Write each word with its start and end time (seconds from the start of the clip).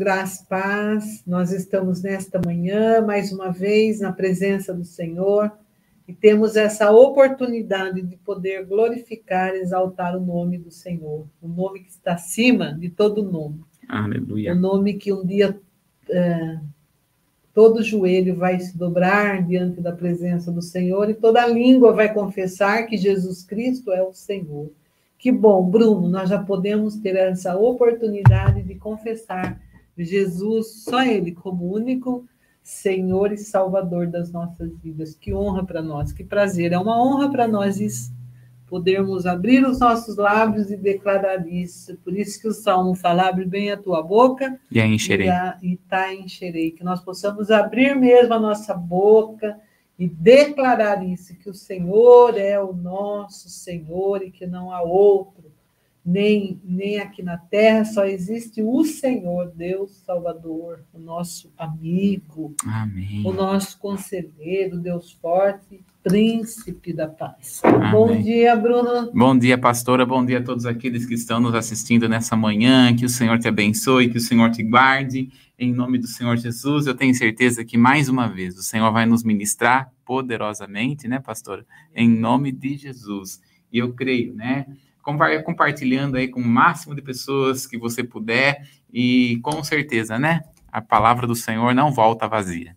graça 0.00 0.42
e 0.42 0.46
paz. 0.46 1.22
Nós 1.26 1.52
estamos 1.52 2.02
nesta 2.02 2.40
manhã, 2.42 3.02
mais 3.02 3.30
uma 3.32 3.50
vez, 3.50 4.00
na 4.00 4.10
presença 4.10 4.72
do 4.72 4.82
Senhor, 4.82 5.52
e 6.08 6.14
temos 6.14 6.56
essa 6.56 6.90
oportunidade 6.90 8.00
de 8.00 8.16
poder 8.16 8.64
glorificar, 8.64 9.54
exaltar 9.54 10.16
o 10.16 10.24
nome 10.24 10.56
do 10.56 10.70
Senhor, 10.70 11.26
o 11.42 11.46
nome 11.46 11.80
que 11.80 11.90
está 11.90 12.14
acima 12.14 12.72
de 12.72 12.88
todo 12.88 13.22
nome. 13.22 13.60
Aleluia. 13.86 14.54
O 14.54 14.56
nome 14.56 14.94
que 14.94 15.12
um 15.12 15.22
dia 15.22 15.60
é, 16.08 16.58
todo 17.52 17.82
joelho 17.82 18.34
vai 18.36 18.58
se 18.58 18.78
dobrar 18.78 19.46
diante 19.46 19.82
da 19.82 19.92
presença 19.92 20.50
do 20.50 20.62
Senhor 20.62 21.10
e 21.10 21.14
toda 21.14 21.46
língua 21.46 21.92
vai 21.92 22.10
confessar 22.10 22.86
que 22.86 22.96
Jesus 22.96 23.44
Cristo 23.44 23.92
é 23.92 24.02
o 24.02 24.14
Senhor. 24.14 24.72
Que 25.18 25.30
bom, 25.30 25.62
Bruno, 25.62 26.08
nós 26.08 26.30
já 26.30 26.42
podemos 26.42 26.96
ter 26.96 27.16
essa 27.16 27.54
oportunidade 27.54 28.62
de 28.62 28.74
confessar 28.76 29.60
Jesus, 30.04 30.84
só 30.84 31.02
Ele, 31.02 31.32
como 31.32 31.72
único 31.72 32.24
Senhor 32.62 33.32
e 33.32 33.38
Salvador 33.38 34.06
das 34.06 34.30
nossas 34.30 34.72
vidas. 34.78 35.14
Que 35.14 35.34
honra 35.34 35.64
para 35.64 35.82
nós, 35.82 36.12
que 36.12 36.24
prazer. 36.24 36.72
É 36.72 36.78
uma 36.78 37.02
honra 37.02 37.30
para 37.30 37.48
nós 37.48 37.80
isso, 37.80 38.12
podermos 38.66 39.26
abrir 39.26 39.66
os 39.66 39.80
nossos 39.80 40.16
lábios 40.16 40.70
e 40.70 40.76
declarar 40.76 41.46
isso. 41.48 41.96
Por 42.04 42.16
isso 42.16 42.40
que 42.40 42.48
o 42.48 42.52
Salmo 42.52 42.94
fala, 42.94 43.28
abre 43.28 43.44
bem 43.44 43.72
a 43.72 43.76
tua 43.76 44.02
boca 44.02 44.58
e 44.70 44.80
a 44.80 44.86
encherei. 44.86 45.28
E 45.62 45.76
tá 45.88 46.14
encherei. 46.14 46.70
Que 46.70 46.84
nós 46.84 47.00
possamos 47.00 47.50
abrir 47.50 47.96
mesmo 47.96 48.34
a 48.34 48.38
nossa 48.38 48.74
boca 48.74 49.58
e 49.98 50.08
declarar 50.08 51.06
isso, 51.06 51.36
que 51.36 51.50
o 51.50 51.52
Senhor 51.52 52.38
é 52.38 52.58
o 52.58 52.72
nosso 52.72 53.50
Senhor 53.50 54.22
e 54.22 54.30
que 54.30 54.46
não 54.46 54.72
há 54.72 54.80
outro, 54.80 55.49
nem, 56.04 56.60
nem 56.64 56.98
aqui 56.98 57.22
na 57.22 57.36
terra, 57.36 57.84
só 57.84 58.04
existe 58.04 58.62
o 58.62 58.84
Senhor, 58.84 59.52
Deus 59.54 60.02
Salvador, 60.06 60.80
o 60.92 60.98
nosso 60.98 61.52
amigo, 61.58 62.54
Amém. 62.66 63.22
o 63.24 63.32
nosso 63.32 63.78
conselheiro, 63.78 64.78
Deus 64.78 65.12
forte, 65.12 65.80
príncipe 66.02 66.92
da 66.92 67.06
paz. 67.06 67.60
Amém. 67.62 67.90
Bom 67.90 68.22
dia, 68.22 68.56
Bruno. 68.56 69.12
Bom 69.12 69.36
dia, 69.36 69.58
pastora. 69.58 70.06
Bom 70.06 70.24
dia 70.24 70.38
a 70.38 70.42
todos 70.42 70.64
aqueles 70.64 71.04
que 71.04 71.14
estão 71.14 71.38
nos 71.38 71.54
assistindo 71.54 72.08
nessa 72.08 72.34
manhã. 72.34 72.94
Que 72.96 73.04
o 73.04 73.08
Senhor 73.08 73.38
te 73.38 73.48
abençoe, 73.48 74.08
que 74.08 74.16
o 74.16 74.20
Senhor 74.20 74.50
te 74.50 74.62
guarde. 74.62 75.30
Em 75.58 75.74
nome 75.74 75.98
do 75.98 76.06
Senhor 76.06 76.38
Jesus, 76.38 76.86
eu 76.86 76.94
tenho 76.94 77.14
certeza 77.14 77.62
que 77.62 77.76
mais 77.76 78.08
uma 78.08 78.26
vez 78.26 78.56
o 78.56 78.62
Senhor 78.62 78.90
vai 78.90 79.04
nos 79.04 79.22
ministrar 79.22 79.92
poderosamente, 80.06 81.06
né, 81.06 81.18
pastora? 81.18 81.66
Em 81.94 82.08
nome 82.08 82.50
de 82.50 82.78
Jesus. 82.78 83.42
E 83.70 83.78
eu 83.78 83.92
creio, 83.92 84.34
né? 84.34 84.66
Compartilhando 85.02 86.16
aí 86.16 86.28
com 86.28 86.40
o 86.40 86.46
máximo 86.46 86.94
de 86.94 87.02
pessoas 87.02 87.66
que 87.66 87.78
você 87.78 88.04
puder 88.04 88.68
e 88.92 89.38
com 89.42 89.62
certeza, 89.64 90.18
né? 90.18 90.42
A 90.70 90.80
palavra 90.80 91.26
do 91.26 91.34
Senhor 91.34 91.74
não 91.74 91.92
volta 91.92 92.28
vazia. 92.28 92.76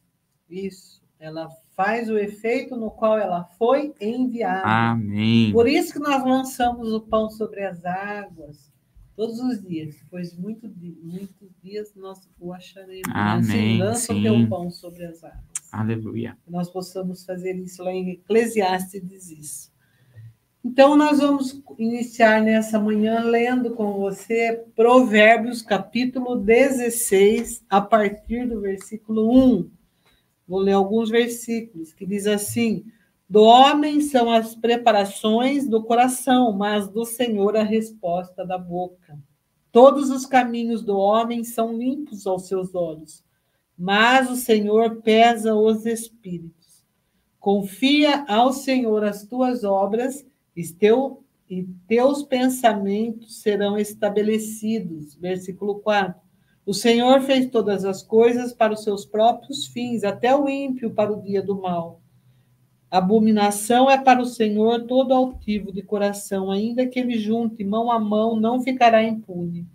Isso. 0.50 1.02
Ela 1.20 1.48
faz 1.76 2.10
o 2.10 2.18
efeito 2.18 2.76
no 2.76 2.92
qual 2.92 3.18
ela 3.18 3.44
foi 3.58 3.94
enviada. 4.00 4.66
Amém. 4.66 5.52
Por 5.52 5.68
isso 5.68 5.94
que 5.94 6.00
nós 6.00 6.24
lançamos 6.24 6.92
o 6.92 7.02
pão 7.02 7.30
sobre 7.30 7.66
as 7.66 7.84
águas 7.86 8.72
todos 9.16 9.40
os 9.40 9.62
dias. 9.62 9.96
Depois 9.96 10.32
de 10.32 10.40
muito, 10.40 10.72
muitos 11.02 11.50
dias 11.62 11.94
nós 11.96 12.30
o 12.40 12.54
acharemos. 12.54 13.10
Amém. 13.14 13.42
Assim, 13.42 13.78
lança 13.78 14.14
o 14.14 14.22
teu 14.22 14.48
pão 14.48 14.70
sobre 14.70 15.06
as 15.06 15.24
águas. 15.24 15.44
Aleluia. 15.72 16.38
Que 16.44 16.52
nós 16.52 16.70
possamos 16.70 17.26
fazer 17.26 17.56
isso 17.56 17.84
lá 17.84 17.92
em 17.92 18.12
Eclesiastes 18.12 19.02
diz 19.08 19.32
isso. 19.32 19.73
Então, 20.66 20.96
nós 20.96 21.20
vamos 21.20 21.62
iniciar 21.78 22.42
nessa 22.42 22.80
manhã 22.80 23.20
lendo 23.20 23.72
com 23.72 24.00
você 24.00 24.64
Provérbios, 24.74 25.62
capítulo 25.62 26.38
16, 26.38 27.66
a 27.70 27.82
partir 27.82 28.48
do 28.48 28.62
versículo 28.62 29.30
1. 29.30 29.70
Vou 30.48 30.60
ler 30.60 30.72
alguns 30.72 31.10
versículos 31.10 31.92
que 31.92 32.06
diz 32.06 32.26
assim: 32.28 32.86
Do 33.30 33.44
homem 33.44 34.00
são 34.00 34.32
as 34.32 34.56
preparações 34.56 35.68
do 35.68 35.84
coração, 35.84 36.54
mas 36.54 36.88
do 36.88 37.04
Senhor 37.04 37.58
a 37.58 37.64
resposta 37.64 38.46
da 38.46 38.58
boca. 38.58 39.20
Todos 39.70 40.10
os 40.10 40.26
caminhos 40.26 40.82
do 40.82 40.96
homem 40.96 41.44
são 41.44 41.78
limpos 41.78 42.26
aos 42.26 42.48
seus 42.48 42.74
olhos, 42.74 43.22
mas 43.78 44.32
o 44.32 44.38
Senhor 44.38 45.02
pesa 45.02 45.54
os 45.54 45.86
espíritos. 45.86 46.86
Confia 47.38 48.24
ao 48.30 48.54
Senhor 48.54 49.04
as 49.04 49.26
tuas 49.26 49.66
obras 49.66 50.26
e, 50.56 50.64
teu, 50.68 51.24
e 51.50 51.64
teus 51.88 52.24
pensamentos 52.24 53.42
serão 53.42 53.78
estabelecidos. 53.78 55.16
Versículo 55.16 55.80
4. 55.80 56.22
O 56.66 56.74
Senhor 56.74 57.22
fez 57.22 57.48
todas 57.48 57.84
as 57.84 58.02
coisas 58.02 58.54
para 58.54 58.74
os 58.74 58.84
seus 58.84 59.06
próprios 59.06 59.68
fins, 59.68 60.04
até 60.04 60.34
o 60.36 60.48
ímpio 60.48 60.92
para 60.92 61.12
o 61.12 61.22
dia 61.22 61.42
do 61.42 61.60
mal. 61.60 62.00
Abominação 62.90 63.90
é 63.90 63.98
para 63.98 64.22
o 64.22 64.26
Senhor 64.26 64.84
todo 64.86 65.14
altivo 65.14 65.74
de 65.74 65.82
coração, 65.82 66.52
ainda 66.52 66.86
que 66.86 67.00
ele 67.00 67.18
junte 67.18 67.64
mão 67.64 67.92
a 67.92 68.00
mão, 68.00 68.40
não 68.40 68.62
ficará 68.62 69.04
impune. 69.04 69.68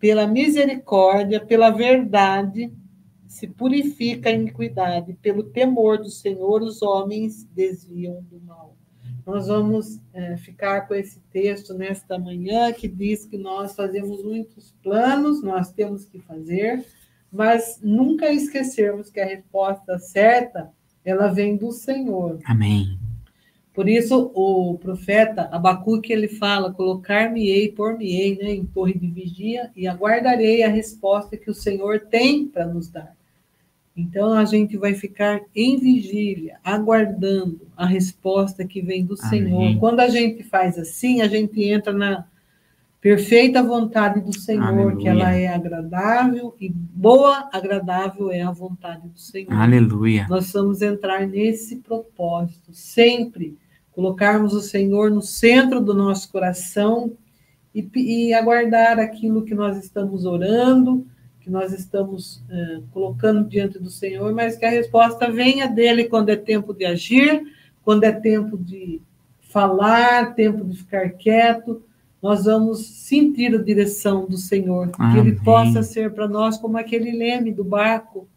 Pela 0.00 0.26
misericórdia, 0.26 1.38
pela 1.38 1.70
verdade, 1.70 2.72
se 3.28 3.46
purifica 3.46 4.30
a 4.30 4.32
iniquidade. 4.32 5.14
Pelo 5.22 5.44
temor 5.44 5.98
do 5.98 6.10
Senhor, 6.10 6.62
os 6.62 6.82
homens 6.82 7.44
desviam 7.54 8.22
do 8.22 8.40
mal. 8.40 8.76
Nós 9.26 9.46
vamos 9.46 10.00
é, 10.12 10.36
ficar 10.36 10.88
com 10.88 10.94
esse 10.94 11.20
texto 11.32 11.74
nesta 11.74 12.18
manhã, 12.18 12.72
que 12.72 12.88
diz 12.88 13.24
que 13.24 13.38
nós 13.38 13.74
fazemos 13.74 14.22
muitos 14.24 14.74
planos, 14.82 15.42
nós 15.42 15.72
temos 15.72 16.04
que 16.04 16.18
fazer, 16.20 16.84
mas 17.32 17.78
nunca 17.82 18.32
esquecermos 18.32 19.10
que 19.10 19.20
a 19.20 19.26
resposta 19.26 19.98
certa 19.98 20.70
ela 21.04 21.28
vem 21.28 21.56
do 21.56 21.70
Senhor. 21.70 22.38
Amém. 22.44 22.98
Por 23.72 23.88
isso, 23.88 24.30
o 24.34 24.76
profeta 24.78 25.48
Abacuque, 25.50 26.12
ele 26.12 26.28
fala, 26.28 26.72
colocar-me-ei, 26.72 27.72
por-me-ei 27.72 28.36
né, 28.36 28.50
em 28.50 28.66
torre 28.66 28.92
de 28.92 29.06
vigia 29.06 29.70
e 29.74 29.86
aguardarei 29.86 30.62
a 30.62 30.68
resposta 30.68 31.38
que 31.38 31.50
o 31.50 31.54
Senhor 31.54 32.00
tem 32.00 32.46
para 32.46 32.66
nos 32.66 32.88
dar. 32.88 33.16
Então, 33.96 34.32
a 34.32 34.44
gente 34.44 34.76
vai 34.76 34.94
ficar 34.94 35.40
em 35.54 35.78
vigília, 35.78 36.58
aguardando 36.64 37.60
a 37.76 37.84
resposta 37.84 38.64
que 38.64 38.80
vem 38.80 39.04
do 39.04 39.14
Amém. 39.20 39.28
Senhor. 39.28 39.78
Quando 39.78 40.00
a 40.00 40.08
gente 40.08 40.42
faz 40.42 40.78
assim, 40.78 41.20
a 41.20 41.28
gente 41.28 41.62
entra 41.62 41.92
na 41.92 42.24
perfeita 43.02 43.62
vontade 43.62 44.20
do 44.20 44.32
Senhor, 44.32 44.62
Aleluia. 44.62 44.96
que 44.96 45.08
ela 45.08 45.34
é 45.34 45.48
agradável 45.48 46.54
e 46.60 46.70
boa, 46.70 47.50
agradável 47.52 48.30
é 48.30 48.40
a 48.42 48.50
vontade 48.52 49.08
do 49.08 49.18
Senhor. 49.18 49.52
Aleluia. 49.52 50.26
Nós 50.30 50.52
vamos 50.52 50.80
entrar 50.80 51.26
nesse 51.26 51.76
propósito, 51.76 52.72
sempre 52.72 53.58
colocarmos 53.90 54.54
o 54.54 54.60
Senhor 54.60 55.10
no 55.10 55.20
centro 55.20 55.80
do 55.80 55.92
nosso 55.92 56.30
coração 56.30 57.12
e, 57.74 57.86
e 57.96 58.32
aguardar 58.32 58.98
aquilo 58.98 59.42
que 59.42 59.54
nós 59.54 59.76
estamos 59.76 60.24
orando, 60.24 61.04
que 61.42 61.50
nós 61.50 61.72
estamos 61.72 62.42
eh, 62.48 62.80
colocando 62.92 63.48
diante 63.48 63.78
do 63.78 63.90
Senhor, 63.90 64.32
mas 64.32 64.56
que 64.56 64.64
a 64.64 64.70
resposta 64.70 65.30
venha 65.30 65.66
dele 65.66 66.04
quando 66.04 66.28
é 66.28 66.36
tempo 66.36 66.72
de 66.72 66.84
agir, 66.84 67.42
quando 67.82 68.04
é 68.04 68.12
tempo 68.12 68.56
de 68.56 69.00
falar, 69.40 70.34
tempo 70.34 70.64
de 70.64 70.76
ficar 70.76 71.10
quieto. 71.10 71.82
Nós 72.22 72.44
vamos 72.44 72.86
sentir 72.86 73.52
a 73.54 73.62
direção 73.62 74.26
do 74.26 74.36
Senhor, 74.36 74.90
que 74.90 75.18
ele 75.18 75.32
Amém. 75.32 75.42
possa 75.42 75.82
ser 75.82 76.12
para 76.12 76.28
nós 76.28 76.56
como 76.56 76.78
aquele 76.78 77.10
leme 77.10 77.52
do 77.52 77.64
barco 77.64 78.28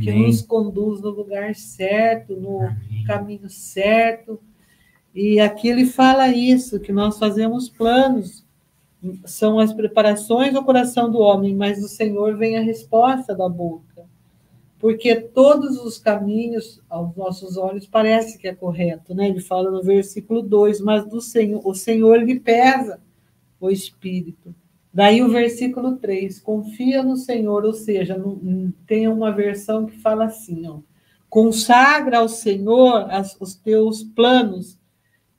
que 0.00 0.08
Amém. 0.08 0.26
nos 0.26 0.40
conduz 0.40 1.02
no 1.02 1.10
lugar 1.10 1.54
certo, 1.54 2.34
no 2.34 2.62
Amém. 2.62 3.04
caminho 3.06 3.50
certo. 3.50 4.40
E 5.14 5.38
aqui 5.38 5.68
ele 5.68 5.84
fala 5.84 6.28
isso, 6.28 6.80
que 6.80 6.92
nós 6.92 7.18
fazemos 7.18 7.68
planos, 7.68 8.43
são 9.24 9.58
as 9.58 9.72
preparações 9.72 10.52
do 10.52 10.64
coração 10.64 11.10
do 11.10 11.18
homem, 11.18 11.54
mas 11.54 11.80
do 11.80 11.88
Senhor 11.88 12.36
vem 12.36 12.56
a 12.56 12.62
resposta 12.62 13.34
da 13.34 13.48
boca. 13.48 14.04
Porque 14.78 15.14
todos 15.16 15.78
os 15.78 15.98
caminhos 15.98 16.80
aos 16.90 17.14
nossos 17.16 17.56
olhos 17.56 17.86
parece 17.86 18.38
que 18.38 18.46
é 18.46 18.54
correto, 18.54 19.14
né? 19.14 19.28
Ele 19.28 19.40
fala 19.40 19.70
no 19.70 19.82
versículo 19.82 20.42
2, 20.42 20.80
mas 20.80 21.06
do 21.08 21.20
Senhor, 21.20 21.66
o 21.66 21.74
Senhor 21.74 22.22
lhe 22.22 22.38
pesa 22.38 23.00
o 23.60 23.70
espírito. 23.70 24.54
Daí 24.92 25.22
o 25.22 25.28
versículo 25.28 25.96
3, 25.96 26.38
confia 26.38 27.02
no 27.02 27.16
Senhor, 27.16 27.64
ou 27.64 27.72
seja, 27.72 28.16
tem 28.86 29.08
uma 29.08 29.32
versão 29.32 29.86
que 29.86 29.98
fala 29.98 30.26
assim, 30.26 30.68
ó, 30.68 30.78
consagra 31.28 32.18
ao 32.18 32.28
Senhor 32.28 33.10
as- 33.10 33.36
os 33.40 33.54
teus 33.56 34.04
planos, 34.04 34.78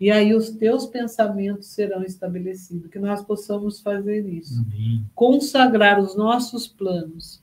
e 0.06 0.12
aí 0.12 0.36
os 0.36 0.52
teus 0.52 0.86
pensamentos 0.86 1.70
serão 1.70 2.04
estabelecidos, 2.04 2.92
que 2.92 3.00
nós 3.00 3.24
possamos 3.24 3.80
fazer 3.80 4.24
isso. 4.24 4.62
Amém. 4.62 5.04
Consagrar 5.16 6.00
os 6.00 6.16
nossos 6.16 6.68
planos, 6.68 7.42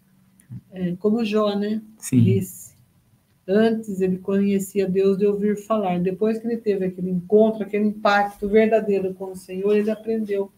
é, 0.71 0.95
como 0.95 1.25
Jó, 1.25 1.57
né? 1.57 1.83
Sim. 1.99 2.23
disse. 2.23 2.77
Antes 3.49 4.01
ele 4.01 4.17
conhecia 4.17 4.89
Deus 4.89 5.19
de 5.19 5.27
ouvir 5.27 5.57
falar. 5.57 5.99
Depois 5.99 6.39
que 6.39 6.47
ele 6.47 6.57
teve 6.57 6.85
aquele 6.85 7.11
encontro, 7.11 7.65
aquele 7.65 7.87
impacto 7.87 8.49
verdadeiro 8.49 9.13
com 9.13 9.33
o 9.33 9.37
Senhor, 9.37 9.77
ele 9.77 9.91
aprendeu 9.91 10.49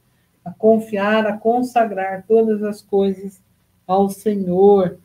a 0.44 0.50
confiar, 0.50 1.26
a 1.26 1.38
consagrar 1.38 2.26
todas 2.28 2.62
as 2.62 2.82
coisas 2.82 3.40
ao 3.86 4.10
Senhor. 4.10 4.98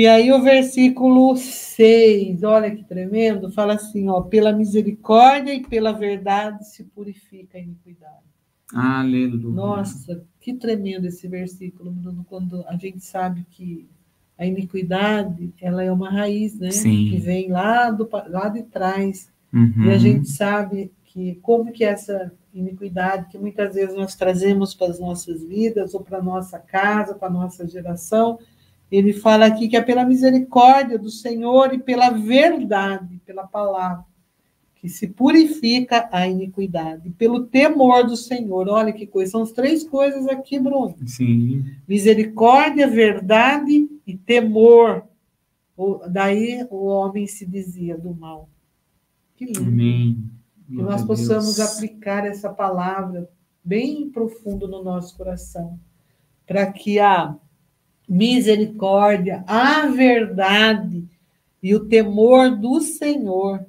E 0.00 0.06
aí 0.06 0.32
o 0.32 0.40
versículo 0.40 1.36
6, 1.36 2.42
olha 2.42 2.74
que 2.74 2.82
tremendo, 2.82 3.52
fala 3.52 3.74
assim, 3.74 4.08
ó, 4.08 4.22
pela 4.22 4.50
misericórdia 4.50 5.52
e 5.52 5.62
pela 5.62 5.92
verdade 5.92 6.66
se 6.66 6.84
purifica 6.84 7.58
a 7.58 7.60
iniquidade. 7.60 8.24
Aleluia. 8.74 9.54
Nossa, 9.54 10.24
que 10.40 10.54
tremendo 10.54 11.06
esse 11.06 11.28
versículo, 11.28 11.90
Bruno, 11.90 12.24
quando 12.26 12.64
a 12.66 12.78
gente 12.78 13.04
sabe 13.04 13.44
que 13.50 13.90
a 14.38 14.46
iniquidade, 14.46 15.52
ela 15.60 15.84
é 15.84 15.92
uma 15.92 16.08
raiz, 16.08 16.58
né? 16.58 16.70
Sim. 16.70 17.10
Que 17.10 17.18
vem 17.18 17.50
lá, 17.50 17.90
do, 17.90 18.08
lá 18.28 18.48
de 18.48 18.62
trás. 18.62 19.30
Uhum. 19.52 19.84
E 19.84 19.90
a 19.90 19.98
gente 19.98 20.30
sabe 20.30 20.90
que 21.04 21.34
como 21.42 21.72
que 21.72 21.84
essa 21.84 22.32
iniquidade 22.54 23.28
que 23.28 23.36
muitas 23.36 23.74
vezes 23.74 23.94
nós 23.94 24.14
trazemos 24.14 24.72
para 24.74 24.86
as 24.86 24.98
nossas 24.98 25.44
vidas 25.44 25.92
ou 25.92 26.00
para 26.00 26.20
a 26.20 26.22
nossa 26.22 26.58
casa, 26.58 27.14
para 27.14 27.28
a 27.28 27.30
nossa 27.30 27.68
geração, 27.68 28.38
ele 28.90 29.12
fala 29.12 29.46
aqui 29.46 29.68
que 29.68 29.76
é 29.76 29.80
pela 29.80 30.04
misericórdia 30.04 30.98
do 30.98 31.10
Senhor 31.10 31.72
e 31.72 31.78
pela 31.78 32.10
verdade, 32.10 33.20
pela 33.24 33.46
palavra, 33.46 34.04
que 34.74 34.88
se 34.88 35.06
purifica 35.06 36.08
a 36.10 36.26
iniquidade, 36.26 37.10
pelo 37.10 37.46
temor 37.46 38.04
do 38.04 38.16
Senhor. 38.16 38.68
Olha 38.68 38.92
que 38.92 39.06
coisa, 39.06 39.32
são 39.32 39.42
as 39.42 39.52
três 39.52 39.84
coisas 39.84 40.26
aqui, 40.26 40.58
Bruno. 40.58 40.96
Sim. 41.06 41.64
Misericórdia, 41.86 42.88
verdade 42.88 43.88
e 44.06 44.16
temor. 44.16 45.04
Daí 46.10 46.66
o 46.70 46.86
homem 46.86 47.26
se 47.26 47.46
dizia 47.46 47.96
do 47.96 48.14
mal. 48.14 48.48
Que 49.36 49.44
lindo. 49.44 49.60
Amém. 49.60 50.24
Que 50.66 50.82
nós 50.82 51.04
possamos 51.04 51.56
Deus. 51.56 51.60
aplicar 51.60 52.26
essa 52.26 52.50
palavra 52.50 53.28
bem 53.62 54.08
profundo 54.10 54.66
no 54.66 54.82
nosso 54.82 55.16
coração, 55.16 55.78
para 56.46 56.70
que 56.72 56.98
a 56.98 57.36
misericórdia, 58.10 59.44
a 59.46 59.86
verdade 59.86 61.08
e 61.62 61.76
o 61.76 61.86
temor 61.86 62.50
do 62.56 62.80
Senhor 62.80 63.64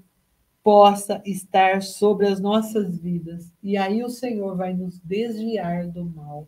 possa 0.64 1.22
estar 1.24 1.84
sobre 1.84 2.26
as 2.26 2.40
nossas 2.40 2.98
vidas. 2.98 3.54
E 3.62 3.78
aí 3.78 4.04
o 4.04 4.10
Senhor 4.10 4.58
vai 4.58 4.74
nos 4.74 5.00
desviar 5.00 5.88
do 5.88 6.06
mal. 6.06 6.48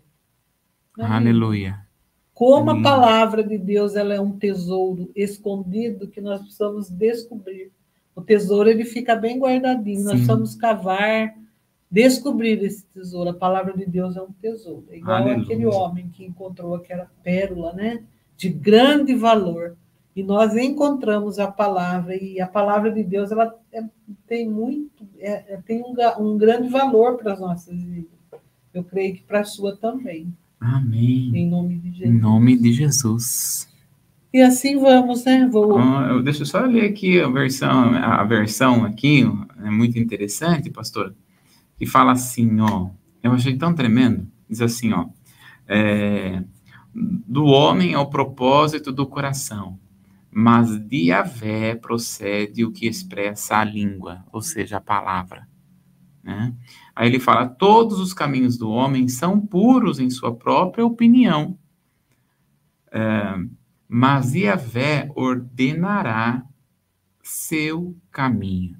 Amém? 0.97 1.29
Aleluia. 1.29 1.85
Como 2.33 2.71
Amém. 2.71 2.81
a 2.81 2.83
palavra 2.83 3.43
de 3.43 3.59
Deus 3.59 3.95
ela 3.95 4.15
é 4.15 4.19
um 4.19 4.39
tesouro 4.39 5.11
escondido 5.15 6.07
que 6.07 6.19
nós 6.19 6.41
precisamos 6.41 6.89
descobrir. 6.89 7.71
O 8.15 8.21
tesouro 8.21 8.69
ele 8.69 8.85
fica 8.85 9.15
bem 9.15 9.37
guardadinho. 9.37 9.99
Sim. 9.99 10.03
Nós 10.03 10.13
precisamos 10.13 10.55
cavar, 10.55 11.35
descobrir 11.93 12.63
esse 12.63 12.83
tesouro. 12.87 13.29
A 13.29 13.33
palavra 13.35 13.77
de 13.77 13.85
Deus 13.85 14.17
é 14.17 14.21
um 14.21 14.31
tesouro. 14.41 14.83
É 14.89 14.97
igual 14.97 15.17
Aleluia. 15.17 15.43
aquele 15.43 15.65
homem 15.67 16.09
que 16.09 16.25
encontrou 16.25 16.73
aquela 16.73 17.07
pérola, 17.23 17.71
né? 17.73 18.01
De 18.35 18.49
grande 18.49 19.13
valor. 19.13 19.77
E 20.15 20.23
nós 20.23 20.55
encontramos 20.57 21.37
a 21.37 21.51
palavra, 21.51 22.15
e 22.15 22.39
a 22.41 22.47
palavra 22.47 22.91
de 22.91 23.03
Deus 23.03 23.31
ela 23.31 23.55
é, 23.71 23.83
tem 24.27 24.47
muito, 24.47 25.07
é, 25.19 25.53
é 25.53 25.57
tem 25.65 25.81
um, 25.81 25.93
um 26.19 26.37
grande 26.37 26.67
valor 26.67 27.17
para 27.17 27.33
as 27.33 27.39
nossas 27.39 27.83
vidas. 27.83 28.11
Eu 28.73 28.83
creio 28.83 29.15
que 29.15 29.23
para 29.23 29.41
a 29.41 29.43
sua 29.43 29.75
também. 29.75 30.33
Amém. 30.59 31.31
Em 31.35 31.47
nome 31.47 31.77
de 31.77 31.91
Jesus. 31.91 32.09
Em 32.09 32.19
nome 32.19 32.57
de 32.57 32.73
Jesus. 32.73 33.67
E 34.31 34.41
assim 34.41 34.79
vamos, 34.79 35.25
né? 35.25 35.47
Vou... 35.51 35.77
Ah, 35.77 36.19
deixa 36.23 36.41
eu 36.41 36.45
só 36.47 36.61
ler 36.61 36.85
aqui 36.85 37.19
a 37.19 37.27
versão, 37.27 37.93
a 37.95 38.23
versão 38.23 38.83
aqui, 38.83 39.23
é 39.63 39.69
muito 39.69 39.97
interessante, 39.99 40.71
pastor, 40.71 41.13
que 41.83 41.89
fala 41.89 42.13
assim, 42.13 42.61
ó, 42.61 42.89
eu 43.21 43.33
achei 43.33 43.57
tão 43.57 43.73
tremendo, 43.73 44.25
diz 44.49 44.61
assim, 44.61 44.93
ó, 44.93 45.09
é, 45.67 46.41
do 46.93 47.45
homem 47.45 47.93
é 47.93 47.99
o 47.99 48.09
propósito 48.09 48.91
do 48.91 49.05
coração, 49.05 49.77
mas 50.31 50.79
de 50.79 51.09
Yahvé 51.09 51.75
procede 51.75 52.63
o 52.63 52.71
que 52.71 52.87
expressa 52.87 53.57
a 53.57 53.63
língua, 53.65 54.23
ou 54.31 54.41
seja, 54.41 54.77
a 54.77 54.81
palavra. 54.81 55.47
Né? 56.23 56.53
Aí 56.95 57.09
ele 57.09 57.19
fala: 57.19 57.47
todos 57.47 57.99
os 57.99 58.13
caminhos 58.13 58.57
do 58.57 58.69
homem 58.69 59.07
são 59.09 59.39
puros 59.39 59.99
em 59.99 60.09
sua 60.09 60.33
própria 60.33 60.85
opinião. 60.85 61.59
É, 62.91 63.35
mas 63.87 64.33
Yahvé 64.33 65.09
ordenará 65.15 66.43
seu 67.21 67.95
caminho. 68.09 68.77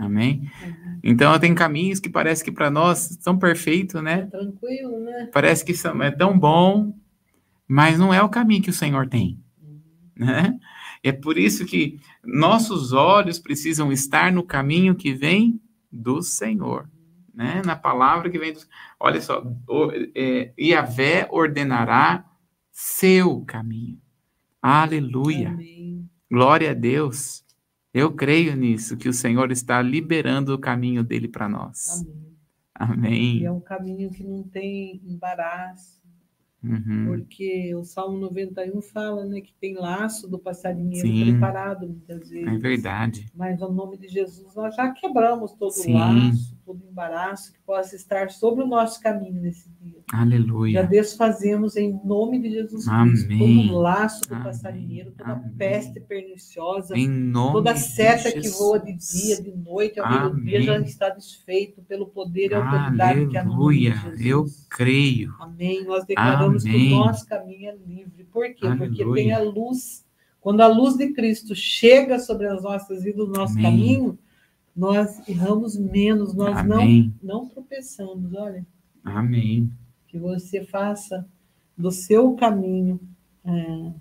Amém? 0.00 0.50
Uhum. 0.62 0.98
Então, 1.02 1.38
tem 1.38 1.54
caminhos 1.54 2.00
que 2.00 2.08
parece 2.08 2.42
que 2.42 2.50
para 2.50 2.70
nós 2.70 3.18
são 3.20 3.38
perfeitos, 3.38 4.02
né? 4.02 4.20
É 4.20 4.26
tranquilo, 4.26 5.00
né? 5.00 5.28
Parece 5.32 5.64
que 5.64 5.74
são, 5.74 6.02
é 6.02 6.10
tão 6.10 6.38
bom, 6.38 6.94
mas 7.68 7.98
não 7.98 8.12
é 8.12 8.22
o 8.22 8.28
caminho 8.28 8.62
que 8.62 8.70
o 8.70 8.74
Senhor 8.74 9.08
tem. 9.08 9.38
Uhum. 9.62 9.80
Né? 10.16 10.58
É 11.02 11.12
por 11.12 11.38
isso 11.38 11.64
que 11.64 11.98
nossos 12.24 12.92
olhos 12.92 13.38
precisam 13.38 13.92
estar 13.92 14.32
no 14.32 14.42
caminho 14.42 14.94
que 14.94 15.12
vem 15.12 15.60
do 15.90 16.22
Senhor. 16.22 16.88
Né? 17.34 17.62
Na 17.64 17.76
palavra 17.76 18.28
que 18.28 18.38
vem 18.38 18.52
do... 18.52 18.60
Olha 18.98 19.20
só, 19.20 19.42
o, 19.68 19.90
é, 20.14 20.52
Yahvé 20.58 21.26
ordenará 21.30 22.24
seu 22.70 23.40
caminho. 23.42 23.98
Aleluia. 24.60 25.48
Amém. 25.48 26.08
Glória 26.30 26.70
a 26.70 26.74
Deus. 26.74 27.42
Eu 27.92 28.12
creio 28.12 28.54
nisso, 28.54 28.96
que 28.96 29.08
o 29.08 29.12
Senhor 29.12 29.50
está 29.50 29.82
liberando 29.82 30.54
o 30.54 30.58
caminho 30.58 31.02
dele 31.02 31.28
para 31.28 31.48
nós. 31.48 32.00
Amém. 32.00 32.30
Amém. 32.74 33.38
E 33.38 33.44
é 33.44 33.52
um 33.52 33.60
caminho 33.60 34.10
que 34.10 34.24
não 34.24 34.42
tem 34.42 35.00
embaraço, 35.04 36.00
Uhum. 36.62 37.06
Porque 37.06 37.74
o 37.74 37.82
Salmo 37.82 38.18
91 38.18 38.82
fala 38.82 39.24
né, 39.24 39.40
que 39.40 39.52
tem 39.54 39.74
laço 39.76 40.28
do 40.28 40.38
passarinheiro 40.38 41.08
Sim, 41.08 41.30
preparado 41.30 41.88
muitas 41.88 42.28
vezes. 42.28 42.46
É 42.46 42.58
verdade. 42.58 43.26
Mas 43.34 43.58
no 43.58 43.72
nome 43.72 43.96
de 43.96 44.08
Jesus 44.08 44.54
nós 44.54 44.74
já 44.74 44.90
quebramos 44.90 45.54
todo 45.54 45.72
Sim. 45.72 45.94
o 45.94 45.98
laço, 45.98 46.56
todo 46.64 46.82
embaraço 46.88 47.52
que 47.52 47.58
possa 47.60 47.96
estar 47.96 48.30
sobre 48.30 48.64
o 48.64 48.66
nosso 48.66 49.00
caminho 49.00 49.40
nesse 49.40 49.68
dia. 49.80 50.00
Aleluia. 50.12 50.80
Já 50.80 50.82
desfazemos 50.82 51.76
em 51.76 52.00
nome 52.04 52.40
de 52.40 52.50
Jesus 52.50 52.84
Cristo 52.86 53.24
Amém. 53.26 53.66
todo 53.66 53.76
o 53.76 53.80
laço 53.80 54.28
do 54.28 54.34
Amém. 54.34 54.44
passarinheiro, 54.44 55.12
toda 55.12 55.32
Amém. 55.32 55.50
peste 55.56 56.00
perniciosa, 56.00 56.94
toda 57.52 57.76
seta 57.76 58.32
que 58.32 58.48
voa 58.48 58.78
de 58.78 58.92
dia, 58.94 59.42
de 59.42 59.52
noite, 59.52 60.00
ao 60.00 60.34
meio-dia 60.34 60.62
já 60.62 60.78
está 60.80 61.08
desfeito 61.10 61.82
pelo 61.82 62.06
poder 62.06 62.50
e 62.50 62.54
autoridade 62.54 63.02
Aleluia. 63.02 63.28
que 63.28 63.38
há 63.38 63.44
no 63.44 63.56
nome 63.56 63.76
de 63.76 63.92
Jesus. 63.92 64.26
Eu 64.26 64.46
creio. 64.68 65.34
Amém. 65.40 65.84
Nós 65.84 66.04
declaramos 66.04 66.64
Amém. 66.64 66.88
que 66.88 66.94
o 66.94 66.98
nosso 66.98 67.26
caminho 67.26 67.70
é 67.70 67.76
livre. 67.86 68.24
Por 68.24 68.52
quê? 68.54 68.66
Aleluia. 68.66 68.88
Porque 68.88 69.14
tem 69.14 69.32
a 69.32 69.40
luz. 69.40 70.04
Quando 70.40 70.62
a 70.62 70.66
luz 70.66 70.96
de 70.96 71.12
Cristo 71.12 71.54
chega 71.54 72.18
sobre 72.18 72.46
as 72.46 72.62
nossas 72.62 73.02
vidas, 73.04 73.28
o 73.28 73.32
nosso 73.32 73.52
Amém. 73.52 73.64
caminho, 73.64 74.18
nós 74.74 75.28
erramos 75.28 75.76
menos, 75.76 76.34
nós 76.34 76.64
não, 76.64 77.12
não 77.22 77.48
tropeçamos. 77.48 78.32
Olha. 78.34 78.66
Amém. 79.04 79.70
Que 80.06 80.18
você 80.18 80.64
faça 80.64 81.26
do 81.76 81.90
seu 81.90 82.34
caminho. 82.34 83.00
É, 83.44 83.92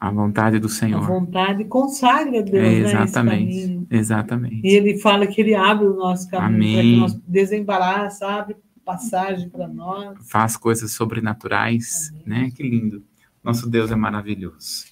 a 0.00 0.10
vontade 0.10 0.58
do 0.58 0.68
Senhor. 0.68 1.02
A 1.02 1.06
vontade, 1.06 1.62
consagre 1.66 2.38
a 2.38 2.42
Deus. 2.42 2.64
É, 2.64 2.72
exatamente. 2.78 3.66
Né, 3.66 3.86
exatamente. 3.90 4.66
E 4.66 4.74
ele 4.74 4.98
fala 4.98 5.26
que 5.26 5.42
ele 5.42 5.54
abre 5.54 5.86
o 5.86 5.94
nosso 5.94 6.26
caminho, 6.30 6.74
para 6.74 6.82
que 6.82 6.96
nós 6.96 7.14
desembaraça, 7.28 8.26
abre 8.26 8.56
passagem 8.82 9.50
para 9.50 9.68
nós. 9.68 10.16
Faz 10.26 10.56
coisas 10.56 10.90
sobrenaturais, 10.92 12.10
Amém. 12.24 12.44
né? 12.44 12.50
Que 12.50 12.62
lindo. 12.62 13.04
Nosso 13.44 13.68
Deus 13.68 13.90
é 13.90 13.94
maravilhoso. 13.94 14.86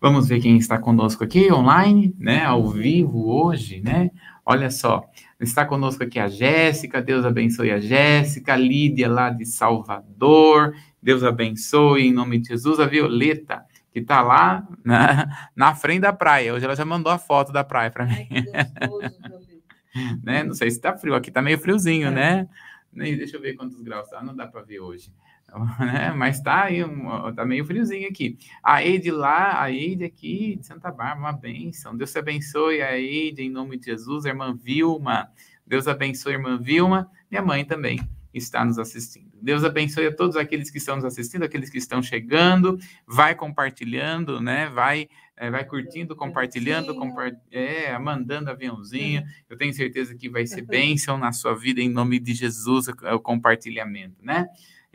Vamos 0.00 0.28
ver 0.28 0.40
quem 0.40 0.58
está 0.58 0.78
conosco 0.78 1.24
aqui 1.24 1.50
online, 1.50 2.14
né? 2.18 2.44
Ao 2.44 2.68
vivo 2.68 3.30
hoje, 3.30 3.80
né? 3.80 4.10
Olha 4.44 4.70
só, 4.70 5.04
está 5.40 5.64
conosco 5.64 6.04
aqui 6.04 6.18
a 6.18 6.28
Jéssica, 6.28 7.02
Deus 7.02 7.24
abençoe 7.24 7.70
a 7.70 7.80
Jéssica, 7.80 8.52
a 8.52 8.56
Lídia 8.56 9.08
lá 9.08 9.30
de 9.30 9.44
Salvador, 9.44 10.74
Deus 11.02 11.24
abençoe 11.24 12.06
em 12.06 12.12
nome 12.12 12.38
de 12.38 12.48
Jesus, 12.48 12.78
a 12.78 12.86
Violeta, 12.86 13.64
que 13.90 14.00
está 14.00 14.20
lá 14.20 14.68
na, 14.84 15.48
na 15.56 15.74
frente 15.74 16.02
da 16.02 16.12
praia. 16.12 16.54
Hoje 16.54 16.64
ela 16.64 16.76
já 16.76 16.84
mandou 16.84 17.10
a 17.10 17.18
foto 17.18 17.50
da 17.50 17.64
praia 17.64 17.90
para 17.90 18.04
mim. 18.04 18.28
Ai, 18.30 18.64
gostoso, 18.86 19.46
né? 20.22 20.44
Não 20.44 20.54
sei 20.54 20.70
se 20.70 20.76
está 20.76 20.96
frio, 20.96 21.14
aqui 21.14 21.30
está 21.30 21.40
meio 21.40 21.58
friozinho, 21.58 22.08
é. 22.08 22.10
né? 22.10 22.48
Deixa 22.92 23.36
eu 23.36 23.40
ver 23.40 23.54
quantos 23.54 23.80
graus 23.82 24.08
tá, 24.08 24.22
não 24.22 24.36
dá 24.36 24.46
para 24.46 24.62
ver 24.62 24.80
hoje. 24.80 25.10
Né? 25.80 26.12
Mas 26.12 26.40
tá 26.40 26.64
aí, 26.64 26.84
um, 26.84 27.32
tá 27.34 27.44
meio 27.44 27.64
friozinho 27.64 28.08
aqui. 28.08 28.38
A 28.62 28.84
Eide 28.84 29.10
lá, 29.10 29.62
a 29.62 29.70
Eide 29.70 30.04
aqui 30.04 30.56
de 30.56 30.66
Santa 30.66 30.90
Bárbara, 30.90 31.18
uma 31.18 31.32
bênção. 31.32 31.96
Deus 31.96 32.12
te 32.12 32.18
abençoe 32.18 32.82
a 32.82 32.98
Eide, 32.98 33.42
em 33.42 33.50
nome 33.50 33.78
de 33.78 33.86
Jesus, 33.86 34.26
a 34.26 34.30
irmã 34.30 34.54
Vilma. 34.54 35.30
Deus 35.66 35.88
abençoe 35.88 36.32
a 36.32 36.36
irmã 36.36 36.58
Vilma. 36.58 37.10
Minha 37.30 37.42
mãe 37.42 37.64
também 37.64 37.98
está 38.34 38.64
nos 38.64 38.78
assistindo. 38.78 39.30
Deus 39.40 39.64
abençoe 39.64 40.06
a 40.06 40.14
todos 40.14 40.36
aqueles 40.36 40.70
que 40.70 40.78
estão 40.78 40.96
nos 40.96 41.04
assistindo, 41.04 41.44
aqueles 41.44 41.70
que 41.70 41.78
estão 41.78 42.02
chegando. 42.02 42.78
Vai 43.06 43.34
compartilhando, 43.34 44.40
né? 44.40 44.68
Vai 44.68 45.08
é, 45.36 45.50
vai 45.50 45.64
curtindo, 45.64 46.16
compartilhando, 46.16 46.94
compa 46.94 47.30
é, 47.52 47.96
mandando 47.98 48.50
aviãozinho. 48.50 49.20
Uhum. 49.20 49.28
Eu 49.50 49.56
tenho 49.58 49.72
certeza 49.74 50.14
que 50.14 50.30
vai 50.30 50.46
ser 50.46 50.62
bênção 50.62 51.18
na 51.18 51.30
sua 51.30 51.54
vida, 51.54 51.80
em 51.80 51.90
nome 51.90 52.18
de 52.18 52.32
Jesus, 52.32 52.88
o 52.88 53.20
compartilhamento, 53.20 54.16
né? 54.22 54.46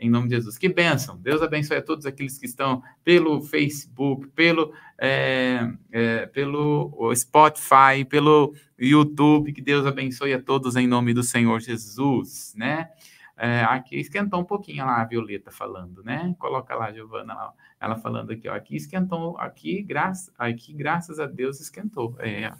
Em 0.02 0.10
nome 0.10 0.28
de 0.28 0.34
Jesus. 0.34 0.58
Que 0.58 0.68
bênção. 0.68 1.16
Deus 1.16 1.40
abençoe 1.42 1.76
a 1.76 1.82
todos 1.82 2.06
aqueles 2.06 2.36
que 2.36 2.44
estão 2.44 2.82
pelo 3.04 3.40
Facebook, 3.40 4.26
pelo, 4.30 4.74
é, 4.98 5.72
é, 5.92 6.26
pelo 6.26 7.14
Spotify, 7.14 8.04
pelo 8.08 8.52
YouTube. 8.76 9.52
Que 9.52 9.62
Deus 9.62 9.86
abençoe 9.86 10.34
a 10.34 10.42
todos 10.42 10.74
em 10.74 10.88
nome 10.88 11.14
do 11.14 11.22
Senhor 11.22 11.60
Jesus, 11.60 12.52
né? 12.56 12.88
É, 13.36 13.62
aqui 13.62 13.96
esquentou 13.96 14.40
um 14.40 14.44
pouquinho 14.44 14.84
lá 14.84 15.00
a 15.00 15.04
Violeta 15.04 15.52
falando, 15.52 16.02
né? 16.02 16.34
Coloca 16.36 16.74
lá, 16.74 16.92
Giovana, 16.92 17.32
lá, 17.32 17.52
ela 17.80 17.94
falando 17.94 18.32
aqui, 18.32 18.48
ó, 18.48 18.54
aqui 18.54 18.74
esquentou, 18.74 19.38
aqui, 19.38 19.82
graça, 19.82 20.32
aqui 20.36 20.72
graças 20.72 21.20
a 21.20 21.26
Deus 21.26 21.60
esquentou. 21.60 22.16
É, 22.18 22.52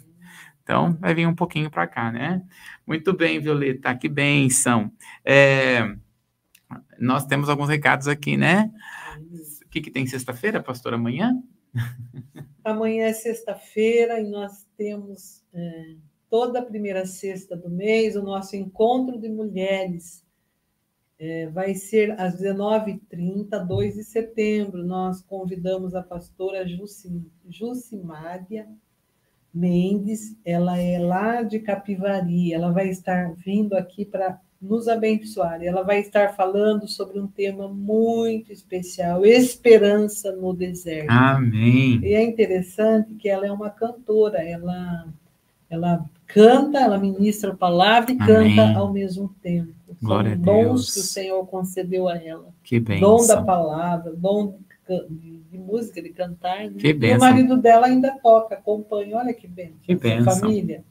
então, 0.63 0.93
vai 0.93 1.13
vir 1.13 1.27
um 1.27 1.35
pouquinho 1.35 1.69
para 1.69 1.85
cá, 1.87 2.09
né? 2.09 2.41
Muito 2.87 3.11
bem, 3.11 3.41
Violeta, 3.41 3.93
que 3.95 4.07
bênção. 4.07 4.89
É, 5.25 5.93
nós 6.99 7.25
temos 7.25 7.49
alguns 7.49 7.69
recados 7.69 8.07
aqui, 8.07 8.37
né? 8.37 8.71
O 9.65 9.69
que, 9.69 9.81
que 9.81 9.91
tem 9.91 10.05
sexta-feira, 10.05 10.61
pastor, 10.61 10.93
amanhã? 10.93 11.41
Amanhã 12.63 13.07
é 13.07 13.13
sexta-feira 13.13 14.21
e 14.21 14.29
nós 14.29 14.65
temos 14.77 15.43
é, 15.53 15.95
toda 16.29 16.59
a 16.59 16.65
primeira 16.65 17.05
sexta 17.05 17.57
do 17.57 17.69
mês 17.69 18.15
o 18.15 18.21
nosso 18.21 18.55
encontro 18.55 19.19
de 19.19 19.27
mulheres 19.27 20.23
é, 21.19 21.47
vai 21.47 21.75
ser 21.75 22.19
às 22.19 22.39
19h30, 22.41 23.65
2 23.65 23.95
de 23.95 24.03
setembro. 24.03 24.83
Nós 24.83 25.21
convidamos 25.21 25.95
a 25.95 26.03
pastora 26.03 26.65
Jucimária 27.47 28.67
Mendes, 29.53 30.35
ela 30.43 30.79
é 30.79 30.97
lá 30.97 31.43
de 31.43 31.59
Capivari, 31.59 32.51
ela 32.51 32.71
vai 32.71 32.89
estar 32.89 33.33
vindo 33.35 33.75
aqui 33.75 34.03
para 34.03 34.41
nos 34.63 34.87
abençoar. 34.87 35.61
Ela 35.61 35.83
vai 35.83 35.99
estar 35.99 36.33
falando 36.35 36.87
sobre 36.87 37.19
um 37.19 37.27
tema 37.27 37.67
muito 37.67 38.51
especial, 38.51 39.25
esperança 39.25 40.31
no 40.31 40.53
deserto. 40.53 41.09
Amém. 41.09 41.99
E 42.01 42.13
é 42.13 42.23
interessante 42.23 43.13
que 43.15 43.27
ela 43.27 43.45
é 43.45 43.51
uma 43.51 43.69
cantora, 43.69 44.41
ela 44.41 45.07
ela 45.69 46.05
canta, 46.27 46.79
ela 46.79 46.99
ministra 46.99 47.51
a 47.51 47.55
palavra 47.55 48.11
e 48.11 48.17
Amém. 48.19 48.55
canta 48.55 48.77
ao 48.77 48.93
mesmo 48.93 49.33
tempo. 49.41 49.73
Glória 50.01 50.35
São 50.35 50.41
dons 50.41 50.93
que 50.93 50.99
o 50.99 51.03
Senhor 51.03 51.45
concedeu 51.47 52.07
a 52.07 52.17
ela. 52.17 52.49
Que 52.63 52.79
bênção. 52.79 53.17
Dom 53.17 53.27
da 53.27 53.41
palavra, 53.41 54.13
dom 54.15 54.59
de, 55.09 55.37
de 55.51 55.57
música, 55.57 56.01
de 56.01 56.09
cantar. 56.09 56.69
Né? 56.69 56.75
Que 56.77 56.93
bênção. 56.93 57.15
E 57.15 57.17
o 57.17 57.19
marido 57.19 57.57
dela 57.57 57.87
ainda 57.87 58.17
toca, 58.21 58.55
acompanha. 58.55 59.17
Olha 59.17 59.33
que 59.33 59.47
bênção. 59.47 59.77
Que 59.81 59.95
bênção. 59.95 60.39
família. 60.39 60.83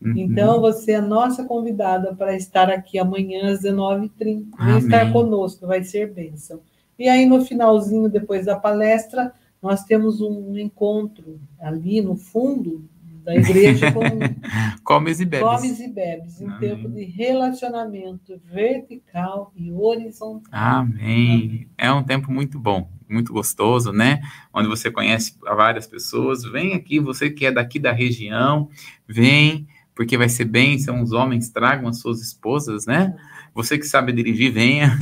Uhum. 0.00 0.12
Então, 0.16 0.60
você 0.60 0.92
é 0.92 1.00
nossa 1.00 1.44
convidada 1.44 2.14
para 2.14 2.36
estar 2.36 2.68
aqui 2.70 2.98
amanhã 2.98 3.50
às 3.50 3.62
19h30. 3.62 4.46
Vem 4.58 4.78
estar 4.78 5.12
conosco, 5.12 5.66
vai 5.66 5.82
ser 5.82 6.12
bênção. 6.12 6.60
E 6.98 7.08
aí, 7.08 7.26
no 7.26 7.44
finalzinho, 7.44 8.08
depois 8.08 8.46
da 8.46 8.56
palestra, 8.56 9.32
nós 9.62 9.84
temos 9.84 10.20
um 10.20 10.56
encontro 10.58 11.40
ali 11.58 12.00
no 12.00 12.16
fundo 12.16 12.84
da 13.26 13.34
igreja 13.34 13.90
com 13.90 14.00
comes 14.84 15.18
e 15.18 15.24
bebes. 15.24 15.48
Comes 15.48 15.80
e 15.80 15.88
bebes, 15.88 16.40
um 16.40 16.48
Amém. 16.48 16.60
tempo 16.60 16.88
de 16.88 17.04
relacionamento 17.04 18.40
vertical 18.44 19.52
e 19.56 19.72
horizontal. 19.72 20.48
Amém. 20.52 21.66
É 21.76 21.90
um 21.90 22.04
tempo 22.04 22.30
muito 22.30 22.56
bom, 22.56 22.88
muito 23.08 23.32
gostoso, 23.32 23.92
né? 23.92 24.20
Onde 24.54 24.68
você 24.68 24.92
conhece 24.92 25.36
várias 25.42 25.88
pessoas. 25.88 26.44
Vem 26.44 26.74
aqui, 26.74 27.00
você 27.00 27.28
que 27.28 27.44
é 27.44 27.50
daqui 27.50 27.80
da 27.80 27.90
região, 27.90 28.68
vem, 29.08 29.66
porque 29.96 30.18
vai 30.18 30.28
ser 30.28 30.44
bem, 30.44 30.78
são 30.78 31.02
os 31.02 31.10
homens, 31.10 31.48
tragam 31.48 31.88
as 31.88 31.98
suas 31.98 32.20
esposas, 32.20 32.84
né? 32.84 33.16
Você 33.54 33.78
que 33.78 33.86
sabe 33.86 34.12
dirigir, 34.12 34.52
venha. 34.52 34.96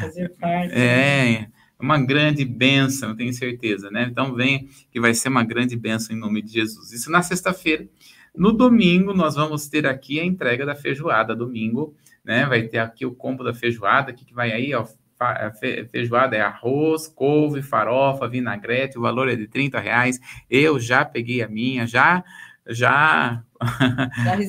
Fazer 0.00 0.30
parte. 0.40 0.72
é. 0.74 1.40
Né? 1.40 1.46
uma 1.78 2.00
grande 2.00 2.42
bênção, 2.42 3.14
tenho 3.14 3.32
certeza, 3.34 3.90
né? 3.90 4.08
Então 4.10 4.34
vem 4.34 4.68
que 4.90 4.98
vai 4.98 5.12
ser 5.12 5.28
uma 5.28 5.44
grande 5.44 5.76
bênção 5.76 6.16
em 6.16 6.18
nome 6.18 6.40
de 6.40 6.50
Jesus. 6.50 6.90
Isso 6.90 7.10
na 7.10 7.22
sexta-feira. 7.22 7.86
No 8.34 8.52
domingo, 8.52 9.12
nós 9.12 9.34
vamos 9.34 9.68
ter 9.68 9.86
aqui 9.86 10.18
a 10.18 10.24
entrega 10.24 10.64
da 10.64 10.74
feijoada. 10.74 11.36
Domingo, 11.36 11.94
né? 12.24 12.46
Vai 12.46 12.62
ter 12.62 12.78
aqui 12.78 13.04
o 13.04 13.14
combo 13.14 13.44
da 13.44 13.52
feijoada, 13.52 14.12
que 14.12 14.32
vai 14.32 14.52
aí, 14.52 14.74
ó. 14.74 14.86
Feijoada 15.90 16.36
é 16.36 16.40
arroz, 16.40 17.08
couve, 17.08 17.62
farofa, 17.62 18.28
vinagrete, 18.28 18.98
o 18.98 19.02
valor 19.02 19.28
é 19.28 19.36
de 19.36 19.46
30 19.46 19.78
reais. 19.78 20.18
Eu 20.50 20.78
já 20.78 21.04
peguei 21.04 21.42
a 21.42 21.48
minha, 21.48 21.86
já 21.86 22.22
já 22.68 23.42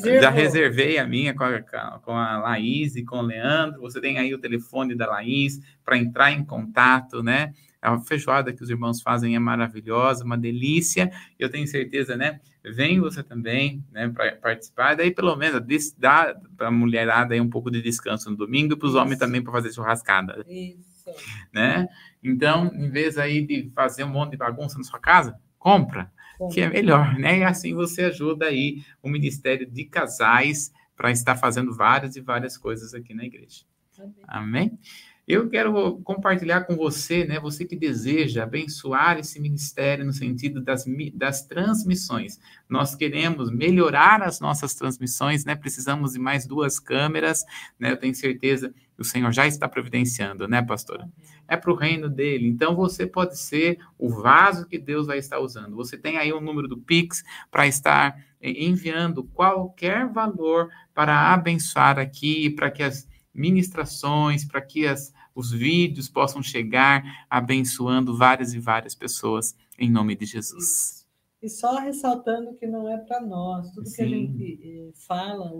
já, 0.03 0.21
já, 0.21 0.29
reservei 0.29 0.97
a 0.97 1.07
minha 1.07 1.33
com 1.33 1.43
a, 1.43 1.61
com 1.99 2.11
a 2.11 2.37
Laís 2.37 2.95
e 2.95 3.03
com 3.03 3.17
o 3.17 3.21
Leandro. 3.21 3.81
Você 3.81 4.01
tem 4.01 4.17
aí 4.17 4.33
o 4.33 4.39
telefone 4.39 4.95
da 4.95 5.07
Laís 5.07 5.59
para 5.83 5.97
entrar 5.97 6.31
em 6.31 6.43
contato, 6.43 7.23
né? 7.23 7.53
A 7.81 7.99
feijoada 7.99 8.51
que 8.51 8.63
os 8.63 8.69
irmãos 8.69 9.01
fazem 9.01 9.35
é 9.35 9.39
maravilhosa, 9.39 10.25
uma 10.25 10.37
delícia. 10.37 11.11
Eu 11.37 11.49
tenho 11.49 11.67
certeza, 11.67 12.17
né? 12.17 12.39
Vem 12.63 12.99
você 12.99 13.23
também, 13.23 13.83
né, 13.91 14.09
para 14.09 14.35
participar. 14.35 14.95
Daí, 14.95 15.11
pelo 15.11 15.35
menos, 15.35 15.61
dá 15.97 16.35
para 16.57 16.67
a 16.67 16.71
mulherada 16.71 17.33
aí 17.33 17.39
um 17.39 17.49
pouco 17.49 17.71
de 17.71 17.81
descanso 17.81 18.29
no 18.29 18.35
domingo 18.35 18.73
e 18.73 18.77
para 18.77 18.87
os 18.87 18.95
homens 18.95 19.19
também 19.19 19.41
para 19.41 19.53
fazer 19.53 19.71
churrascada. 19.71 20.43
Isso. 20.49 21.11
Né? 21.53 21.87
Então, 22.21 22.71
em 22.73 22.89
vez 22.89 23.17
aí 23.17 23.45
de 23.45 23.71
fazer 23.73 24.03
um 24.03 24.09
monte 24.09 24.31
de 24.31 24.37
bagunça 24.37 24.77
na 24.77 24.83
sua 24.83 24.99
casa, 24.99 25.39
compra 25.57 26.11
que 26.51 26.61
é 26.61 26.69
melhor, 26.69 27.17
né? 27.17 27.39
E 27.39 27.43
assim 27.43 27.73
você 27.73 28.03
ajuda 28.05 28.45
aí 28.45 28.83
o 29.01 29.09
Ministério 29.09 29.65
de 29.65 29.85
Casais 29.85 30.71
para 30.95 31.11
estar 31.11 31.35
fazendo 31.35 31.73
várias 31.75 32.15
e 32.15 32.21
várias 32.21 32.57
coisas 32.57 32.93
aqui 32.93 33.13
na 33.13 33.25
igreja. 33.25 33.63
Amém? 33.97 34.13
Amém? 34.27 34.79
Eu 35.27 35.49
quero 35.49 35.99
compartilhar 36.05 36.61
com 36.61 36.77
você, 36.77 37.25
né, 37.25 37.37
você 37.37 37.65
que 37.65 37.75
deseja 37.75 38.43
abençoar 38.43 39.19
esse 39.19 39.41
ministério 39.41 40.05
no 40.05 40.13
sentido 40.13 40.61
das, 40.61 40.85
das 41.13 41.45
transmissões. 41.45 42.39
Nós 42.69 42.95
queremos 42.95 43.51
melhorar 43.51 44.23
as 44.23 44.39
nossas 44.39 44.73
transmissões, 44.73 45.43
né? 45.43 45.53
Precisamos 45.53 46.13
de 46.13 46.19
mais 46.19 46.47
duas 46.47 46.79
câmeras, 46.79 47.43
né? 47.77 47.91
Eu 47.91 47.97
tenho 47.97 48.15
certeza 48.15 48.73
que 48.95 49.01
o 49.01 49.03
Senhor 49.03 49.33
já 49.33 49.45
está 49.45 49.67
providenciando, 49.67 50.47
né, 50.47 50.61
pastora? 50.61 51.09
É 51.45 51.57
para 51.57 51.73
o 51.73 51.75
reino 51.75 52.09
dele. 52.09 52.47
Então 52.47 52.73
você 52.73 53.05
pode 53.05 53.37
ser 53.37 53.79
o 53.97 54.07
vaso 54.07 54.65
que 54.65 54.77
Deus 54.77 55.07
vai 55.07 55.17
estar 55.17 55.39
usando. 55.39 55.75
Você 55.75 55.97
tem 55.97 56.17
aí 56.17 56.31
o 56.31 56.39
número 56.39 56.69
do 56.69 56.77
Pix 56.77 57.21
para 57.51 57.67
estar 57.67 58.17
eh, 58.41 58.63
enviando 58.63 59.25
qualquer 59.25 60.07
valor 60.07 60.69
para 60.93 61.33
abençoar 61.33 61.99
aqui, 61.99 62.49
para 62.49 62.71
que 62.71 62.81
as 62.81 63.05
ministrações, 63.37 64.43
para 64.43 64.61
que 64.61 64.87
as, 64.87 65.13
os 65.37 65.51
vídeos 65.51 66.09
possam 66.09 66.41
chegar 66.41 67.27
abençoando 67.29 68.17
várias 68.17 68.55
e 68.55 68.59
várias 68.59 68.95
pessoas 68.95 69.55
em 69.77 69.87
nome 69.87 70.15
de 70.15 70.25
Jesus. 70.25 71.05
E 71.39 71.47
só 71.47 71.77
ressaltando 71.77 72.55
que 72.55 72.65
não 72.65 72.89
é 72.89 72.97
para 72.97 73.21
nós, 73.21 73.69
tudo 73.69 73.87
Sim. 73.87 73.95
que 73.95 74.01
a 74.01 74.07
gente 74.07 74.59
eh, 74.63 74.91
fala, 74.95 75.51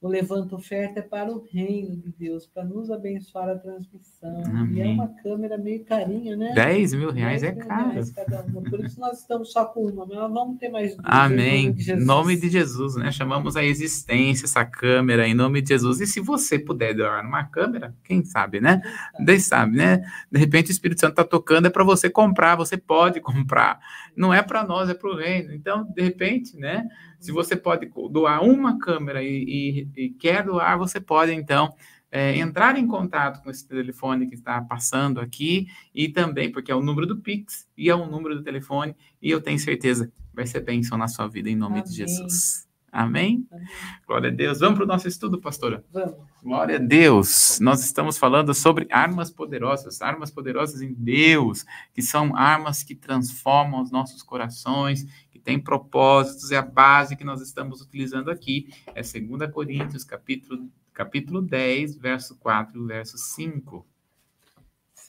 o 0.00 0.08
Levanta 0.08 0.56
Oferta 0.56 1.00
é 1.00 1.02
para 1.02 1.30
o 1.30 1.44
reino 1.52 1.94
de 1.94 2.10
Deus, 2.18 2.46
para 2.46 2.64
nos 2.64 2.90
abençoar 2.90 3.50
a 3.50 3.54
transmissão. 3.56 4.42
Amém. 4.46 4.78
E 4.78 4.80
é 4.80 4.86
uma 4.86 5.08
câmera 5.22 5.58
meio 5.58 5.84
carinha, 5.84 6.34
né? 6.36 6.52
10 6.54 6.94
mil 6.94 7.10
reais 7.12 7.42
10 7.42 7.52
é 7.52 7.56
caro. 7.60 7.90
Reais 7.90 8.10
cada 8.10 8.42
uma. 8.44 8.62
Por 8.62 8.82
isso 8.82 8.98
nós 8.98 9.20
estamos 9.20 9.52
só 9.52 9.66
com 9.66 9.84
uma, 9.86 10.06
mas 10.06 10.16
nós 10.16 10.32
vamos 10.32 10.58
ter 10.58 10.70
mais 10.70 10.96
duas. 10.96 11.06
Amém. 11.06 11.66
Em 11.66 11.66
nome 11.66 11.74
de 11.74 11.82
Jesus, 11.82 12.06
nome 12.06 12.36
de 12.36 12.48
Jesus 12.48 12.96
né? 12.96 13.12
Chamamos 13.12 13.56
a 13.56 13.62
existência 13.62 14.46
essa 14.46 14.64
câmera 14.64 15.28
em 15.28 15.34
nome 15.34 15.60
de 15.60 15.68
Jesus. 15.68 16.00
E 16.00 16.06
se 16.06 16.18
você 16.18 16.58
puder 16.58 16.94
doar 16.94 17.22
numa 17.22 17.44
câmera, 17.44 17.94
quem 18.02 18.24
sabe, 18.24 18.58
né? 18.58 18.80
Quem 19.26 19.38
sabe, 19.38 19.76
né? 19.76 20.02
De 20.32 20.38
repente 20.38 20.70
o 20.70 20.72
Espírito 20.72 21.02
Santo 21.02 21.12
está 21.12 21.24
tocando, 21.24 21.66
é 21.66 21.70
para 21.70 21.84
você 21.84 22.08
comprar, 22.08 22.56
você 22.56 22.78
pode 22.78 23.20
comprar. 23.20 23.78
Não 24.16 24.32
é 24.32 24.42
para 24.42 24.64
nós, 24.64 24.88
é 24.88 24.94
para 24.94 25.10
o 25.10 25.16
reino. 25.16 25.52
Então, 25.52 25.84
de 25.92 26.02
repente, 26.02 26.56
né? 26.56 26.88
Se 27.20 27.30
você 27.30 27.54
pode 27.54 27.90
doar 28.10 28.42
uma 28.42 28.78
câmera 28.78 29.22
e, 29.22 29.86
e, 29.96 30.04
e 30.04 30.10
quer 30.10 30.44
doar, 30.44 30.78
você 30.78 31.00
pode, 31.00 31.32
então, 31.32 31.72
é, 32.10 32.36
entrar 32.36 32.76
em 32.76 32.86
contato 32.86 33.42
com 33.42 33.50
esse 33.50 33.68
telefone 33.68 34.26
que 34.26 34.34
está 34.34 34.60
passando 34.60 35.20
aqui 35.20 35.68
e 35.94 36.08
também, 36.08 36.50
porque 36.50 36.72
é 36.72 36.74
o 36.74 36.82
número 36.82 37.06
do 37.06 37.18
Pix 37.18 37.68
e 37.76 37.88
é 37.88 37.94
o 37.94 38.06
número 38.06 38.34
do 38.34 38.42
telefone, 38.42 38.96
e 39.22 39.30
eu 39.30 39.40
tenho 39.40 39.58
certeza 39.58 40.10
vai 40.32 40.46
ser 40.46 40.60
bênção 40.60 40.96
na 40.96 41.08
sua 41.08 41.28
vida, 41.28 41.50
em 41.50 41.56
nome 41.56 41.80
Amém. 41.80 41.84
de 41.84 41.96
Jesus. 41.96 42.68
Amém? 42.92 43.46
Amém? 43.52 43.66
Glória 44.06 44.30
a 44.30 44.32
Deus. 44.32 44.58
Vamos 44.58 44.76
para 44.76 44.84
o 44.84 44.88
nosso 44.88 45.06
estudo, 45.06 45.40
pastora? 45.40 45.84
Vamos. 45.92 46.16
Glória 46.42 46.76
a 46.76 46.78
Deus. 46.78 47.60
Nós 47.60 47.84
estamos 47.84 48.18
falando 48.18 48.52
sobre 48.52 48.88
armas 48.90 49.30
poderosas, 49.30 50.02
armas 50.02 50.30
poderosas 50.30 50.82
em 50.82 50.92
Deus, 50.92 51.64
que 51.92 52.02
são 52.02 52.34
armas 52.34 52.82
que 52.82 52.96
transformam 52.96 53.80
os 53.82 53.92
nossos 53.92 54.22
corações, 54.22 55.06
tem 55.40 55.58
propósitos, 55.58 56.50
é 56.50 56.56
a 56.56 56.62
base 56.62 57.16
que 57.16 57.24
nós 57.24 57.40
estamos 57.40 57.80
utilizando 57.80 58.30
aqui. 58.30 58.68
É 58.94 59.02
2 59.02 59.50
Coríntios, 59.52 60.04
capítulo 60.04 60.70
capítulo 60.92 61.40
10, 61.40 61.96
verso 61.96 62.36
4 62.36 62.78
e 62.82 62.86
verso 62.86 63.16
5. 63.16 63.86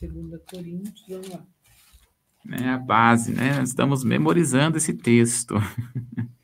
2 0.02 0.42
Coríntios, 0.50 1.06
vamos 1.08 1.30
lá. 1.30 1.46
É 2.50 2.70
a 2.70 2.78
base, 2.78 3.34
né? 3.34 3.58
Nós 3.60 3.70
estamos 3.70 4.04
memorizando 4.04 4.78
esse 4.78 4.94
texto. 4.94 5.56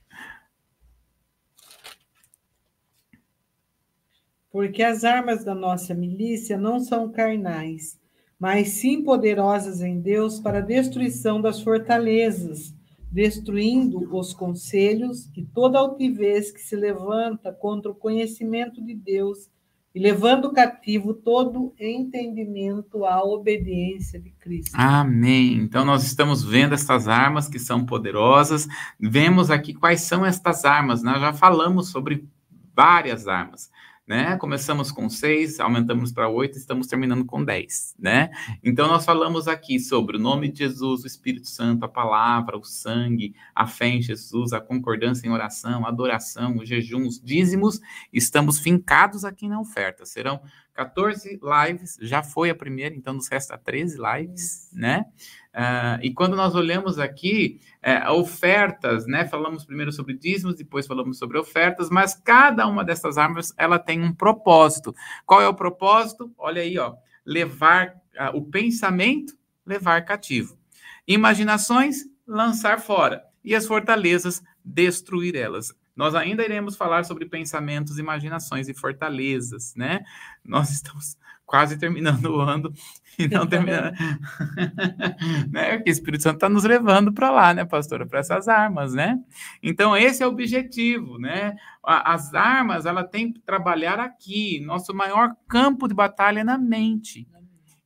Porque 4.51 4.83
as 4.83 5.03
armas 5.03 5.43
da 5.43 5.55
nossa 5.55 5.93
milícia 5.93 6.57
não 6.57 6.79
são 6.79 7.11
carnais, 7.11 7.99
mas 8.39 8.69
sim 8.69 9.03
poderosas 9.03 9.81
em 9.81 9.99
Deus 9.99 10.39
para 10.39 10.59
a 10.59 10.61
destruição 10.61 11.41
das 11.41 11.61
fortalezas, 11.61 12.73
destruindo 13.11 14.15
os 14.15 14.33
conselhos 14.33 15.29
e 15.35 15.43
toda 15.43 15.79
altivez 15.79 16.51
que 16.51 16.59
se 16.59 16.75
levanta 16.75 17.51
contra 17.51 17.91
o 17.91 17.95
conhecimento 17.95 18.83
de 18.83 18.93
Deus 18.93 19.49
e 19.95 19.99
levando 19.99 20.53
cativo 20.53 21.13
todo 21.13 21.73
entendimento 21.79 23.05
à 23.05 23.23
obediência 23.23 24.19
de 24.19 24.29
Cristo. 24.31 24.75
Amém. 24.75 25.53
Então 25.53 25.83
nós 25.83 26.03
estamos 26.03 26.43
vendo 26.43 26.73
estas 26.73 27.07
armas 27.07 27.47
que 27.47 27.57
são 27.57 27.85
poderosas. 27.85 28.67
Vemos 28.99 29.49
aqui 29.49 29.73
quais 29.73 30.01
são 30.01 30.25
estas 30.25 30.65
armas. 30.65 31.01
Nós 31.01 31.19
já 31.19 31.33
falamos 31.33 31.89
sobre 31.89 32.27
várias 32.75 33.27
armas 33.27 33.71
né? 34.07 34.37
Começamos 34.37 34.89
com 34.89 35.09
seis, 35.09 35.59
aumentamos 35.59 36.13
para 36.13 36.29
oito, 36.29 36.57
estamos 36.57 36.87
terminando 36.87 37.25
com 37.25 37.43
dez, 37.43 37.93
né? 37.99 38.31
Então 38.63 38.87
nós 38.87 39.03
falamos 39.03 39.49
aqui 39.49 39.81
sobre 39.81 40.15
o 40.15 40.19
nome 40.19 40.49
de 40.49 40.59
Jesus, 40.59 41.03
o 41.03 41.07
Espírito 41.07 41.49
Santo, 41.49 41.83
a 41.83 41.89
palavra, 41.89 42.57
o 42.57 42.63
sangue, 42.63 43.35
a 43.53 43.67
fé 43.67 43.87
em 43.87 44.01
Jesus, 44.01 44.53
a 44.53 44.61
concordância 44.61 45.27
em 45.27 45.29
oração, 45.29 45.85
a 45.85 45.89
adoração, 45.89 46.57
o 46.57 46.65
jejum, 46.65 47.05
os 47.05 47.19
dízimos. 47.21 47.81
Estamos 48.13 48.59
fincados 48.59 49.25
aqui 49.25 49.49
na 49.49 49.59
oferta. 49.59 50.05
Serão 50.05 50.39
14 50.77 51.39
lives, 51.41 51.97
já 51.99 52.21
foi 52.21 52.51
a 52.51 52.55
primeira, 52.55 52.93
então 52.93 53.15
nos 53.15 53.27
resta 53.27 53.57
13 53.57 53.97
lives, 53.97 54.69
né? 54.71 55.05
Uh, 55.51 55.97
e 56.03 56.13
quando 56.13 56.35
nós 56.35 56.53
olhamos 56.53 56.99
aqui, 56.99 57.59
é, 57.81 58.07
ofertas, 58.11 59.07
né? 59.07 59.25
Falamos 59.25 59.65
primeiro 59.65 59.91
sobre 59.91 60.15
dízimos, 60.15 60.53
depois 60.53 60.85
falamos 60.85 61.17
sobre 61.17 61.39
ofertas, 61.39 61.89
mas 61.89 62.13
cada 62.13 62.67
uma 62.67 62.85
dessas 62.85 63.17
armas, 63.17 63.51
ela 63.57 63.79
tem 63.79 64.03
um 64.03 64.13
propósito. 64.13 64.93
Qual 65.25 65.41
é 65.41 65.47
o 65.47 65.55
propósito? 65.55 66.31
Olha 66.37 66.61
aí, 66.61 66.77
ó. 66.77 66.93
Levar 67.25 67.95
uh, 68.15 68.37
o 68.37 68.45
pensamento, 68.45 69.33
levar 69.65 70.05
cativo. 70.05 70.59
Imaginações, 71.07 72.03
lançar 72.27 72.79
fora. 72.79 73.23
E 73.43 73.55
as 73.55 73.65
fortalezas, 73.65 74.43
destruir 74.63 75.35
elas. 75.35 75.73
Nós 75.97 76.13
ainda 76.13 76.45
iremos 76.45 76.77
falar 76.77 77.03
sobre 77.03 77.25
pensamentos, 77.25 77.97
imaginações 77.97 78.69
e 78.69 78.73
fortalezas, 78.73 79.73
né? 79.75 80.05
Nós 80.45 80.69
estamos 80.69 81.17
quase 81.43 81.77
terminando 81.77 82.25
o 82.25 82.39
ano 82.39 82.71
e 83.17 83.27
não 83.27 83.47
terminando. 83.49 83.95
né? 85.49 85.77
Porque 85.77 85.89
o 85.89 85.91
Espírito 85.91 86.21
Santo 86.21 86.35
está 86.35 86.47
nos 86.47 86.63
levando 86.65 87.11
para 87.11 87.31
lá, 87.31 87.51
né, 87.51 87.65
pastora? 87.65 88.05
Para 88.05 88.19
essas 88.19 88.47
armas, 88.47 88.93
né? 88.93 89.17
Então, 89.63 89.97
esse 89.97 90.21
é 90.21 90.27
o 90.27 90.29
objetivo, 90.29 91.17
né? 91.17 91.55
As 91.83 92.31
armas, 92.35 92.85
ela 92.85 93.03
tem 93.03 93.33
que 93.33 93.39
trabalhar 93.39 93.99
aqui. 93.99 94.59
Nosso 94.59 94.93
maior 94.93 95.35
campo 95.49 95.87
de 95.87 95.95
batalha 95.95 96.41
é 96.41 96.43
na 96.43 96.59
mente. 96.59 97.27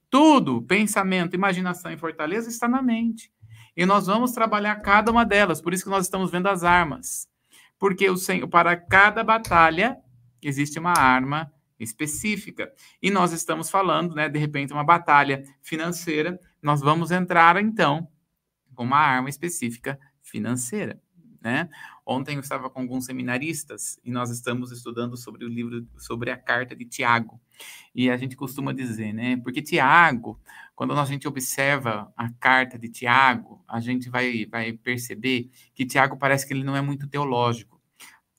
Tudo, 0.09 0.61
pensamento, 0.63 1.33
imaginação 1.33 1.89
e 1.93 1.97
fortaleza 1.97 2.49
está 2.49 2.67
na 2.67 2.81
mente. 2.81 3.31
E 3.77 3.85
nós 3.85 4.07
vamos 4.07 4.33
trabalhar 4.33 4.75
cada 4.81 5.09
uma 5.09 5.23
delas. 5.23 5.61
Por 5.61 5.73
isso 5.73 5.85
que 5.85 5.89
nós 5.89 6.03
estamos 6.03 6.29
vendo 6.29 6.47
as 6.47 6.65
armas 6.65 7.30
porque 7.81 8.07
o 8.07 8.15
Senhor, 8.15 8.47
para 8.47 8.77
cada 8.77 9.23
batalha 9.23 9.97
existe 10.39 10.77
uma 10.77 10.93
arma 10.95 11.51
específica. 11.79 12.71
E 13.01 13.09
nós 13.09 13.33
estamos 13.33 13.71
falando, 13.71 14.13
né, 14.13 14.29
de 14.29 14.37
repente, 14.37 14.71
uma 14.71 14.83
batalha 14.83 15.43
financeira, 15.63 16.39
nós 16.61 16.79
vamos 16.79 17.09
entrar 17.09 17.59
então 17.59 18.07
com 18.75 18.83
uma 18.83 18.99
arma 18.99 19.29
específica 19.29 19.99
financeira, 20.21 21.01
né? 21.41 21.69
Ontem 22.05 22.35
eu 22.35 22.41
estava 22.41 22.69
com 22.69 22.81
alguns 22.81 23.05
seminaristas 23.05 23.99
e 24.03 24.11
nós 24.11 24.29
estamos 24.29 24.71
estudando 24.71 25.17
sobre 25.17 25.43
o 25.43 25.49
livro 25.49 25.87
sobre 25.97 26.29
a 26.29 26.37
carta 26.37 26.75
de 26.75 26.85
Tiago. 26.85 27.41
E 27.95 28.11
a 28.11 28.17
gente 28.17 28.35
costuma 28.35 28.73
dizer, 28.73 29.11
né? 29.11 29.37
Porque 29.37 29.59
Tiago, 29.59 30.39
quando 30.81 30.93
a 30.97 31.05
gente 31.05 31.27
observa 31.27 32.11
a 32.17 32.27
carta 32.39 32.75
de 32.75 32.89
Tiago, 32.89 33.63
a 33.67 33.79
gente 33.79 34.09
vai, 34.09 34.47
vai 34.47 34.73
perceber 34.73 35.51
que 35.75 35.85
Tiago 35.85 36.17
parece 36.17 36.47
que 36.47 36.55
ele 36.55 36.63
não 36.63 36.75
é 36.75 36.81
muito 36.81 37.07
teológico. 37.07 37.79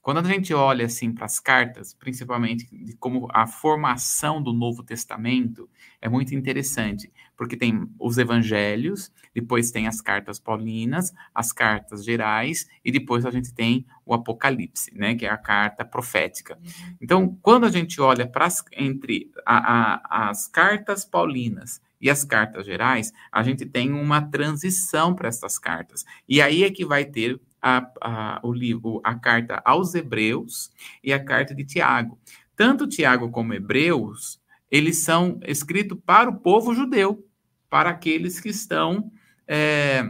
Quando 0.00 0.18
a 0.18 0.24
gente 0.24 0.52
olha 0.52 0.86
assim 0.86 1.12
para 1.12 1.26
as 1.26 1.38
cartas, 1.38 1.94
principalmente 1.94 2.66
de 2.66 2.96
como 2.96 3.28
a 3.32 3.46
formação 3.46 4.42
do 4.42 4.52
Novo 4.52 4.82
Testamento 4.82 5.70
é 6.00 6.08
muito 6.08 6.34
interessante, 6.34 7.12
porque 7.36 7.56
tem 7.56 7.88
os 7.96 8.18
evangelhos, 8.18 9.12
depois 9.32 9.70
tem 9.70 9.86
as 9.86 10.00
cartas 10.00 10.40
paulinas, 10.40 11.12
as 11.32 11.52
cartas 11.52 12.04
gerais 12.04 12.68
e 12.84 12.90
depois 12.90 13.24
a 13.24 13.30
gente 13.30 13.54
tem 13.54 13.86
o 14.04 14.12
Apocalipse, 14.12 14.92
né, 14.96 15.14
que 15.14 15.24
é 15.24 15.30
a 15.30 15.38
carta 15.38 15.84
profética. 15.84 16.58
Uhum. 16.60 16.96
Então, 17.00 17.38
quando 17.40 17.66
a 17.66 17.70
gente 17.70 18.00
olha 18.00 18.26
para 18.26 18.48
entre 18.72 19.30
a, 19.46 19.92
a, 20.26 20.30
as 20.30 20.48
cartas 20.48 21.04
paulinas 21.04 21.80
e 22.02 22.10
as 22.10 22.24
cartas 22.24 22.66
gerais, 22.66 23.12
a 23.30 23.44
gente 23.44 23.64
tem 23.64 23.92
uma 23.92 24.20
transição 24.20 25.14
para 25.14 25.28
essas 25.28 25.56
cartas. 25.56 26.04
E 26.28 26.42
aí 26.42 26.64
é 26.64 26.70
que 26.70 26.84
vai 26.84 27.04
ter 27.04 27.40
a, 27.62 27.88
a, 28.02 28.40
o 28.42 28.52
livro, 28.52 29.00
a 29.04 29.14
carta 29.14 29.62
aos 29.64 29.94
Hebreus 29.94 30.72
e 31.02 31.12
a 31.12 31.24
carta 31.24 31.54
de 31.54 31.64
Tiago. 31.64 32.18
Tanto 32.56 32.88
Tiago 32.88 33.30
como 33.30 33.54
Hebreus, 33.54 34.40
eles 34.68 34.98
são 34.98 35.38
escritos 35.46 35.96
para 36.04 36.28
o 36.28 36.40
povo 36.40 36.74
judeu, 36.74 37.24
para 37.70 37.90
aqueles 37.90 38.40
que 38.40 38.48
estão 38.48 39.10
é, 39.46 40.04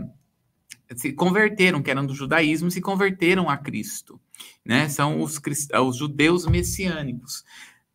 se 0.97 1.13
converteram, 1.13 1.83
que 1.83 1.91
eram 1.91 2.07
do 2.07 2.15
judaísmo, 2.15 2.71
se 2.71 2.81
converteram 2.81 3.49
a 3.49 3.57
Cristo, 3.57 4.21
né? 4.65 4.89
São 4.89 5.21
os, 5.21 5.41
os 5.81 5.97
judeus 5.97 6.47
messiânicos. 6.47 7.45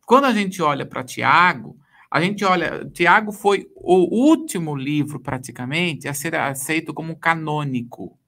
Quando 0.06 0.24
a 0.24 0.32
gente 0.32 0.62
olha 0.62 0.86
para 0.86 1.04
Tiago, 1.04 1.78
a 2.10 2.20
gente 2.20 2.44
olha, 2.44 2.88
Tiago 2.92 3.32
foi 3.32 3.70
o 3.74 4.28
último 4.30 4.74
livro 4.74 5.20
praticamente 5.20 6.08
a 6.08 6.14
ser 6.14 6.34
aceito 6.34 6.94
como 6.94 7.16
canônico 7.16 8.18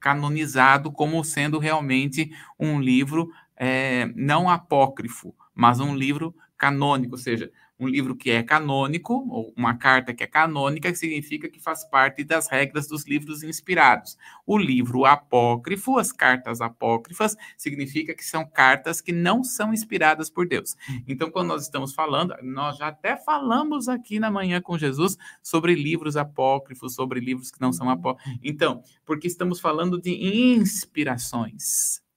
canonizado 0.00 0.92
como 0.92 1.22
sendo 1.24 1.58
realmente 1.58 2.30
um 2.58 2.80
livro 2.80 3.30
é, 3.56 4.06
não 4.14 4.48
apócrifo, 4.48 5.34
mas 5.54 5.80
um 5.80 5.94
livro 5.94 6.34
canônico, 6.56 7.14
ou 7.14 7.18
seja, 7.18 7.50
um 7.78 7.86
livro 7.86 8.16
que 8.16 8.30
é 8.30 8.42
canônico, 8.42 9.14
ou 9.30 9.52
uma 9.56 9.74
carta 9.76 10.12
que 10.12 10.24
é 10.24 10.26
canônica, 10.26 10.90
que 10.90 10.98
significa 10.98 11.48
que 11.48 11.60
faz 11.60 11.84
parte 11.84 12.24
das 12.24 12.48
regras 12.48 12.88
dos 12.88 13.06
livros 13.06 13.42
inspirados. 13.42 14.16
O 14.44 14.58
livro 14.58 15.04
apócrifo, 15.04 15.98
as 15.98 16.10
cartas 16.10 16.60
apócrifas, 16.60 17.36
significa 17.56 18.14
que 18.14 18.24
são 18.24 18.44
cartas 18.44 19.00
que 19.00 19.12
não 19.12 19.44
são 19.44 19.72
inspiradas 19.72 20.28
por 20.28 20.48
Deus. 20.48 20.76
Então, 21.06 21.30
quando 21.30 21.48
nós 21.48 21.62
estamos 21.62 21.94
falando, 21.94 22.34
nós 22.42 22.76
já 22.76 22.88
até 22.88 23.16
falamos 23.16 23.88
aqui 23.88 24.18
na 24.18 24.30
manhã 24.30 24.60
com 24.60 24.76
Jesus 24.76 25.16
sobre 25.42 25.74
livros 25.74 26.16
apócrifos, 26.16 26.94
sobre 26.94 27.20
livros 27.20 27.50
que 27.50 27.60
não 27.60 27.72
são 27.72 27.88
apócrifos. 27.88 28.38
Então, 28.42 28.82
porque 29.04 29.26
estamos 29.26 29.60
falando 29.60 30.00
de 30.00 30.10
inspirações. 30.10 32.07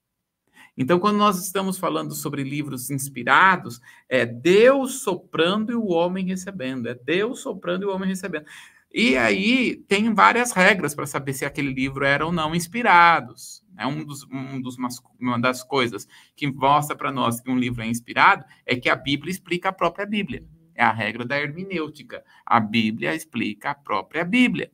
Então, 0.78 1.00
quando 1.00 1.18
nós 1.18 1.44
estamos 1.44 1.78
falando 1.78 2.14
sobre 2.14 2.44
livros 2.44 2.90
inspirados, 2.90 3.80
é 4.08 4.26
Deus 4.26 5.02
soprando 5.02 5.72
e 5.72 5.76
o 5.76 5.88
homem 5.88 6.26
recebendo. 6.26 6.88
É 6.88 6.96
Deus 6.96 7.42
soprando 7.42 7.84
e 7.84 7.86
o 7.86 7.94
homem 7.94 8.08
recebendo. 8.08 8.46
E 8.94 9.16
aí 9.16 9.78
tem 9.88 10.14
várias 10.14 10.52
regras 10.52 10.94
para 10.94 11.06
saber 11.06 11.34
se 11.34 11.46
aquele 11.46 11.74
livro 11.74 12.04
era 12.04 12.26
ou 12.26 12.32
não 12.32 12.56
inspirados. 12.56 13.64
É 13.78 13.86
um 13.86 14.04
dos, 14.04 14.24
um 14.24 14.62
dos, 14.62 14.76
uma 15.20 15.40
das 15.40 15.64
coisas 15.64 16.08
que 16.36 16.48
mostra 16.52 16.96
para 16.96 17.12
nós 17.12 17.40
que 17.40 17.50
um 17.50 17.58
livro 17.58 17.82
é 17.82 17.88
inspirado 17.88 18.46
é 18.66 18.76
que 18.76 18.90
a 18.90 18.96
Bíblia 18.96 19.32
explica 19.32 19.70
a 19.70 19.74
própria 19.74 20.06
Bíblia. 20.06 20.44
É 20.76 20.84
a 20.84 20.92
regra 20.92 21.26
da 21.26 21.40
hermenêutica. 21.40 22.24
A 22.46 22.60
Bíblia 22.60 23.16
explica 23.16 23.72
a 23.72 23.76
própria 23.76 24.26
Bíblia. 24.26 24.72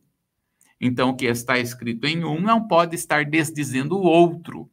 Então, 0.80 1.10
o 1.10 1.16
que 1.16 1.26
está 1.26 1.58
escrito 1.58 2.06
em 2.06 2.24
um 2.24 2.40
não 2.40 2.68
pode 2.68 2.96
estar 2.96 3.26
desdizendo 3.26 3.98
o 3.98 4.04
outro 4.04 4.70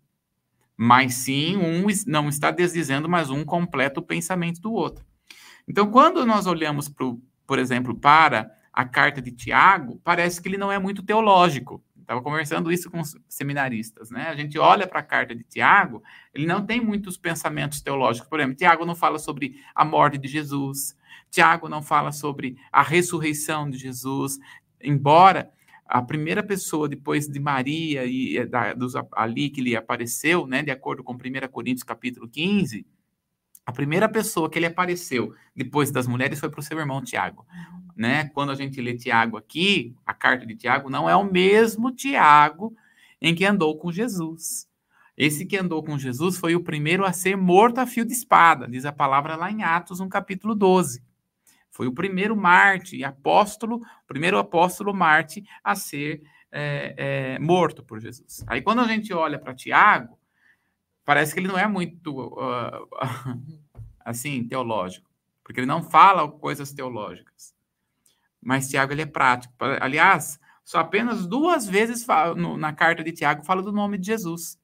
mas 0.76 1.14
sim 1.14 1.56
um 1.56 1.86
não 2.06 2.28
está 2.28 2.50
desdizendo, 2.50 3.08
mas 3.08 3.30
um 3.30 3.44
completa 3.44 4.00
o 4.00 4.02
pensamento 4.02 4.60
do 4.60 4.72
outro. 4.72 5.04
Então, 5.68 5.90
quando 5.90 6.26
nós 6.26 6.46
olhamos, 6.46 6.88
pro, 6.88 7.20
por 7.46 7.58
exemplo, 7.58 7.94
para 7.94 8.50
a 8.72 8.84
carta 8.84 9.22
de 9.22 9.30
Tiago, 9.30 10.00
parece 10.04 10.42
que 10.42 10.48
ele 10.48 10.58
não 10.58 10.70
é 10.70 10.78
muito 10.78 11.02
teológico. 11.02 11.82
Estava 12.00 12.20
conversando 12.20 12.70
isso 12.70 12.90
com 12.90 13.00
os 13.00 13.16
seminaristas, 13.28 14.10
né? 14.10 14.28
A 14.28 14.36
gente 14.36 14.58
olha 14.58 14.86
para 14.86 15.00
a 15.00 15.02
carta 15.02 15.34
de 15.34 15.42
Tiago, 15.42 16.02
ele 16.34 16.44
não 16.44 16.64
tem 16.64 16.78
muitos 16.78 17.16
pensamentos 17.16 17.80
teológicos. 17.80 18.28
Por 18.28 18.40
exemplo, 18.40 18.56
Tiago 18.56 18.84
não 18.84 18.94
fala 18.94 19.18
sobre 19.18 19.58
a 19.74 19.86
morte 19.86 20.18
de 20.18 20.28
Jesus, 20.28 20.94
Tiago 21.30 21.66
não 21.66 21.82
fala 21.82 22.12
sobre 22.12 22.56
a 22.70 22.82
ressurreição 22.82 23.70
de 23.70 23.78
Jesus, 23.78 24.38
embora 24.82 25.50
a 25.86 26.02
primeira 26.02 26.42
pessoa 26.42 26.88
depois 26.88 27.26
de 27.28 27.38
Maria 27.38 28.04
e 28.04 28.38
eh, 28.38 28.46
da, 28.46 28.72
dos, 28.72 28.94
ali 29.12 29.50
que 29.50 29.60
lhe 29.60 29.76
apareceu, 29.76 30.46
né, 30.46 30.62
de 30.62 30.70
acordo 30.70 31.04
com 31.04 31.12
1 31.12 31.18
Coríntios 31.50 31.82
capítulo 31.82 32.28
15, 32.28 32.86
A 33.66 33.72
primeira 33.72 34.08
pessoa 34.08 34.50
que 34.50 34.58
ele 34.58 34.66
apareceu 34.66 35.34
depois 35.54 35.90
das 35.90 36.06
mulheres 36.06 36.40
foi 36.40 36.50
para 36.50 36.60
o 36.60 36.62
seu 36.62 36.78
irmão 36.78 37.02
Tiago. 37.02 37.46
Né? 37.96 38.28
Quando 38.34 38.50
a 38.50 38.54
gente 38.54 38.80
lê 38.80 38.94
Tiago 38.94 39.36
aqui, 39.36 39.94
a 40.04 40.12
carta 40.12 40.44
de 40.44 40.56
Tiago 40.56 40.90
não 40.90 41.08
é 41.08 41.14
o 41.16 41.24
mesmo 41.24 41.92
Tiago 41.92 42.74
em 43.20 43.34
que 43.34 43.44
andou 43.44 43.78
com 43.78 43.92
Jesus. 43.92 44.68
Esse 45.16 45.46
que 45.46 45.56
andou 45.56 45.82
com 45.82 45.96
Jesus 45.96 46.36
foi 46.36 46.56
o 46.56 46.64
primeiro 46.64 47.04
a 47.04 47.12
ser 47.12 47.36
morto 47.36 47.78
a 47.78 47.86
fio 47.86 48.04
de 48.04 48.12
espada, 48.12 48.66
diz 48.68 48.84
a 48.84 48.92
palavra 48.92 49.36
lá 49.36 49.50
em 49.50 49.62
Atos, 49.62 50.00
no 50.00 50.08
capítulo 50.08 50.54
12. 50.54 51.02
Foi 51.74 51.88
o 51.88 51.92
primeiro 51.92 52.36
Marte, 52.36 53.02
apóstolo, 53.02 53.80
primeiro 54.06 54.38
apóstolo 54.38 54.94
Marte 54.94 55.44
a 55.62 55.74
ser 55.74 56.22
é, 56.52 56.94
é, 56.96 57.38
morto 57.40 57.82
por 57.82 57.98
Jesus. 57.98 58.44
Aí 58.46 58.62
quando 58.62 58.80
a 58.80 58.86
gente 58.86 59.12
olha 59.12 59.40
para 59.40 59.56
Tiago, 59.56 60.16
parece 61.04 61.34
que 61.34 61.40
ele 61.40 61.48
não 61.48 61.58
é 61.58 61.66
muito 61.66 62.16
uh, 62.16 62.88
assim 64.06 64.46
teológico, 64.46 65.10
porque 65.42 65.58
ele 65.58 65.66
não 65.66 65.82
fala 65.82 66.30
coisas 66.30 66.72
teológicas. 66.72 67.52
Mas 68.40 68.68
Tiago 68.68 68.92
ele 68.92 69.02
é 69.02 69.06
prático. 69.06 69.52
Aliás, 69.80 70.38
só 70.62 70.78
apenas 70.78 71.26
duas 71.26 71.66
vezes 71.66 72.06
no, 72.36 72.56
na 72.56 72.72
carta 72.72 73.02
de 73.02 73.10
Tiago 73.10 73.44
fala 73.44 73.60
do 73.60 73.72
nome 73.72 73.98
de 73.98 74.06
Jesus, 74.06 74.60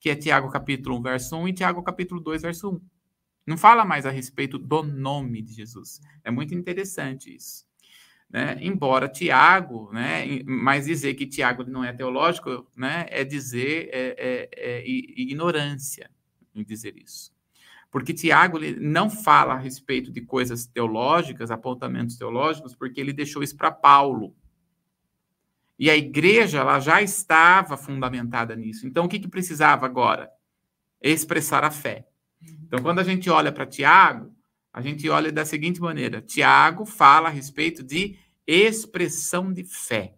que 0.00 0.08
é 0.08 0.16
Tiago 0.16 0.48
capítulo 0.48 0.96
1, 0.96 1.02
verso 1.02 1.36
1 1.36 1.48
e 1.48 1.52
Tiago 1.52 1.82
capítulo 1.82 2.22
2, 2.22 2.40
verso 2.40 2.70
1. 2.70 2.93
Não 3.46 3.56
fala 3.56 3.84
mais 3.84 4.06
a 4.06 4.10
respeito 4.10 4.58
do 4.58 4.82
nome 4.82 5.42
de 5.42 5.52
Jesus. 5.52 6.00
É 6.22 6.30
muito 6.30 6.54
interessante 6.54 7.34
isso. 7.34 7.66
Né? 8.30 8.56
Embora 8.60 9.08
Tiago, 9.08 9.92
né? 9.92 10.42
mas 10.44 10.86
dizer 10.86 11.14
que 11.14 11.26
Tiago 11.26 11.62
não 11.64 11.84
é 11.84 11.92
teológico, 11.92 12.66
né? 12.76 13.06
é 13.10 13.22
dizer 13.22 13.90
é, 13.92 14.14
é, 14.18 14.80
é 14.80 14.88
ignorância 14.88 16.10
em 16.54 16.64
dizer 16.64 16.96
isso. 16.96 17.32
Porque 17.90 18.12
Tiago 18.12 18.58
não 18.80 19.08
fala 19.08 19.54
a 19.54 19.58
respeito 19.58 20.10
de 20.10 20.20
coisas 20.20 20.66
teológicas, 20.66 21.52
apontamentos 21.52 22.16
teológicos, 22.16 22.74
porque 22.74 23.00
ele 23.00 23.12
deixou 23.12 23.40
isso 23.40 23.56
para 23.56 23.70
Paulo. 23.70 24.34
E 25.78 25.88
a 25.88 25.96
igreja 25.96 26.58
ela 26.58 26.80
já 26.80 27.00
estava 27.02 27.76
fundamentada 27.76 28.56
nisso. 28.56 28.84
Então, 28.84 29.04
o 29.04 29.08
que, 29.08 29.20
que 29.20 29.28
precisava 29.28 29.86
agora? 29.86 30.28
Expressar 31.00 31.62
a 31.62 31.70
fé. 31.70 32.04
Então, 32.62 32.80
quando 32.82 32.98
a 32.98 33.04
gente 33.04 33.28
olha 33.30 33.52
para 33.52 33.66
Tiago, 33.66 34.34
a 34.72 34.80
gente 34.80 35.08
olha 35.08 35.30
da 35.30 35.44
seguinte 35.44 35.80
maneira: 35.80 36.20
Tiago 36.20 36.84
fala 36.84 37.28
a 37.28 37.32
respeito 37.32 37.82
de 37.82 38.18
expressão 38.46 39.52
de 39.52 39.64
fé. 39.64 40.16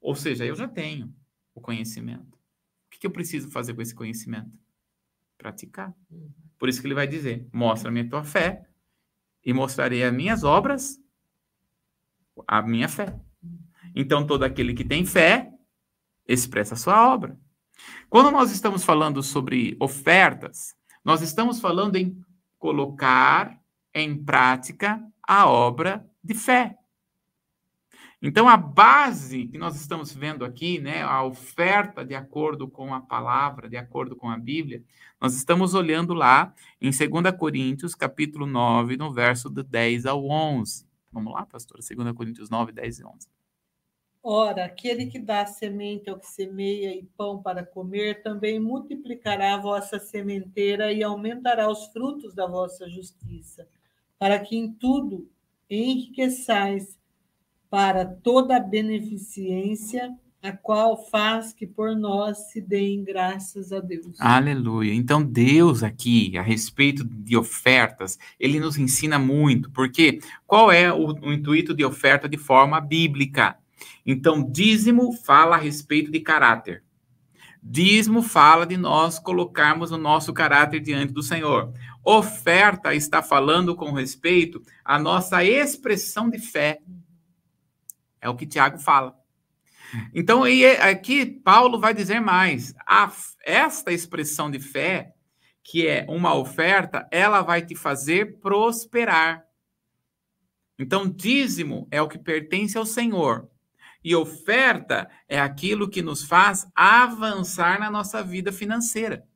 Ou 0.00 0.14
seja, 0.14 0.44
eu 0.44 0.54
já 0.54 0.68
tenho 0.68 1.14
o 1.54 1.60
conhecimento. 1.60 2.38
O 2.86 2.90
que 2.90 3.06
eu 3.06 3.10
preciso 3.10 3.50
fazer 3.50 3.74
com 3.74 3.82
esse 3.82 3.94
conhecimento? 3.94 4.50
Praticar. 5.38 5.94
Por 6.58 6.68
isso 6.68 6.80
que 6.80 6.86
ele 6.86 6.94
vai 6.94 7.06
dizer: 7.06 7.48
mostra-me 7.52 8.00
a 8.00 8.08
tua 8.08 8.24
fé 8.24 8.66
e 9.44 9.52
mostrarei 9.52 10.04
as 10.04 10.12
minhas 10.12 10.44
obras, 10.44 11.00
a 12.46 12.60
minha 12.60 12.88
fé. 12.88 13.18
Então, 13.94 14.26
todo 14.26 14.44
aquele 14.44 14.74
que 14.74 14.84
tem 14.84 15.06
fé 15.06 15.50
expressa 16.28 16.74
a 16.74 16.76
sua 16.76 17.12
obra. 17.12 17.38
Quando 18.08 18.30
nós 18.30 18.50
estamos 18.52 18.84
falando 18.84 19.22
sobre 19.22 19.76
ofertas, 19.80 20.76
nós 21.04 21.22
estamos 21.22 21.60
falando 21.60 21.96
em 21.96 22.16
colocar 22.58 23.58
em 23.94 24.22
prática 24.22 25.02
a 25.26 25.48
obra 25.48 26.06
de 26.22 26.34
fé. 26.34 26.76
Então, 28.22 28.46
a 28.46 28.56
base 28.56 29.46
que 29.46 29.56
nós 29.56 29.76
estamos 29.76 30.12
vendo 30.12 30.44
aqui, 30.44 30.78
né, 30.78 31.02
a 31.02 31.24
oferta 31.24 32.04
de 32.04 32.14
acordo 32.14 32.68
com 32.68 32.92
a 32.92 33.00
palavra, 33.00 33.66
de 33.66 33.78
acordo 33.78 34.14
com 34.14 34.28
a 34.28 34.36
Bíblia, 34.36 34.84
nós 35.18 35.34
estamos 35.34 35.72
olhando 35.72 36.12
lá 36.12 36.54
em 36.78 36.90
2 36.90 37.34
Coríntios, 37.38 37.94
capítulo 37.94 38.46
9, 38.46 38.98
no 38.98 39.10
verso 39.10 39.48
do 39.48 39.64
10 39.64 40.04
ao 40.04 40.26
11. 40.26 40.86
Vamos 41.10 41.32
lá, 41.32 41.46
pastora? 41.46 41.80
2 41.82 42.12
Coríntios 42.14 42.50
9, 42.50 42.72
10 42.72 42.98
e 42.98 43.04
11. 43.04 43.39
Ora, 44.22 44.66
aquele 44.66 45.06
que 45.06 45.18
dá 45.18 45.46
semente 45.46 46.10
ao 46.10 46.18
que 46.18 46.26
semeia 46.26 46.94
e 46.94 47.08
pão 47.16 47.42
para 47.42 47.64
comer, 47.64 48.22
também 48.22 48.60
multiplicará 48.60 49.54
a 49.54 49.60
vossa 49.60 49.98
sementeira 49.98 50.92
e 50.92 51.02
aumentará 51.02 51.70
os 51.70 51.86
frutos 51.86 52.34
da 52.34 52.46
vossa 52.46 52.88
justiça, 52.88 53.66
para 54.18 54.38
que 54.38 54.56
em 54.56 54.70
tudo 54.72 55.26
enriqueçais 55.70 56.98
para 57.70 58.04
toda 58.04 58.56
a 58.56 58.60
beneficência, 58.60 60.14
a 60.42 60.52
qual 60.52 60.96
faz 61.08 61.52
que 61.52 61.66
por 61.66 61.94
nós 61.94 62.50
se 62.50 62.60
deem 62.60 63.04
graças 63.04 63.72
a 63.72 63.80
Deus. 63.80 64.20
Aleluia. 64.20 64.92
Então, 64.92 65.22
Deus 65.22 65.82
aqui, 65.82 66.36
a 66.36 66.42
respeito 66.42 67.04
de 67.04 67.36
ofertas, 67.36 68.18
ele 68.38 68.58
nos 68.58 68.76
ensina 68.76 69.18
muito, 69.18 69.70
porque 69.70 70.18
qual 70.46 70.72
é 70.72 70.92
o, 70.92 71.12
o 71.12 71.32
intuito 71.32 71.74
de 71.74 71.84
oferta 71.84 72.28
de 72.28 72.38
forma 72.38 72.80
bíblica? 72.80 73.59
Então, 74.04 74.42
dízimo 74.42 75.12
fala 75.12 75.56
a 75.56 75.58
respeito 75.58 76.10
de 76.10 76.20
caráter. 76.20 76.82
Dízimo 77.62 78.22
fala 78.22 78.66
de 78.66 78.76
nós 78.76 79.18
colocarmos 79.18 79.90
o 79.90 79.98
nosso 79.98 80.32
caráter 80.32 80.80
diante 80.80 81.12
do 81.12 81.22
Senhor. 81.22 81.72
Oferta 82.02 82.94
está 82.94 83.22
falando 83.22 83.76
com 83.76 83.92
respeito 83.92 84.62
à 84.84 84.98
nossa 84.98 85.44
expressão 85.44 86.30
de 86.30 86.38
fé 86.38 86.80
é 88.20 88.28
o 88.28 88.36
que 88.36 88.46
Tiago 88.46 88.78
fala. 88.78 89.18
Então, 90.14 90.46
e 90.46 90.64
é, 90.64 90.82
aqui 90.82 91.26
Paulo 91.26 91.80
vai 91.80 91.94
dizer 91.94 92.20
mais. 92.20 92.74
A, 92.86 93.10
esta 93.44 93.92
expressão 93.92 94.50
de 94.50 94.60
fé, 94.60 95.14
que 95.64 95.86
é 95.86 96.04
uma 96.08 96.34
oferta, 96.34 97.08
ela 97.10 97.42
vai 97.42 97.64
te 97.64 97.74
fazer 97.74 98.38
prosperar. 98.38 99.44
Então, 100.78 101.08
dízimo 101.08 101.88
é 101.90 102.00
o 102.00 102.08
que 102.08 102.18
pertence 102.18 102.76
ao 102.78 102.86
Senhor. 102.86 103.48
E 104.02 104.14
oferta 104.16 105.10
é 105.28 105.40
aquilo 105.40 105.88
que 105.88 106.02
nos 106.02 106.22
faz 106.22 106.66
avançar 106.74 107.78
na 107.78 107.90
nossa 107.90 108.22
vida 108.22 108.50
financeira. 108.50 109.26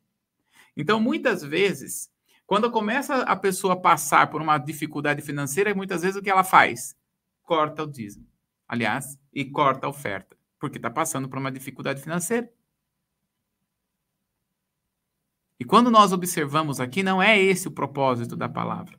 Então, 0.77 1.00
muitas 1.00 1.42
vezes, 1.42 2.11
quando 2.46 2.70
começa 2.70 3.22
a 3.22 3.37
pessoa 3.37 3.74
a 3.74 3.81
passar 3.81 4.31
por 4.31 4.40
uma 4.40 4.59
dificuldade 4.59 5.22
financeira, 5.22 5.74
muitas 5.74 6.03
vezes 6.03 6.16
o 6.16 6.22
que 6.22 6.31
ela 6.31 6.44
faz? 6.44 6.96
Corta 7.42 7.83
o 7.83 7.87
dízimo 7.87 8.35
aliás, 8.68 9.18
e 9.33 9.44
corta 9.44 9.87
a 9.87 9.90
oferta, 9.90 10.37
porque 10.59 10.79
está 10.79 10.90
passando 10.90 11.29
por 11.29 11.38
uma 11.38 11.53
dificuldade 11.53 12.03
financeira. 12.03 12.50
E 15.59 15.64
quando 15.64 15.90
nós 15.90 16.12
observamos 16.12 16.81
aqui, 16.81 17.03
não 17.03 17.22
é 17.22 17.40
esse 17.40 17.68
o 17.68 17.70
propósito 17.70 18.37
da 18.37 18.48
palavra. 18.48 18.98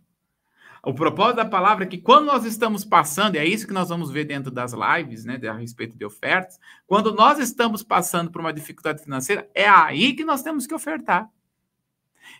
O 0.85 0.93
propósito 0.93 1.37
da 1.37 1.45
palavra 1.45 1.83
é 1.83 1.87
que 1.87 1.97
quando 1.97 2.27
nós 2.27 2.45
estamos 2.45 2.85
passando, 2.85 3.35
e 3.35 3.39
é 3.39 3.45
isso 3.45 3.65
que 3.65 3.73
nós 3.73 3.89
vamos 3.89 4.11
ver 4.11 4.23
dentro 4.23 4.51
das 4.51 4.71
lives, 4.71 5.25
né, 5.25 5.39
a 5.49 5.53
respeito 5.53 5.97
de 5.97 6.05
ofertas, 6.05 6.59
quando 6.85 7.11
nós 7.11 7.39
estamos 7.39 7.81
passando 7.81 8.29
por 8.29 8.39
uma 8.39 8.53
dificuldade 8.53 9.01
financeira, 9.01 9.49
é 9.55 9.67
aí 9.67 10.13
que 10.13 10.23
nós 10.23 10.43
temos 10.43 10.67
que 10.67 10.75
ofertar. 10.75 11.27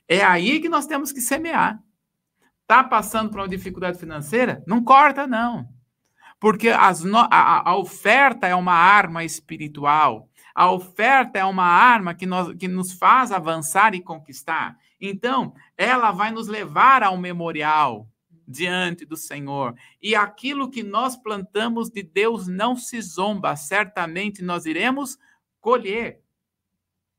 É 0.08 0.24
aí 0.24 0.60
que 0.60 0.70
nós 0.70 0.86
temos 0.86 1.12
que 1.12 1.22
semear. 1.22 1.82
Tá 2.68 2.84
passando 2.84 3.32
por 3.32 3.40
uma 3.40 3.48
dificuldade 3.48 3.98
financeira? 3.98 4.64
Não 4.68 4.84
corta, 4.84 5.26
não. 5.26 5.68
Porque 6.40 6.70
no, 7.04 7.18
a, 7.18 7.70
a 7.70 7.76
oferta 7.76 8.46
é 8.46 8.54
uma 8.54 8.76
arma 8.76 9.24
espiritual. 9.24 10.30
A 10.54 10.70
oferta 10.70 11.40
é 11.40 11.46
uma 11.46 11.66
arma 11.66 12.14
que, 12.14 12.28
nós, 12.28 12.56
que 12.56 12.68
nos 12.68 12.94
faz 12.94 13.32
avançar 13.32 13.96
e 13.96 14.02
conquistar. 14.02 14.78
Então, 15.02 15.56
ela 15.76 16.12
vai 16.12 16.30
nos 16.30 16.48
levar 16.48 17.02
ao 17.02 17.18
memorial 17.18 18.08
diante 18.48 19.06
do 19.06 19.16
Senhor. 19.16 19.76
E 20.02 20.16
aquilo 20.16 20.70
que 20.70 20.84
nós 20.84 21.16
plantamos 21.16 21.90
de 21.90 22.04
Deus 22.04 22.48
não 22.48 22.76
se 22.76 23.02
zomba, 23.02 23.56
certamente 23.56 24.44
nós 24.44 24.66
iremos 24.66 25.18
colher. 25.60 26.22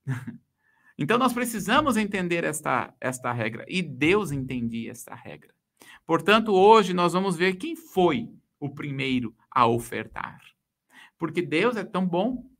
Então, 0.98 1.18
nós 1.18 1.34
precisamos 1.34 1.98
entender 1.98 2.42
esta, 2.42 2.94
esta 2.98 3.30
regra. 3.30 3.66
E 3.68 3.82
Deus 3.82 4.32
entendia 4.32 4.92
esta 4.92 5.14
regra. 5.14 5.54
Portanto, 6.06 6.54
hoje 6.54 6.94
nós 6.94 7.12
vamos 7.12 7.36
ver 7.36 7.56
quem 7.56 7.76
foi 7.76 8.30
o 8.58 8.70
primeiro 8.70 9.36
a 9.50 9.66
ofertar. 9.66 10.40
Porque 11.18 11.42
Deus 11.42 11.76
é 11.76 11.84
tão 11.84 12.06
bom, 12.06 12.50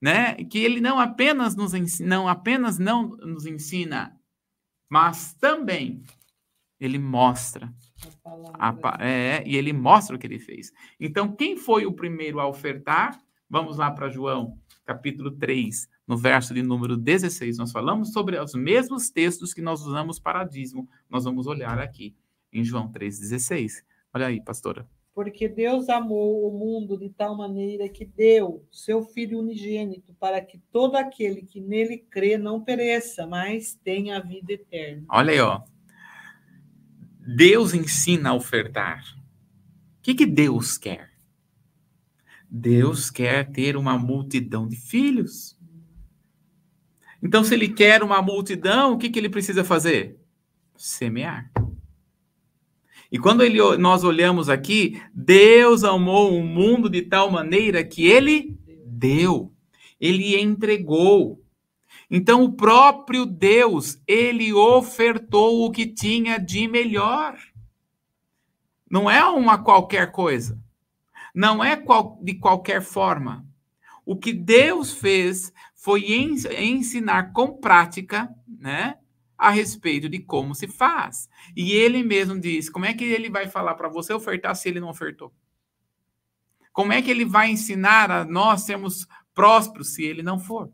né, 0.00 0.34
que 0.44 0.58
ele 0.58 0.80
não 0.80 0.98
apenas 0.98 1.56
nos 1.56 1.74
ensina, 1.74 2.08
não 2.08 2.28
apenas 2.28 2.78
não 2.78 3.16
nos 3.16 3.46
ensina, 3.46 4.18
mas 4.88 5.34
também 5.34 6.02
ele 6.80 6.98
mostra 6.98 7.72
a, 8.54 8.74
é, 9.00 9.42
e 9.46 9.56
ele 9.56 9.72
mostra 9.72 10.14
o 10.14 10.18
que 10.18 10.26
ele 10.26 10.38
fez. 10.38 10.72
Então, 10.98 11.34
quem 11.34 11.56
foi 11.56 11.86
o 11.86 11.92
primeiro 11.92 12.40
a 12.40 12.48
ofertar? 12.48 13.20
Vamos 13.48 13.78
lá 13.78 13.90
para 13.90 14.10
João, 14.10 14.58
capítulo 14.84 15.30
3, 15.30 15.88
no 16.06 16.16
verso 16.16 16.54
de 16.54 16.62
número 16.62 16.96
16. 16.96 17.58
Nós 17.58 17.72
falamos 17.72 18.12
sobre 18.12 18.38
os 18.38 18.54
mesmos 18.54 19.10
textos 19.10 19.52
que 19.52 19.62
nós 19.62 19.82
usamos 19.82 20.18
para 20.20 20.44
dízimo. 20.44 20.88
Nós 21.08 21.24
vamos 21.24 21.46
olhar 21.46 21.78
aqui 21.78 22.14
em 22.52 22.62
João 22.62 22.90
3,16. 22.90 23.82
Olha 24.12 24.26
aí, 24.26 24.40
pastora. 24.40 24.86
Porque 25.14 25.48
Deus 25.48 25.88
amou 25.88 26.48
o 26.48 26.56
mundo 26.56 26.96
de 26.96 27.10
tal 27.10 27.36
maneira 27.36 27.88
que 27.88 28.04
deu 28.04 28.64
seu 28.70 29.02
Filho 29.02 29.40
unigênito 29.40 30.14
para 30.14 30.40
que 30.40 30.58
todo 30.70 30.94
aquele 30.94 31.42
que 31.42 31.60
nele 31.60 31.98
crê 31.98 32.38
não 32.38 32.62
pereça, 32.62 33.26
mas 33.26 33.74
tenha 33.82 34.18
a 34.18 34.20
vida 34.20 34.52
eterna. 34.52 35.04
Olha 35.10 35.32
aí, 35.32 35.40
ó. 35.40 35.60
Deus 37.30 37.74
ensina 37.74 38.30
a 38.30 38.34
ofertar. 38.34 39.04
O 39.98 40.02
que, 40.02 40.14
que 40.14 40.24
Deus 40.24 40.78
quer? 40.78 41.10
Deus 42.48 43.10
quer 43.10 43.52
ter 43.52 43.76
uma 43.76 43.98
multidão 43.98 44.66
de 44.66 44.76
filhos. 44.76 45.54
Então, 47.22 47.44
se 47.44 47.52
ele 47.52 47.68
quer 47.68 48.02
uma 48.02 48.22
multidão, 48.22 48.94
o 48.94 48.98
que, 48.98 49.10
que 49.10 49.18
ele 49.18 49.28
precisa 49.28 49.62
fazer? 49.62 50.18
Semear. 50.74 51.52
E 53.12 53.18
quando 53.18 53.42
ele, 53.42 53.58
nós 53.76 54.04
olhamos 54.04 54.48
aqui, 54.48 54.98
Deus 55.12 55.84
amou 55.84 56.34
o 56.34 56.42
mundo 56.42 56.88
de 56.88 57.02
tal 57.02 57.30
maneira 57.30 57.84
que 57.84 58.06
ele 58.06 58.58
deu, 58.86 59.52
ele 60.00 60.40
entregou. 60.40 61.44
Então, 62.10 62.42
o 62.42 62.52
próprio 62.52 63.26
Deus, 63.26 64.00
ele 64.06 64.52
ofertou 64.52 65.66
o 65.66 65.70
que 65.70 65.86
tinha 65.86 66.38
de 66.38 66.66
melhor. 66.66 67.38
Não 68.90 69.10
é 69.10 69.24
uma 69.24 69.58
qualquer 69.62 70.10
coisa. 70.10 70.58
Não 71.34 71.62
é 71.62 71.76
qual, 71.76 72.18
de 72.22 72.34
qualquer 72.34 72.80
forma. 72.80 73.46
O 74.04 74.16
que 74.16 74.32
Deus 74.32 74.92
fez 74.92 75.52
foi 75.74 76.06
ensinar 76.56 77.32
com 77.32 77.58
prática, 77.58 78.34
né? 78.46 78.96
a 79.38 79.50
respeito 79.50 80.08
de 80.08 80.18
como 80.18 80.54
se 80.54 80.66
faz. 80.66 81.28
E 81.56 81.70
ele 81.72 82.02
mesmo 82.02 82.38
diz: 82.38 82.68
como 82.68 82.84
é 82.84 82.92
que 82.92 83.04
ele 83.04 83.30
vai 83.30 83.46
falar 83.46 83.74
para 83.76 83.88
você 83.88 84.12
ofertar 84.12 84.56
se 84.56 84.68
ele 84.68 84.80
não 84.80 84.88
ofertou? 84.88 85.32
Como 86.72 86.92
é 86.92 87.00
que 87.00 87.10
ele 87.10 87.24
vai 87.24 87.50
ensinar 87.50 88.10
a 88.10 88.24
nós 88.24 88.62
sermos 88.62 89.06
prósperos 89.32 89.94
se 89.94 90.04
ele 90.04 90.22
não 90.22 90.38
for? 90.38 90.70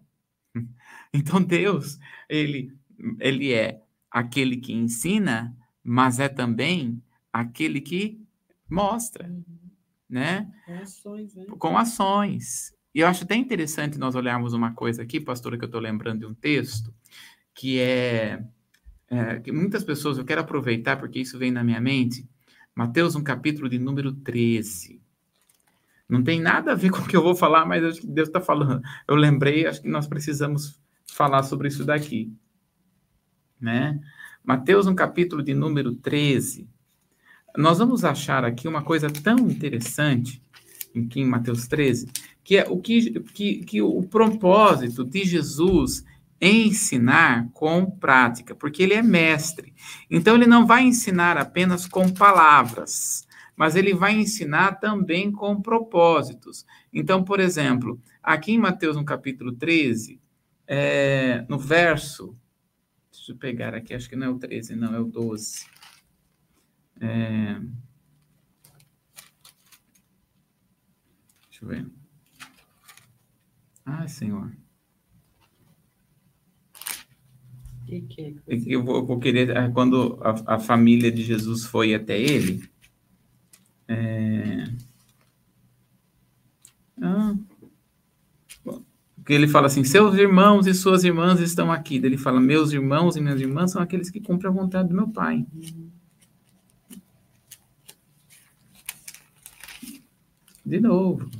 Então 1.15 1.41
Deus, 1.41 1.99
ele 2.29 2.73
ele 3.21 3.53
é 3.53 3.81
aquele 4.11 4.57
que 4.57 4.73
ensina, 4.73 5.57
mas 5.83 6.19
é 6.19 6.29
também 6.29 7.01
aquele 7.33 7.81
que 7.81 8.21
mostra, 8.69 9.33
né? 10.09 10.53
Com 10.67 10.79
ações, 10.79 11.35
né? 11.35 11.45
Com 11.59 11.79
ações. 11.79 12.75
E 12.95 13.01
eu 13.01 13.07
acho 13.07 13.25
até 13.25 13.35
interessante 13.35 13.99
nós 13.99 14.15
olharmos 14.15 14.53
uma 14.53 14.73
coisa 14.73 15.03
aqui, 15.03 15.21
pastora, 15.21 15.59
que 15.59 15.65
eu 15.65 15.67
estou 15.67 15.81
lembrando 15.81 16.21
de 16.21 16.27
um 16.27 16.35
texto, 16.35 16.95
que 17.55 17.81
é, 17.81 18.45
é, 19.11 19.41
que 19.41 19.51
muitas 19.51 19.83
pessoas, 19.83 20.17
eu 20.17 20.25
quero 20.25 20.41
aproveitar 20.41 20.97
porque 20.97 21.19
isso 21.19 21.39
vem 21.39 21.51
na 21.51 21.65
minha 21.65 21.81
mente, 21.81 22.29
Mateus, 22.75 23.15
um 23.15 23.23
capítulo 23.23 23.69
de 23.69 23.79
número 23.79 24.13
13. 24.13 25.01
Não 26.09 26.23
tem 26.23 26.41
nada 26.41 26.73
a 26.73 26.75
ver 26.77 26.91
com 26.91 26.99
o 26.99 27.07
que 27.07 27.17
eu 27.17 27.23
vou 27.23 27.35
falar, 27.35 27.65
mas 27.65 27.85
acho 27.85 28.01
que 28.01 28.07
Deus 28.07 28.29
está 28.29 28.41
falando. 28.41 28.83
Eu 29.09 29.17
lembrei, 29.17 29.67
acho 29.67 29.83
que 29.83 29.89
nós 29.89 30.07
precisamos 30.07 30.81
falar 31.13 31.43
sobre 31.43 31.69
isso 31.69 31.85
daqui. 31.85 32.33
Né? 33.61 34.01
Mateus, 34.43 34.87
um 34.87 34.95
capítulo 34.95 35.43
de 35.43 35.55
número 35.55 35.95
13. 35.95 36.69
Nós 37.57 37.79
vamos 37.79 38.05
achar 38.05 38.45
aqui 38.45 38.67
uma 38.67 38.83
coisa 38.83 39.09
tão 39.09 39.39
interessante, 39.49 40.43
aqui 40.95 41.21
em 41.21 41.27
Mateus 41.27 41.67
13, 41.67 42.09
que 42.43 42.57
é 42.57 42.67
o 42.69 42.79
que, 42.79 43.21
que, 43.21 43.65
que 43.65 43.81
o 43.81 44.03
propósito 44.03 45.05
de 45.05 45.25
Jesus 45.25 46.05
ensinar 46.41 47.49
com 47.53 47.91
prática, 47.91 48.55
porque 48.55 48.83
ele 48.83 48.95
é 48.95 49.03
mestre. 49.03 49.73
Então, 50.11 50.35
ele 50.35 50.47
não 50.47 50.67
vai 50.67 50.83
ensinar 50.83 51.39
apenas 51.39 51.87
com 51.87 52.13
palavras, 52.13 53.27
mas 53.57 53.77
ele 53.77 53.95
vai 53.95 54.15
ensinar 54.15 54.81
também 54.81 55.33
com 55.33 55.61
propósitos. 55.61 56.67
Então, 56.93 57.25
por 57.25 57.41
exemplo, 57.41 58.01
aqui 58.23 58.53
em 58.53 58.59
Mateus, 58.59 58.97
no 58.97 59.05
capítulo 59.05 59.53
13, 59.53 60.21
é, 60.67 61.45
no 61.49 61.59
verso. 61.59 62.37
Deixa 63.11 63.33
eu 63.33 63.37
pegar 63.37 63.75
aqui, 63.75 63.95
acho 63.95 64.09
que 64.09 64.17
não 64.17 64.27
é 64.27 64.31
o 64.31 64.39
13, 64.39 64.77
não, 64.77 64.95
é 64.95 65.01
o 65.01 65.05
12. 65.05 65.67
É, 67.01 67.61
deixa 71.51 71.65
eu 71.65 71.69
ver. 71.69 71.87
Ai, 73.87 74.09
Senhor. 74.09 74.51
Que 77.87 78.01
que 78.01 78.21
é 78.23 78.35
eu, 78.67 78.83
vou, 78.83 78.97
eu 78.97 79.07
vou 79.07 79.19
querer, 79.19 79.57
ah, 79.57 79.71
quando 79.71 80.19
a, 80.23 80.55
a, 80.55 80.59
família 80.59 81.13
de 81.13 81.23
Jesus 81.23 81.65
foi 81.67 81.95
até 81.95 82.19
ele, 82.19 82.69
é... 83.87 84.65
ah, 87.03 87.35
porque 89.25 89.33
ele 89.33 89.49
fala 89.49 89.69
assim, 89.69 89.83
seus 89.83 90.15
irmãos 90.17 90.67
e 90.67 90.75
suas 90.75 91.03
irmãs 91.03 91.41
estão 91.41 91.73
aqui. 91.73 91.99
Daí 91.99 92.11
ele 92.11 92.19
fala, 92.19 92.39
meus 92.39 92.73
irmãos 92.73 93.17
e 93.17 93.23
minhas 93.23 93.41
irmãs 93.41 93.73
são 93.73 93.81
aqueles 93.81 94.11
que 94.11 94.21
cumprem 94.21 94.53
a 94.53 94.55
vontade 94.55 94.91
do 94.91 94.95
meu 94.95 95.09
pai. 95.09 95.47
De 100.63 100.79
novo. 100.79 101.31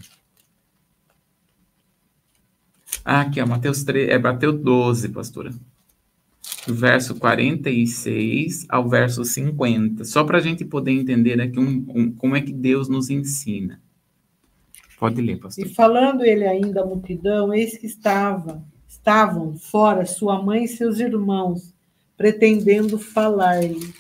Ah, 3.05 3.21
aqui, 3.21 3.39
ó, 3.39 3.47
Mateus 3.47 3.85
3, 3.85 4.09
é 4.09 4.19
Mateus 4.19 4.59
12, 4.63 5.11
pastora 5.11 5.53
verso 6.67 7.17
46 7.17 8.65
ao 8.71 8.89
verso 8.89 9.23
50, 9.23 10.03
só 10.07 10.25
para 10.25 10.39
a 10.39 10.41
gente 10.41 10.65
poder 10.65 10.93
entender 10.93 11.39
aqui 11.39 11.61
um, 11.61 11.85
um, 11.87 12.11
como 12.13 12.35
é 12.35 12.41
que 12.41 12.55
Deus 12.55 12.89
nos 12.89 13.11
ensina. 13.11 13.84
Pode 15.05 15.21
ler, 15.21 15.39
pastor. 15.39 15.67
E 15.67 15.69
falando 15.69 16.25
ele 16.25 16.47
ainda 16.47 16.81
à 16.81 16.87
multidão, 16.87 17.53
eis 17.53 17.77
que 17.77 17.85
estava, 17.85 18.65
estavam 18.89 19.55
fora 19.55 20.07
sua 20.07 20.43
mãe 20.43 20.65
e 20.65 20.69
seus 20.69 20.99
irmãos, 20.99 21.75
pretendendo 22.17 22.99
falar-lhe. 22.99 23.93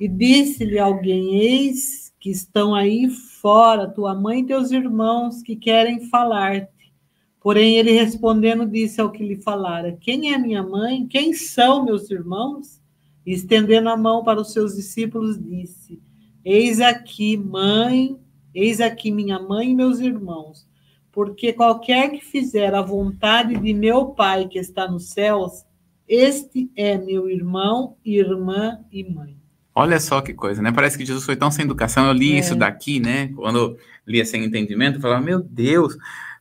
E 0.00 0.08
disse-lhe 0.08 0.78
alguém: 0.78 1.36
Eis 1.36 2.14
que 2.18 2.30
estão 2.30 2.74
aí 2.74 3.10
fora 3.10 3.90
tua 3.90 4.14
mãe 4.14 4.40
e 4.40 4.46
teus 4.46 4.70
irmãos 4.70 5.42
que 5.42 5.54
querem 5.54 6.08
falar-te. 6.08 6.94
Porém, 7.38 7.76
ele 7.76 7.92
respondendo, 7.92 8.64
disse 8.64 9.02
ao 9.02 9.12
que 9.12 9.22
lhe 9.22 9.36
falara: 9.36 9.98
Quem 10.00 10.32
é 10.32 10.38
minha 10.38 10.62
mãe? 10.62 11.06
Quem 11.06 11.34
são 11.34 11.84
meus 11.84 12.10
irmãos? 12.10 12.80
E 13.26 13.34
estendendo 13.34 13.90
a 13.90 13.98
mão 13.98 14.24
para 14.24 14.40
os 14.40 14.50
seus 14.50 14.76
discípulos, 14.76 15.38
disse: 15.38 16.00
Eis 16.42 16.80
aqui, 16.80 17.36
mãe, 17.36 18.18
eis 18.54 18.80
aqui 18.80 19.10
minha 19.10 19.38
mãe 19.38 19.70
e 19.70 19.74
meus 19.74 20.00
irmãos. 20.00 20.68
Porque 21.12 21.52
qualquer 21.52 22.10
que 22.10 22.20
fizer 22.20 22.74
a 22.74 22.82
vontade 22.82 23.56
de 23.56 23.74
meu 23.74 24.06
Pai 24.06 24.46
que 24.46 24.58
está 24.58 24.88
nos 24.88 25.10
céus, 25.10 25.64
este 26.06 26.70
é 26.76 26.96
meu 26.96 27.28
irmão, 27.28 27.96
irmã 28.04 28.78
e 28.92 29.04
mãe. 29.08 29.36
Olha 29.74 29.98
só 30.00 30.20
que 30.20 30.34
coisa, 30.34 30.60
né? 30.60 30.72
Parece 30.72 30.98
que 30.98 31.06
Jesus 31.06 31.24
foi 31.24 31.36
tão 31.36 31.50
sem 31.50 31.64
educação. 31.64 32.06
Eu 32.06 32.12
li 32.12 32.34
é. 32.34 32.38
isso 32.38 32.54
daqui, 32.54 33.00
né? 33.00 33.28
Quando 33.34 33.76
lia 34.06 34.24
sem 34.24 34.44
entendimento, 34.44 34.96
eu 34.96 35.00
falava, 35.00 35.22
meu 35.22 35.40
Deus, 35.40 35.96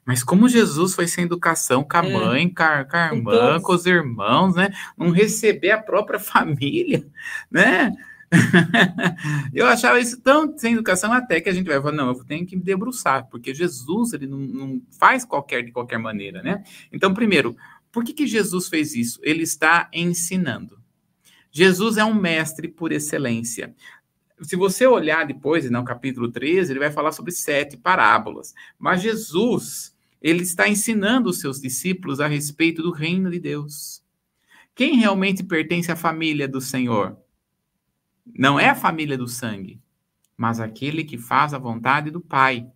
mas 0.06 0.24
como 0.24 0.50
Jesus 0.50 0.95
foi 0.95 1.08
sem 1.08 1.26
educação 1.26 1.84
com 1.84 1.98
a 1.98 2.06
é. 2.06 2.12
mãe, 2.12 2.50
com 2.50 2.63
a, 2.63 2.84
com 2.84 2.98
a 2.98 3.13
irmã, 3.13 3.62
com 3.62 3.74
os 3.74 3.86
irmãos, 3.86 4.56
né? 4.56 4.72
Não 4.98 5.12
receber 5.12 5.72
a 5.72 5.82
própria 5.82 6.17
família, 6.19 7.06
né? 7.52 7.93
eu 9.54 9.65
achava 9.65 10.00
isso 10.00 10.22
tão 10.22 10.58
sem 10.58 10.74
educação 10.74 11.12
até 11.12 11.42
que 11.42 11.50
a 11.50 11.54
gente 11.54 11.68
vai 11.68 11.82
falar, 11.82 11.96
não, 11.96 12.10
eu 12.10 12.24
tenho 12.24 12.46
que 12.46 12.56
me 12.56 12.62
debruçar, 12.62 13.28
porque 13.30 13.54
Jesus 13.54 14.13
ele 14.13 14.28
não, 14.28 14.38
não 14.38 14.82
faz 14.92 15.26
qualquer 15.26 15.63
de 15.63 15.72
qualquer 15.72 15.98
maneira, 15.98 16.44
né? 16.44 16.63
Então, 16.92 17.13
primeiro, 17.13 17.56
por 17.92 18.04
que, 18.04 18.13
que 18.13 18.28
Jesus 18.28 18.68
fez 18.68 18.94
isso? 18.96 19.20
Ele 19.24 19.44
está 19.44 19.89
ensinando. 19.94 20.80
Jesus 21.52 21.98
é 21.98 22.06
um 22.06 22.13
mestre 22.13 22.68
por 22.68 22.92
excelência 22.92 23.74
se 24.42 24.56
você 24.56 24.86
olhar 24.88 25.26
depois, 25.26 25.70
no 25.70 25.84
capítulo 25.84 26.32
13, 26.32 26.72
ele 26.72 26.80
vai 26.80 26.92
falar 26.92 27.12
sobre 27.12 27.32
sete 27.32 27.76
parábolas. 27.76 28.54
Mas 28.78 29.02
Jesus, 29.02 29.96
ele 30.22 30.44
está 30.44 30.68
ensinando 30.68 31.30
os 31.30 31.39
seus 31.39 31.60
discípulos 31.60 32.20
a 32.20 32.28
respeito 32.28 32.82
do 32.82 32.92
reino 32.92 33.30
de 33.30 33.39
Deus. 33.39 34.02
Quem 34.74 34.96
realmente 34.96 35.44
pertence 35.44 35.92
à 35.92 35.96
família 35.96 36.48
do 36.48 36.62
Senhor? 36.62 37.18
Não 38.38 38.60
é 38.60 38.70
a 38.70 38.76
família 38.76 39.18
do 39.18 39.28
sangue, 39.28 39.80
mas 40.36 40.60
aquele 40.60 41.04
que 41.04 41.18
faz 41.18 41.54
a 41.54 41.58
vontade 41.58 42.12
do 42.12 42.22
Pai. 42.22 42.68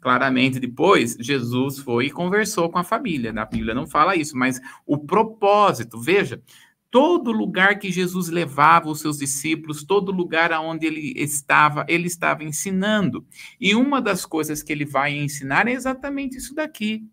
Claramente, 0.00 0.60
depois, 0.60 1.16
Jesus 1.18 1.78
foi 1.78 2.06
e 2.06 2.10
conversou 2.10 2.70
com 2.70 2.78
a 2.78 2.84
família. 2.84 3.32
Na 3.32 3.44
Bíblia 3.44 3.74
não 3.74 3.86
fala 3.86 4.16
isso, 4.16 4.36
mas 4.36 4.60
o 4.86 4.96
propósito, 4.96 6.00
veja, 6.00 6.42
todo 6.90 7.32
lugar 7.32 7.78
que 7.78 7.90
Jesus 7.90 8.28
levava 8.28 8.88
os 8.88 9.00
seus 9.00 9.18
discípulos, 9.18 9.84
todo 9.84 10.12
lugar 10.12 10.52
aonde 10.52 10.86
ele 10.86 11.12
estava, 11.16 11.84
ele 11.88 12.06
estava 12.06 12.44
ensinando. 12.44 13.26
E 13.60 13.74
uma 13.74 14.00
das 14.00 14.24
coisas 14.24 14.62
que 14.62 14.72
ele 14.72 14.84
vai 14.84 15.16
ensinar 15.16 15.68
é 15.68 15.72
exatamente 15.72 16.36
isso 16.36 16.54
daqui. 16.54 17.04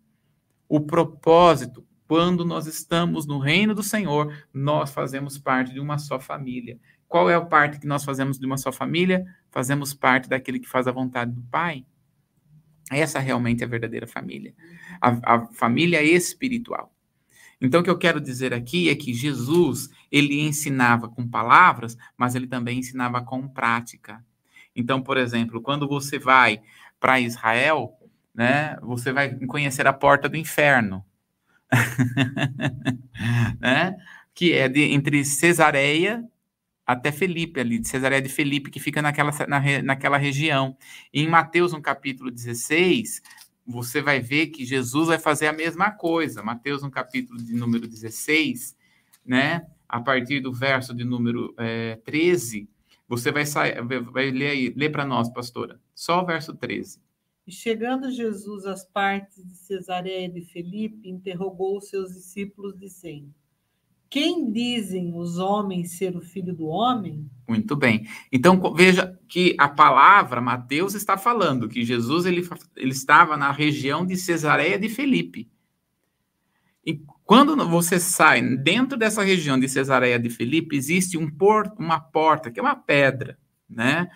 O 0.68 0.80
propósito, 0.80 1.84
quando 2.08 2.44
nós 2.44 2.66
estamos 2.66 3.26
no 3.26 3.38
reino 3.38 3.74
do 3.74 3.82
Senhor, 3.82 4.32
nós 4.52 4.90
fazemos 4.90 5.38
parte 5.38 5.72
de 5.72 5.80
uma 5.80 5.98
só 5.98 6.18
família, 6.18 6.78
qual 7.08 7.30
é 7.30 7.34
a 7.34 7.40
parte 7.40 7.78
que 7.78 7.86
nós 7.86 8.04
fazemos 8.04 8.38
de 8.38 8.46
uma 8.46 8.56
só 8.56 8.72
família? 8.72 9.24
Fazemos 9.50 9.94
parte 9.94 10.28
daquele 10.28 10.58
que 10.58 10.68
faz 10.68 10.86
a 10.86 10.92
vontade 10.92 11.32
do 11.32 11.42
Pai. 11.42 11.84
Essa 12.90 13.18
realmente 13.18 13.62
é 13.62 13.66
a 13.66 13.68
verdadeira 13.68 14.06
família. 14.06 14.54
A, 15.00 15.34
a 15.34 15.46
família 15.48 16.02
espiritual. 16.02 16.92
Então, 17.60 17.80
o 17.80 17.84
que 17.84 17.90
eu 17.90 17.98
quero 17.98 18.20
dizer 18.20 18.52
aqui 18.52 18.90
é 18.90 18.94
que 18.94 19.14
Jesus, 19.14 19.88
ele 20.12 20.40
ensinava 20.40 21.08
com 21.08 21.26
palavras, 21.26 21.96
mas 22.16 22.34
ele 22.34 22.46
também 22.46 22.80
ensinava 22.80 23.22
com 23.22 23.48
prática. 23.48 24.22
Então, 24.74 25.00
por 25.00 25.16
exemplo, 25.16 25.62
quando 25.62 25.88
você 25.88 26.18
vai 26.18 26.60
para 27.00 27.18
Israel, 27.18 27.96
né, 28.34 28.76
você 28.82 29.10
vai 29.10 29.34
conhecer 29.46 29.86
a 29.86 29.92
porta 29.92 30.28
do 30.28 30.36
inferno. 30.36 31.04
né? 33.58 33.96
Que 34.34 34.52
é 34.52 34.68
de, 34.68 34.82
entre 34.92 35.24
Cesareia 35.24 36.22
até 36.86 37.10
Felipe, 37.10 37.58
ali, 37.58 37.78
de 37.78 37.88
Cesareia 37.88 38.22
de 38.22 38.28
Felipe, 38.28 38.70
que 38.70 38.78
fica 38.78 39.02
naquela, 39.02 39.32
na, 39.48 39.82
naquela 39.82 40.16
região. 40.16 40.76
E 41.12 41.22
em 41.22 41.28
Mateus, 41.28 41.72
no 41.72 41.82
capítulo 41.82 42.30
16, 42.30 43.20
você 43.66 44.00
vai 44.00 44.20
ver 44.20 44.48
que 44.48 44.64
Jesus 44.64 45.08
vai 45.08 45.18
fazer 45.18 45.48
a 45.48 45.52
mesma 45.52 45.90
coisa. 45.90 46.42
Mateus, 46.42 46.82
no 46.82 46.90
capítulo 46.90 47.42
de 47.42 47.52
número 47.54 47.88
16, 47.88 48.76
né? 49.24 49.66
A 49.88 50.00
partir 50.00 50.40
do 50.40 50.52
verso 50.52 50.94
de 50.94 51.04
número 51.04 51.52
é, 51.58 51.96
13, 52.04 52.68
você 53.08 53.32
vai, 53.32 53.44
sair, 53.44 53.82
vai 53.82 54.30
ler 54.30 54.50
aí, 54.50 54.74
lê 54.76 54.88
para 54.88 55.04
nós, 55.04 55.28
pastora. 55.28 55.80
Só 55.94 56.22
o 56.22 56.26
verso 56.26 56.54
13. 56.54 57.00
E 57.46 57.52
chegando 57.52 58.10
Jesus 58.10 58.64
às 58.64 58.84
partes 58.84 59.44
de 59.44 59.56
Cesareia 59.56 60.28
de 60.28 60.40
Felipe, 60.40 61.08
interrogou 61.08 61.78
os 61.78 61.88
seus 61.88 62.12
discípulos, 62.12 62.76
dizendo: 62.78 63.32
quem 64.08 64.50
dizem 64.50 65.12
os 65.14 65.38
homens 65.38 65.92
ser 65.92 66.16
o 66.16 66.20
filho 66.20 66.54
do 66.54 66.66
homem? 66.66 67.28
Muito 67.48 67.76
bem. 67.76 68.06
Então 68.30 68.74
veja 68.74 69.18
que 69.28 69.54
a 69.58 69.68
palavra 69.68 70.40
Mateus 70.40 70.94
está 70.94 71.16
falando 71.16 71.68
que 71.68 71.84
Jesus 71.84 72.26
ele, 72.26 72.46
ele 72.76 72.92
estava 72.92 73.36
na 73.36 73.50
região 73.50 74.06
de 74.06 74.16
Cesareia 74.16 74.78
de 74.78 74.88
Felipe. 74.88 75.48
E 76.84 77.00
quando 77.24 77.56
você 77.68 77.98
sai 77.98 78.40
dentro 78.56 78.96
dessa 78.96 79.22
região 79.22 79.58
de 79.58 79.68
Cesareia 79.68 80.18
de 80.18 80.30
Felipe, 80.30 80.76
existe 80.76 81.18
um 81.18 81.28
porto, 81.28 81.78
uma 81.78 81.98
porta, 81.98 82.50
que 82.50 82.60
é 82.60 82.62
uma 82.62 82.76
pedra 82.76 83.36
né? 83.68 84.08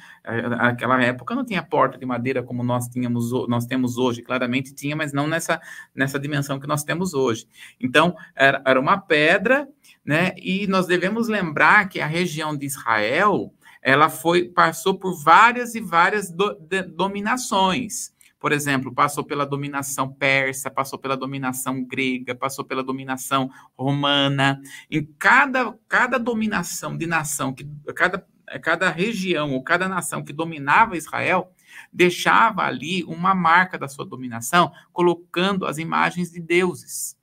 Aquela 0.59 1.03
época 1.03 1.35
não 1.35 1.45
tinha 1.45 1.63
porta 1.63 1.99
de 1.99 2.07
madeira 2.07 2.43
como 2.43 2.63
nós 2.63 2.89
tínhamos, 2.89 3.31
nós 3.49 3.67
temos 3.67 3.99
hoje, 3.99 4.23
claramente 4.23 4.75
tinha, 4.75 4.95
mas 4.95 5.13
não 5.13 5.27
nessa, 5.27 5.61
nessa 5.95 6.19
dimensão 6.19 6.61
que 6.61 6.67
nós 6.67 6.85
temos 6.85 7.15
hoje. 7.15 7.47
Então, 7.81 8.15
era, 8.35 8.63
era 8.65 8.81
uma 8.81 8.99
pedra, 8.99 9.69
né? 10.05 10.33
E 10.37 10.67
nós 10.67 10.87
devemos 10.87 11.29
lembrar 11.29 11.89
que 11.89 12.01
a 12.01 12.07
região 12.07 12.57
de 12.57 12.67
Israel, 12.67 13.53
ela 13.83 14.09
foi, 14.09 14.49
passou 14.49 14.99
por 14.99 15.21
várias 15.23 15.75
e 15.75 15.81
várias 15.81 16.31
do, 16.31 16.55
de, 16.55 16.83
dominações. 16.83 18.15
Por 18.39 18.53
exemplo, 18.53 18.95
passou 18.95 19.23
pela 19.23 19.45
dominação 19.45 20.11
persa, 20.11 20.71
passou 20.71 20.99
pela 20.99 21.15
dominação 21.15 21.85
grega, 21.85 22.35
passou 22.35 22.65
pela 22.65 22.83
dominação 22.83 23.51
romana. 23.77 24.59
Em 24.91 25.05
cada, 25.19 25.75
cada 25.87 26.19
dominação 26.19 26.97
de 26.97 27.07
nação, 27.07 27.53
que, 27.53 27.69
cada 27.95 28.17
é, 28.17 28.25
cada 28.59 28.91
região 28.91 29.53
ou 29.53 29.63
cada 29.63 29.89
nação 29.89 30.25
que 30.25 30.33
dominava 30.33 30.97
Israel 30.97 31.53
deixava 31.93 32.63
ali 32.63 33.05
uma 33.05 33.35
marca 33.35 33.79
da 33.79 33.89
sua 33.89 34.05
dominação, 34.05 34.73
colocando 34.93 35.67
as 35.67 35.79
imagens 35.79 36.31
de 36.31 36.41
deuses, 36.41 37.17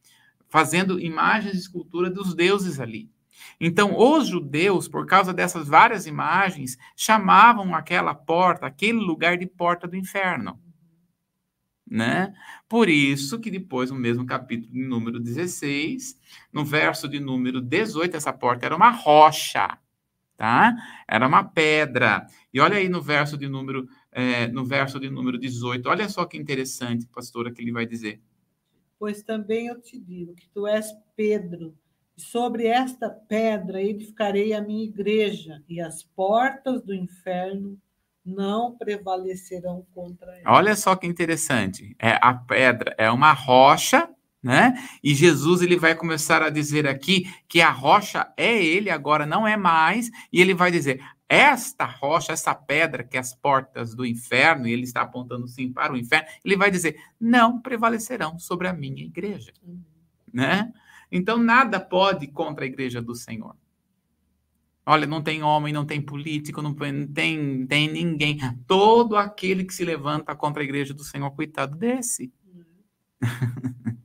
fazendo 0.48 1.00
imagens 1.00 1.54
de 1.54 1.60
escultura 1.60 2.10
dos 2.10 2.34
deuses 2.34 2.80
ali. 2.80 3.10
Então, 3.60 3.98
os 3.98 4.28
judeus, 4.28 4.88
por 4.88 5.06
causa 5.06 5.34
dessas 5.34 5.68
várias 5.68 6.06
imagens, 6.06 6.78
chamavam 6.96 7.76
aquela 7.76 8.14
porta, 8.14 8.66
aquele 8.66 9.00
lugar 9.00 9.38
de 9.38 9.46
porta 9.46 9.88
do 9.88 9.96
inferno. 9.96 10.60
Né? 11.90 12.34
Por 12.68 12.90
isso 12.90 13.40
que 13.40 13.50
depois, 13.50 13.90
no 13.90 13.98
mesmo 13.98 14.26
capítulo, 14.26 14.74
número 14.74 15.20
16, 15.20 16.20
no 16.52 16.66
verso 16.66 17.08
de 17.08 17.20
número 17.20 17.62
18, 17.62 18.18
essa 18.18 18.34
porta 18.34 18.66
era 18.66 18.76
uma 18.76 18.90
rocha 18.90 19.78
tá? 20.38 20.76
Era 21.08 21.28
uma 21.28 21.44
pedra. 21.44 22.28
E 22.54 22.62
olha 22.62 22.78
aí 22.78 22.88
no 22.88 23.02
verso 23.02 23.38
de 23.38 23.50
número 23.50 23.88
é, 24.12 24.48
no 24.48 24.64
verso 24.64 25.00
de 25.00 25.10
número 25.10 25.38
18. 25.38 25.90
Olha 25.90 26.08
só 26.08 26.26
que 26.26 26.38
interessante, 26.38 27.08
pastora, 27.08 27.52
que 27.52 27.62
ele 27.62 27.72
vai 27.72 27.86
dizer. 27.86 28.22
Pois 28.98 29.22
também 29.22 29.68
eu 29.68 29.80
te 29.80 30.00
digo 30.00 30.34
que 30.34 30.50
tu 30.50 30.66
és 30.66 30.92
Pedro, 31.16 31.76
e 32.16 32.22
sobre 32.22 32.66
esta 32.66 33.10
pedra 33.10 33.82
edificarei 33.82 34.54
a 34.54 34.62
minha 34.62 34.84
igreja, 34.84 35.64
e 35.68 35.80
as 35.80 36.04
portas 36.04 36.82
do 36.82 36.96
inferno 36.96 37.80
não 38.26 38.76
prevalecerão 38.76 39.86
contra 39.94 40.36
ela. 40.36 40.52
Olha 40.52 40.76
só 40.76 40.96
que 40.96 41.08
interessante. 41.08 41.96
É 42.00 42.18
a 42.22 42.34
pedra 42.34 42.96
é 42.98 43.10
uma 43.10 43.34
rocha 43.34 44.10
né? 44.42 44.76
E 45.04 45.14
Jesus 45.14 45.62
ele 45.62 45.78
vai 45.78 45.96
começar 45.96 46.42
a 46.42 46.50
dizer 46.50 46.88
aqui 46.88 47.32
que 47.48 47.62
a 47.62 47.72
rocha 47.72 48.32
é 48.38 48.64
ele 48.64 48.90
agora, 48.90 49.26
não 49.26 49.48
é 49.48 49.58
mais, 49.58 50.10
e 50.32 50.40
ele 50.40 50.54
vai 50.54 50.72
dizer: 50.72 51.02
esta 51.28 51.86
rocha, 51.86 52.32
essa 52.32 52.56
pedra 52.56 53.04
que 53.04 53.18
é 53.18 53.20
as 53.20 53.36
portas 53.36 53.94
do 53.94 54.06
inferno, 54.06 54.68
e 54.68 54.72
ele 54.72 54.84
está 54.84 55.02
apontando 55.02 55.48
sim 55.48 55.72
para 55.72 55.92
o 55.92 55.98
inferno, 55.98 56.28
ele 56.44 56.56
vai 56.56 56.72
dizer: 56.72 56.98
não 57.20 57.60
prevalecerão 57.60 58.40
sobre 58.40 58.68
a 58.68 58.74
minha 58.74 59.04
igreja, 59.04 59.52
uhum. 59.64 59.82
né? 60.32 60.72
Então 61.12 61.38
nada 61.38 61.80
pode 61.80 62.28
contra 62.28 62.64
a 62.64 62.68
igreja 62.68 63.02
do 63.02 63.16
Senhor. 63.16 63.56
Olha, 64.86 65.06
não 65.06 65.22
tem 65.22 65.44
homem, 65.44 65.74
não 65.74 65.86
tem 65.86 66.02
político, 66.02 66.62
não 66.62 66.74
tem, 66.74 67.68
tem 67.68 67.92
ninguém. 67.92 68.38
Todo 68.66 69.18
aquele 69.18 69.66
que 69.66 69.74
se 69.74 69.84
levanta 69.84 70.34
contra 70.34 70.62
a 70.62 70.64
igreja 70.64 70.94
do 70.94 71.04
Senhor, 71.04 71.30
coitado 71.32 71.76
desse. 71.76 72.32
Uhum. 72.46 73.97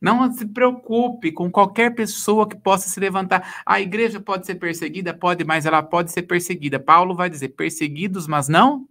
Não 0.00 0.32
se 0.32 0.46
preocupe 0.46 1.32
com 1.32 1.50
qualquer 1.50 1.94
pessoa 1.94 2.48
que 2.48 2.56
possa 2.56 2.88
se 2.88 3.00
levantar. 3.00 3.62
A 3.66 3.80
igreja 3.80 4.20
pode 4.20 4.46
ser 4.46 4.54
perseguida? 4.54 5.12
Pode, 5.12 5.44
mas 5.44 5.66
ela 5.66 5.82
pode 5.82 6.12
ser 6.12 6.22
perseguida. 6.22 6.78
Paulo 6.78 7.14
vai 7.14 7.28
dizer: 7.28 7.48
perseguidos, 7.50 8.26
mas 8.26 8.48
não 8.48 8.88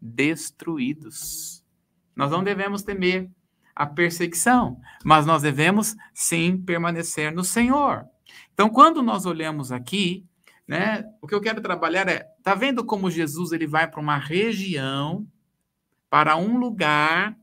destruídos. 0.00 1.64
Nós 2.14 2.30
não 2.30 2.42
devemos 2.44 2.82
temer 2.82 3.30
a 3.74 3.86
perseguição, 3.86 4.78
mas 5.04 5.24
nós 5.24 5.42
devemos 5.42 5.96
sim 6.12 6.58
permanecer 6.58 7.32
no 7.32 7.42
Senhor. 7.42 8.04
Então, 8.52 8.68
quando 8.68 9.02
nós 9.02 9.24
olhamos 9.24 9.72
aqui, 9.72 10.26
né, 10.68 11.04
o 11.20 11.26
que 11.26 11.34
eu 11.34 11.40
quero 11.40 11.62
trabalhar 11.62 12.08
é, 12.08 12.28
tá 12.42 12.54
vendo 12.54 12.84
como 12.84 13.10
Jesus 13.10 13.52
ele 13.52 13.66
vai 13.66 13.88
para 13.88 14.00
uma 14.00 14.18
região, 14.18 15.26
para 16.10 16.36
um 16.36 16.58
lugar, 16.58 17.36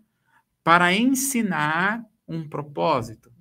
para 0.64 0.94
ensinar 0.94 2.06
um 2.30 2.48
propósito. 2.48 3.32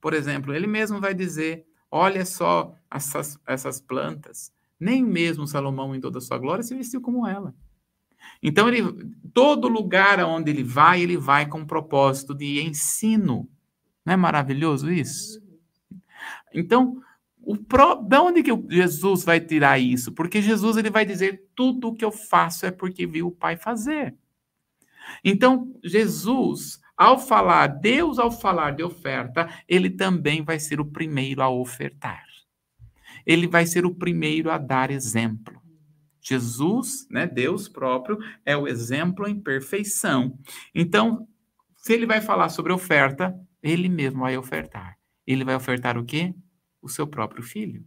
Por 0.00 0.14
exemplo, 0.14 0.54
ele 0.54 0.66
mesmo 0.66 1.00
vai 1.00 1.14
dizer: 1.14 1.66
olha 1.90 2.24
só 2.24 2.74
essas, 2.90 3.38
essas 3.46 3.80
plantas. 3.80 4.52
Nem 4.78 5.02
mesmo 5.02 5.46
Salomão, 5.46 5.94
em 5.94 6.00
toda 6.00 6.18
a 6.18 6.20
sua 6.20 6.38
glória, 6.38 6.62
se 6.62 6.76
vestiu 6.76 7.00
como 7.00 7.26
ela. 7.26 7.52
Então, 8.40 8.68
ele, 8.68 8.82
todo 9.34 9.66
lugar 9.66 10.20
aonde 10.20 10.50
ele 10.50 10.62
vai, 10.62 11.02
ele 11.02 11.16
vai 11.16 11.48
com 11.48 11.66
propósito 11.66 12.34
de 12.34 12.60
ensino. 12.60 13.48
Não 14.04 14.14
é 14.14 14.16
maravilhoso 14.16 14.92
isso? 14.92 15.42
Então, 16.54 17.02
o 17.42 17.56
pro, 17.56 17.96
de 17.96 18.16
onde 18.18 18.42
que 18.42 18.50
Jesus 18.68 19.24
vai 19.24 19.40
tirar 19.40 19.78
isso? 19.78 20.12
Porque 20.12 20.40
Jesus 20.40 20.76
ele 20.76 20.90
vai 20.90 21.04
dizer: 21.04 21.48
tudo 21.54 21.88
o 21.88 21.94
que 21.94 22.04
eu 22.04 22.12
faço 22.12 22.66
é 22.66 22.70
porque 22.70 23.06
vi 23.06 23.22
o 23.22 23.30
Pai 23.30 23.56
fazer. 23.56 24.14
Então, 25.24 25.74
Jesus, 25.82 26.80
ao 26.98 27.16
falar, 27.16 27.68
Deus, 27.68 28.18
ao 28.18 28.28
falar 28.28 28.72
de 28.72 28.82
oferta, 28.82 29.48
ele 29.68 29.88
também 29.88 30.42
vai 30.42 30.58
ser 30.58 30.80
o 30.80 30.84
primeiro 30.84 31.40
a 31.40 31.48
ofertar. 31.48 32.24
Ele 33.24 33.46
vai 33.46 33.66
ser 33.66 33.86
o 33.86 33.94
primeiro 33.94 34.50
a 34.50 34.58
dar 34.58 34.90
exemplo. 34.90 35.62
Jesus, 36.20 37.06
né, 37.08 37.24
Deus 37.24 37.68
próprio, 37.68 38.18
é 38.44 38.56
o 38.56 38.66
exemplo 38.66 39.28
em 39.28 39.38
perfeição. 39.38 40.36
Então, 40.74 41.28
se 41.76 41.92
ele 41.92 42.04
vai 42.04 42.20
falar 42.20 42.48
sobre 42.48 42.72
oferta, 42.72 43.38
ele 43.62 43.88
mesmo 43.88 44.20
vai 44.20 44.36
ofertar. 44.36 44.98
Ele 45.24 45.44
vai 45.44 45.54
ofertar 45.54 45.96
o 45.96 46.04
quê? 46.04 46.34
O 46.82 46.88
seu 46.88 47.06
próprio 47.06 47.42
filho. 47.42 47.84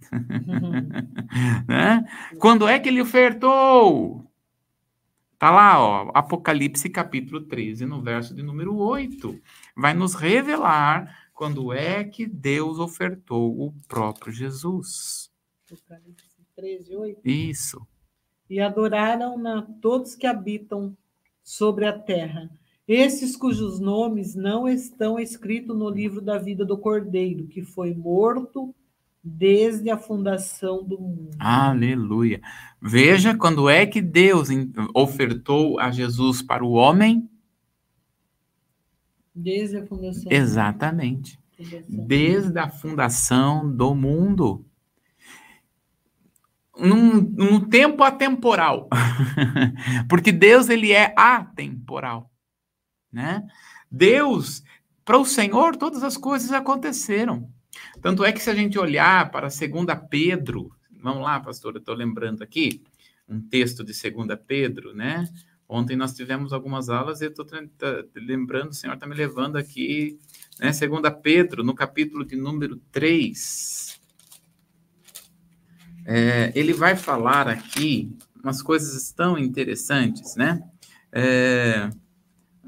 Uhum. 0.12 0.88
né? 1.66 2.04
Quando 2.38 2.68
é 2.68 2.78
que 2.78 2.88
ele 2.88 3.02
ofertou? 3.02 4.27
Tá 5.38 5.52
lá, 5.52 5.80
ó, 5.80 6.10
Apocalipse 6.14 6.90
capítulo 6.90 7.40
13, 7.42 7.86
no 7.86 8.02
verso 8.02 8.34
de 8.34 8.42
número 8.42 8.76
8. 8.76 9.40
Vai 9.76 9.94
nos 9.94 10.14
revelar 10.14 11.30
quando 11.32 11.72
é 11.72 12.02
que 12.02 12.26
Deus 12.26 12.80
ofertou 12.80 13.60
o 13.60 13.72
próprio 13.86 14.32
Jesus. 14.32 15.30
Apocalipse 15.64 16.26
13, 16.56 16.96
8. 16.96 17.20
Isso. 17.24 17.86
E 18.50 18.58
adoraram-na 18.58 19.62
todos 19.80 20.16
que 20.16 20.26
habitam 20.26 20.96
sobre 21.44 21.86
a 21.86 21.96
terra, 21.96 22.50
esses 22.88 23.36
cujos 23.36 23.78
nomes 23.78 24.34
não 24.34 24.66
estão 24.66 25.20
escritos 25.20 25.76
no 25.76 25.88
livro 25.88 26.20
da 26.20 26.38
vida 26.38 26.64
do 26.64 26.76
Cordeiro, 26.76 27.46
que 27.46 27.62
foi 27.62 27.94
morto 27.94 28.74
desde 29.22 29.90
a 29.90 29.98
fundação 29.98 30.84
do 30.84 30.98
mundo. 30.98 31.36
Aleluia. 31.38 32.40
Veja 32.80 33.36
quando 33.36 33.68
é 33.68 33.86
que 33.86 34.00
Deus 34.00 34.48
ofertou 34.94 35.78
a 35.80 35.90
Jesus 35.90 36.42
para 36.42 36.64
o 36.64 36.72
homem? 36.72 37.28
Desde 39.34 39.78
a 39.78 39.86
fundação. 39.86 40.32
Exatamente. 40.32 41.38
Desde 41.88 42.58
a 42.58 42.68
fundação 42.68 43.70
do 43.70 43.94
mundo. 43.94 44.64
Num, 46.76 47.20
num 47.20 47.60
tempo 47.68 48.04
atemporal. 48.04 48.88
Porque 50.08 50.30
Deus 50.30 50.68
ele 50.68 50.92
é 50.92 51.12
atemporal, 51.16 52.30
né? 53.12 53.44
Deus, 53.90 54.62
para 55.04 55.18
o 55.18 55.24
Senhor, 55.24 55.76
todas 55.76 56.04
as 56.04 56.16
coisas 56.16 56.52
aconteceram. 56.52 57.52
Tanto 58.00 58.24
é 58.24 58.32
que 58.32 58.40
se 58.40 58.50
a 58.50 58.54
gente 58.54 58.78
olhar 58.78 59.30
para 59.30 59.48
2 59.48 59.60
Pedro, 60.08 60.70
vamos 61.02 61.22
lá, 61.22 61.40
pastor, 61.40 61.74
eu 61.74 61.78
estou 61.80 61.94
lembrando 61.94 62.42
aqui, 62.42 62.82
um 63.28 63.40
texto 63.40 63.84
de 63.84 63.92
2 63.92 64.38
Pedro, 64.46 64.94
né? 64.94 65.28
Ontem 65.68 65.96
nós 65.96 66.14
tivemos 66.14 66.52
algumas 66.52 66.88
aulas 66.88 67.20
e 67.20 67.26
eu 67.26 67.30
estou 67.30 67.46
lembrando, 68.16 68.70
o 68.70 68.74
Senhor 68.74 68.94
está 68.94 69.06
me 69.06 69.14
levando 69.14 69.56
aqui, 69.56 70.18
né? 70.58 70.70
2 70.70 70.80
Pedro, 71.22 71.62
no 71.62 71.74
capítulo 71.74 72.24
de 72.24 72.36
número 72.36 72.76
3. 72.90 74.00
É, 76.06 76.52
ele 76.54 76.72
vai 76.72 76.96
falar 76.96 77.48
aqui 77.48 78.16
umas 78.42 78.62
coisas 78.62 79.12
tão 79.12 79.36
interessantes, 79.36 80.36
né? 80.36 80.62
É, 81.12 81.90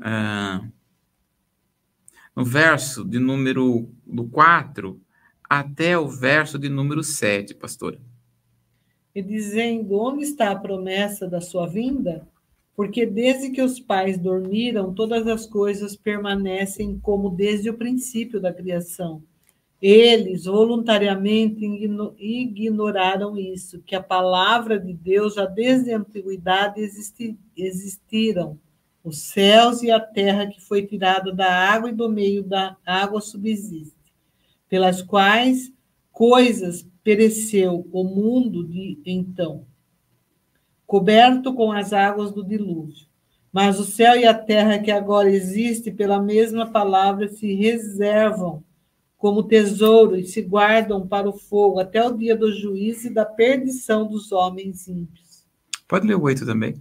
é, 0.03 0.61
no 2.41 2.45
verso 2.47 3.05
de 3.05 3.19
número 3.19 3.87
do 4.07 4.25
4 4.25 4.99
até 5.45 5.99
o 5.99 6.09
verso 6.09 6.59
de 6.59 6.71
número 6.71 7.03
7, 7.03 7.55
pastora. 7.55 8.01
E 9.15 9.21
dizendo: 9.21 10.01
Onde 10.01 10.25
está 10.25 10.51
a 10.51 10.59
promessa 10.59 11.29
da 11.29 11.43
sua 11.43 11.67
vinda? 11.67 12.27
Porque 12.75 13.05
desde 13.05 13.51
que 13.51 13.61
os 13.61 13.79
pais 13.79 14.17
dormiram, 14.17 14.95
todas 14.95 15.27
as 15.27 15.45
coisas 15.45 15.95
permanecem 15.95 16.99
como 17.01 17.29
desde 17.29 17.69
o 17.69 17.77
princípio 17.77 18.41
da 18.41 18.51
criação. 18.51 19.23
Eles 19.83 20.47
voluntariamente 20.47 21.63
ignoraram 22.19 23.37
isso, 23.37 23.83
que 23.83 23.95
a 23.95 24.03
palavra 24.03 24.79
de 24.79 24.95
Deus 24.95 25.35
já 25.35 25.45
desde 25.45 25.93
a 25.93 25.99
antiguidade 25.99 26.81
existi, 26.81 27.39
existiram 27.55 28.59
os 29.03 29.23
céus 29.23 29.83
e 29.83 29.91
a 29.91 29.99
terra 29.99 30.47
que 30.47 30.61
foi 30.61 30.87
tirada 30.87 31.33
da 31.33 31.51
água 31.51 31.91
e 31.91 31.95
do 31.95 32.09
meio 32.09 32.43
da 32.43 32.77
água 32.85 33.21
subsiste, 33.21 33.95
pelas 34.69 35.03
quais 35.03 35.73
coisas 36.13 36.87
pereceu 37.03 37.89
o 37.93 38.05
mundo 38.05 38.67
de 38.67 39.01
então, 39.07 39.65
coberto 40.87 41.55
com 41.55 41.73
as 41.73 41.93
águas 41.93 42.31
do 42.31 42.45
dilúvio. 42.45 43.09
Mas 43.53 43.81
o 43.81 43.85
céu 43.85 44.17
e 44.17 44.27
a 44.27 44.35
terra 44.35 44.79
que 44.79 44.91
agora 44.91 45.31
existe 45.31 45.91
pela 45.91 46.21
mesma 46.21 46.71
palavra 46.71 47.29
se 47.29 47.55
reservam 47.55 48.63
como 49.17 49.43
tesouro 49.43 50.17
e 50.17 50.25
se 50.25 50.41
guardam 50.41 51.07
para 51.07 51.29
o 51.29 51.33
fogo 51.33 51.81
até 51.81 52.03
o 52.07 52.17
dia 52.17 52.37
do 52.37 52.53
juízo 52.53 53.09
e 53.09 53.15
da 53.15 53.25
perdição 53.25 54.07
dos 54.07 54.31
homens 54.31 54.87
ímpios. 54.87 55.45
Pode 55.89 56.07
ler 56.07 56.15
o 56.15 56.23
oito 56.23 56.47
também. 56.47 56.81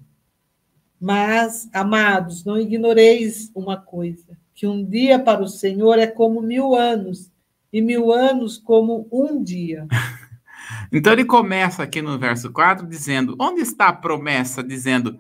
Mas, 1.00 1.70
amados, 1.74 2.43
não 2.43 2.58
ignoreis 2.60 3.52
uma 3.56 3.78
coisa: 3.78 4.38
que 4.54 4.68
um 4.68 4.84
dia 4.84 5.18
para 5.18 5.41
o 5.41 5.47
Senhor 5.47 5.97
é 5.97 6.08
como 6.08 6.41
mil 6.41 6.76
anos, 6.76 7.32
e 7.72 7.82
mil 7.82 8.12
anos 8.12 8.58
como 8.58 9.08
um 9.12 9.41
dia. 9.41 9.88
então 10.91 11.14
ele 11.14 11.24
começa 11.24 11.84
aqui 11.84 12.02
no 12.02 12.20
verso 12.20 12.52
4 12.52 12.86
dizendo: 12.86 13.36
onde 13.39 13.62
está 13.62 13.88
a 13.88 13.93
promessa 13.93 14.62
dizendo 14.62 15.18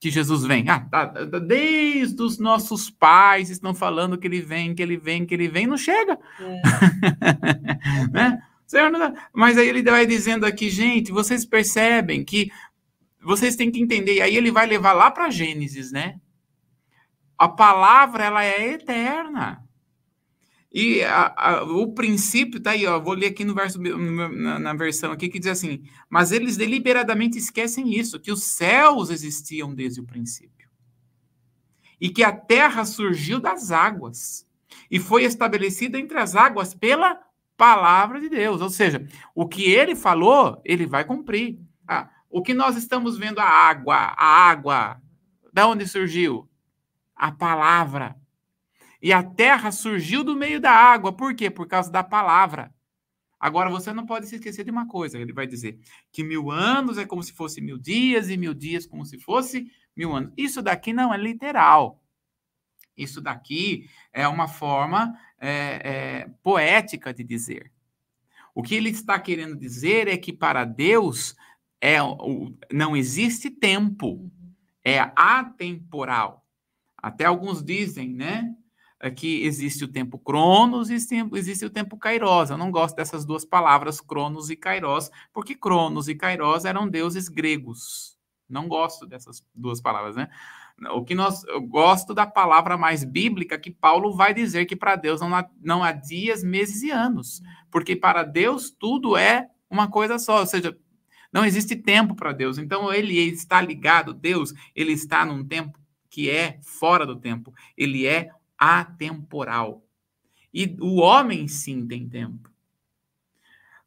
que 0.00 0.10
Jesus 0.10 0.44
vem? 0.44 0.68
Ah, 0.68 0.80
tá, 0.80 1.06
tá, 1.06 1.38
desde 1.38 2.20
os 2.20 2.38
nossos 2.38 2.90
pais 2.90 3.48
estão 3.48 3.72
falando 3.72 4.18
que 4.18 4.26
ele 4.26 4.40
vem, 4.40 4.74
que 4.74 4.82
ele 4.82 4.96
vem, 4.96 5.24
que 5.24 5.34
ele 5.34 5.48
vem, 5.48 5.66
não 5.66 5.76
chega. 5.76 6.18
É. 6.40 6.60
né? 8.12 8.42
Mas 9.32 9.56
aí 9.56 9.68
ele 9.68 9.82
vai 9.82 10.04
dizendo 10.04 10.44
aqui, 10.44 10.68
gente, 10.68 11.12
vocês 11.12 11.44
percebem 11.44 12.24
que 12.24 12.50
vocês 13.24 13.56
têm 13.56 13.70
que 13.70 13.80
entender. 13.80 14.16
E 14.16 14.22
aí 14.22 14.36
ele 14.36 14.50
vai 14.50 14.66
levar 14.66 14.92
lá 14.92 15.10
para 15.10 15.30
Gênesis, 15.30 15.90
né? 15.90 16.20
A 17.38 17.48
palavra, 17.48 18.24
ela 18.24 18.44
é 18.44 18.72
eterna. 18.72 19.62
E 20.72 21.02
a, 21.02 21.34
a, 21.36 21.62
o 21.62 21.92
princípio 21.92 22.60
tá 22.60 22.72
aí, 22.72 22.86
ó. 22.86 22.98
Vou 22.98 23.14
ler 23.14 23.26
aqui 23.26 23.44
no 23.44 23.54
verso 23.54 23.80
na, 23.80 24.58
na, 24.58 24.74
versão 24.74 25.12
aqui 25.12 25.28
que 25.28 25.38
diz 25.38 25.48
assim: 25.48 25.82
mas 26.10 26.32
eles 26.32 26.56
deliberadamente 26.56 27.38
esquecem 27.38 27.96
isso, 27.96 28.20
que 28.20 28.32
os 28.32 28.42
céus 28.44 29.10
existiam 29.10 29.72
desde 29.72 30.00
o 30.00 30.04
princípio 30.04 30.54
e 32.00 32.10
que 32.10 32.22
a 32.22 32.32
terra 32.32 32.84
surgiu 32.84 33.40
das 33.40 33.70
águas 33.70 34.46
e 34.90 34.98
foi 34.98 35.24
estabelecida 35.24 35.98
entre 35.98 36.18
as 36.18 36.36
águas 36.36 36.74
pela 36.74 37.18
palavra 37.56 38.20
de 38.20 38.28
Deus. 38.28 38.60
Ou 38.60 38.68
seja, 38.68 39.06
o 39.34 39.46
que 39.48 39.70
ele 39.70 39.94
falou, 39.94 40.60
ele 40.64 40.86
vai 40.86 41.04
cumprir. 41.04 41.58
O 42.34 42.42
que 42.42 42.52
nós 42.52 42.76
estamos 42.76 43.16
vendo 43.16 43.38
a 43.38 43.44
água, 43.44 43.94
a 43.94 44.26
água, 44.26 45.00
da 45.52 45.68
onde 45.68 45.86
surgiu? 45.86 46.50
A 47.14 47.30
palavra. 47.30 48.16
E 49.00 49.12
a 49.12 49.22
terra 49.22 49.70
surgiu 49.70 50.24
do 50.24 50.34
meio 50.34 50.60
da 50.60 50.72
água. 50.72 51.12
Por 51.12 51.32
quê? 51.36 51.48
Por 51.48 51.68
causa 51.68 51.92
da 51.92 52.02
palavra. 52.02 52.74
Agora, 53.38 53.70
você 53.70 53.92
não 53.92 54.04
pode 54.04 54.26
se 54.26 54.34
esquecer 54.34 54.64
de 54.64 54.70
uma 54.72 54.88
coisa. 54.88 55.16
Ele 55.16 55.32
vai 55.32 55.46
dizer 55.46 55.78
que 56.10 56.24
mil 56.24 56.50
anos 56.50 56.98
é 56.98 57.06
como 57.06 57.22
se 57.22 57.32
fosse 57.32 57.60
mil 57.60 57.78
dias, 57.78 58.28
e 58.28 58.36
mil 58.36 58.52
dias 58.52 58.84
como 58.84 59.06
se 59.06 59.16
fosse 59.16 59.70
mil 59.96 60.12
anos. 60.12 60.32
Isso 60.36 60.60
daqui 60.60 60.92
não 60.92 61.14
é 61.14 61.16
literal. 61.16 62.02
Isso 62.96 63.20
daqui 63.20 63.88
é 64.12 64.26
uma 64.26 64.48
forma 64.48 65.16
é, 65.38 65.52
é, 65.84 66.30
poética 66.42 67.14
de 67.14 67.22
dizer. 67.22 67.70
O 68.52 68.60
que 68.60 68.74
ele 68.74 68.90
está 68.90 69.20
querendo 69.20 69.54
dizer 69.54 70.08
é 70.08 70.16
que 70.16 70.32
para 70.32 70.64
Deus 70.64 71.36
é 71.84 71.98
não 72.72 72.96
existe 72.96 73.50
tempo, 73.50 74.30
é 74.82 74.98
atemporal. 75.14 76.42
Até 76.96 77.26
alguns 77.26 77.62
dizem, 77.62 78.08
né, 78.08 78.54
é 78.98 79.10
que 79.10 79.44
existe 79.44 79.84
o 79.84 79.88
tempo 79.88 80.18
cronos 80.18 80.88
e 80.88 80.94
existe 80.94 81.66
o 81.66 81.68
tempo 81.68 81.98
kairos. 81.98 82.48
Eu 82.48 82.56
não 82.56 82.70
gosto 82.70 82.96
dessas 82.96 83.26
duas 83.26 83.44
palavras, 83.44 84.00
cronos 84.00 84.48
e 84.48 84.56
kairos, 84.56 85.10
porque 85.30 85.54
cronos 85.54 86.08
e 86.08 86.14
kairos 86.14 86.64
eram 86.64 86.88
deuses 86.88 87.28
gregos. 87.28 88.16
Não 88.48 88.66
gosto 88.66 89.06
dessas 89.06 89.44
duas 89.54 89.78
palavras, 89.78 90.16
né? 90.16 90.30
O 90.94 91.04
que 91.04 91.14
nós 91.14 91.44
eu 91.44 91.60
gosto 91.60 92.14
da 92.14 92.26
palavra 92.26 92.78
mais 92.78 93.04
bíblica 93.04 93.58
que 93.58 93.70
Paulo 93.70 94.16
vai 94.16 94.32
dizer 94.32 94.64
que 94.64 94.74
para 94.74 94.96
Deus 94.96 95.20
não 95.20 95.34
há, 95.34 95.46
não 95.60 95.84
há 95.84 95.92
dias, 95.92 96.42
meses 96.42 96.82
e 96.82 96.90
anos, 96.90 97.42
porque 97.70 97.94
para 97.94 98.22
Deus 98.22 98.70
tudo 98.70 99.18
é 99.18 99.50
uma 99.68 99.90
coisa 99.90 100.18
só, 100.18 100.40
ou 100.40 100.46
seja, 100.46 100.76
não 101.34 101.44
existe 101.44 101.74
tempo 101.74 102.14
para 102.14 102.32
Deus. 102.32 102.58
Então 102.58 102.94
ele 102.94 103.18
está 103.18 103.60
ligado, 103.60 104.14
Deus, 104.14 104.54
ele 104.72 104.92
está 104.92 105.26
num 105.26 105.44
tempo 105.44 105.76
que 106.08 106.30
é 106.30 106.60
fora 106.62 107.04
do 107.04 107.16
tempo. 107.16 107.52
Ele 107.76 108.06
é 108.06 108.30
atemporal. 108.56 109.84
E 110.52 110.76
o 110.80 111.00
homem 111.00 111.48
sim 111.48 111.84
tem 111.84 112.08
tempo. 112.08 112.48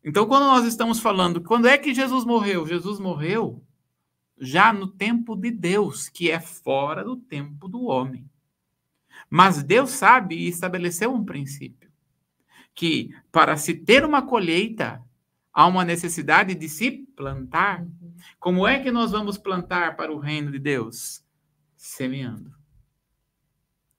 Então, 0.03 0.25
quando 0.25 0.43
nós 0.43 0.65
estamos 0.65 0.99
falando, 0.99 1.41
quando 1.41 1.67
é 1.67 1.77
que 1.77 1.93
Jesus 1.93 2.25
morreu? 2.25 2.67
Jesus 2.67 2.99
morreu 2.99 3.63
já 4.37 4.73
no 4.73 4.87
tempo 4.87 5.35
de 5.35 5.49
Deus, 5.49 6.09
que 6.09 6.29
é 6.29 6.39
fora 6.39 7.03
do 7.03 7.15
tempo 7.15 7.69
do 7.69 7.85
homem. 7.85 8.29
Mas 9.29 9.63
Deus 9.63 9.91
sabe 9.91 10.35
e 10.35 10.47
estabeleceu 10.49 11.13
um 11.13 11.23
princípio 11.23 11.89
que 12.75 13.09
para 13.31 13.57
se 13.57 13.73
ter 13.73 14.05
uma 14.05 14.21
colheita 14.21 15.01
há 15.57 15.65
uma 15.65 15.83
necessidade 15.83 16.53
de 16.53 16.69
se 16.69 16.91
plantar. 16.91 17.81
Uhum. 17.81 18.13
Como 18.39 18.67
é 18.67 18.79
que 18.79 18.91
nós 18.91 19.09
vamos 19.09 19.39
plantar 19.39 19.95
para 19.95 20.13
o 20.13 20.19
reino 20.19 20.51
de 20.51 20.59
Deus? 20.59 21.25
Semeando, 21.75 22.53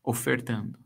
ofertando. 0.04 0.78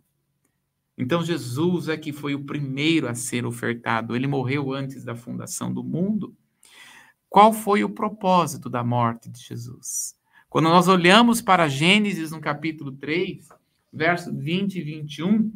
Então, 0.96 1.22
Jesus 1.22 1.90
é 1.90 1.96
que 1.98 2.10
foi 2.10 2.34
o 2.34 2.44
primeiro 2.44 3.06
a 3.06 3.14
ser 3.14 3.44
ofertado. 3.44 4.16
Ele 4.16 4.26
morreu 4.26 4.72
antes 4.72 5.04
da 5.04 5.14
fundação 5.14 5.70
do 5.70 5.84
mundo. 5.84 6.34
Qual 7.28 7.52
foi 7.52 7.84
o 7.84 7.90
propósito 7.90 8.70
da 8.70 8.82
morte 8.82 9.28
de 9.28 9.40
Jesus? 9.40 10.16
Quando 10.48 10.70
nós 10.70 10.88
olhamos 10.88 11.42
para 11.42 11.68
Gênesis, 11.68 12.30
no 12.30 12.40
capítulo 12.40 12.92
3, 12.92 13.46
verso 13.92 14.34
20 14.34 14.76
e 14.76 14.82
21, 14.82 15.52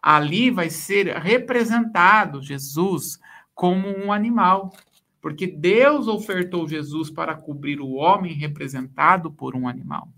ali 0.00 0.50
vai 0.50 0.70
ser 0.70 1.18
representado 1.18 2.40
Jesus 2.40 3.18
como 3.54 3.88
um 3.88 4.12
animal, 4.12 4.72
porque 5.20 5.46
Deus 5.46 6.08
ofertou 6.08 6.68
Jesus 6.68 7.10
para 7.10 7.34
cobrir 7.34 7.80
o 7.80 7.92
homem 7.92 8.34
representado 8.34 9.30
por 9.30 9.54
um 9.54 9.66
animal. 9.66 10.08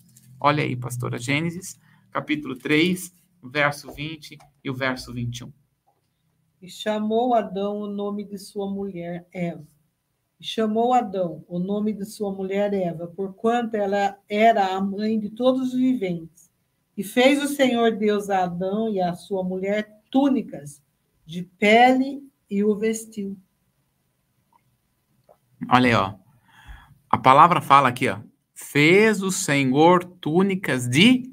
Olha 0.41 0.65
aí, 0.65 0.75
pastora 0.75 1.19
Gênesis, 1.19 1.79
capítulo 2.11 2.57
3, 2.57 3.15
verso 3.43 3.93
20 3.93 4.39
e 4.65 4.71
o 4.71 4.75
verso 4.75 5.13
21. 5.13 5.53
E 6.61 6.69
chamou 6.69 7.35
Adão 7.35 7.79
o 7.81 7.87
nome 7.87 8.25
de 8.25 8.39
sua 8.39 8.69
mulher 8.69 9.27
Eva. 9.33 9.67
E 10.41 10.45
chamou 10.45 10.93
Adão 10.93 11.45
o 11.47 11.59
nome 11.59 11.93
de 11.93 12.05
sua 12.05 12.33
mulher 12.33 12.75
Eva, 12.75 13.07
porquanto 13.07 13.77
ela 13.77 14.19
era 14.29 14.75
a 14.75 14.81
mãe 14.81 15.19
de 15.19 15.31
todos 15.31 15.73
os 15.73 15.79
viventes. 15.79 16.51
E 16.97 17.05
fez 17.05 17.43
o 17.43 17.49
Senhor 17.49 17.93
Deus 17.93 18.29
a 18.31 18.45
Adão 18.45 18.89
e 18.89 19.01
a 19.01 19.15
sua 19.15 19.45
mulher 19.45 20.01
túnicas 20.11 20.83
de 21.25 21.43
pele 21.43 22.26
e 22.51 22.65
o 22.65 22.75
vestiu. 22.77 23.37
Olha 25.71 25.89
aí, 25.89 25.95
ó. 25.95 26.15
A 27.11 27.19
palavra 27.19 27.61
fala 27.61 27.89
aqui, 27.89 28.09
ó. 28.09 28.21
Fez 28.55 29.23
o 29.23 29.31
Senhor 29.31 30.05
túnicas 30.05 30.89
de 30.89 31.33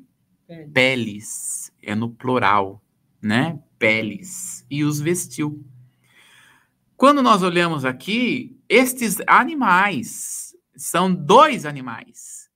peles. 0.73 1.71
É 1.81 1.95
no 1.95 2.09
plural, 2.09 2.81
né? 3.21 3.59
Peles. 3.77 4.65
E 4.69 4.83
os 4.83 4.99
vestiu. 4.99 5.63
Quando 6.95 7.21
nós 7.21 7.43
olhamos 7.43 7.85
aqui, 7.85 8.57
estes 8.69 9.17
animais 9.27 10.55
são 10.75 11.13
dois 11.13 11.65
animais. 11.65 12.49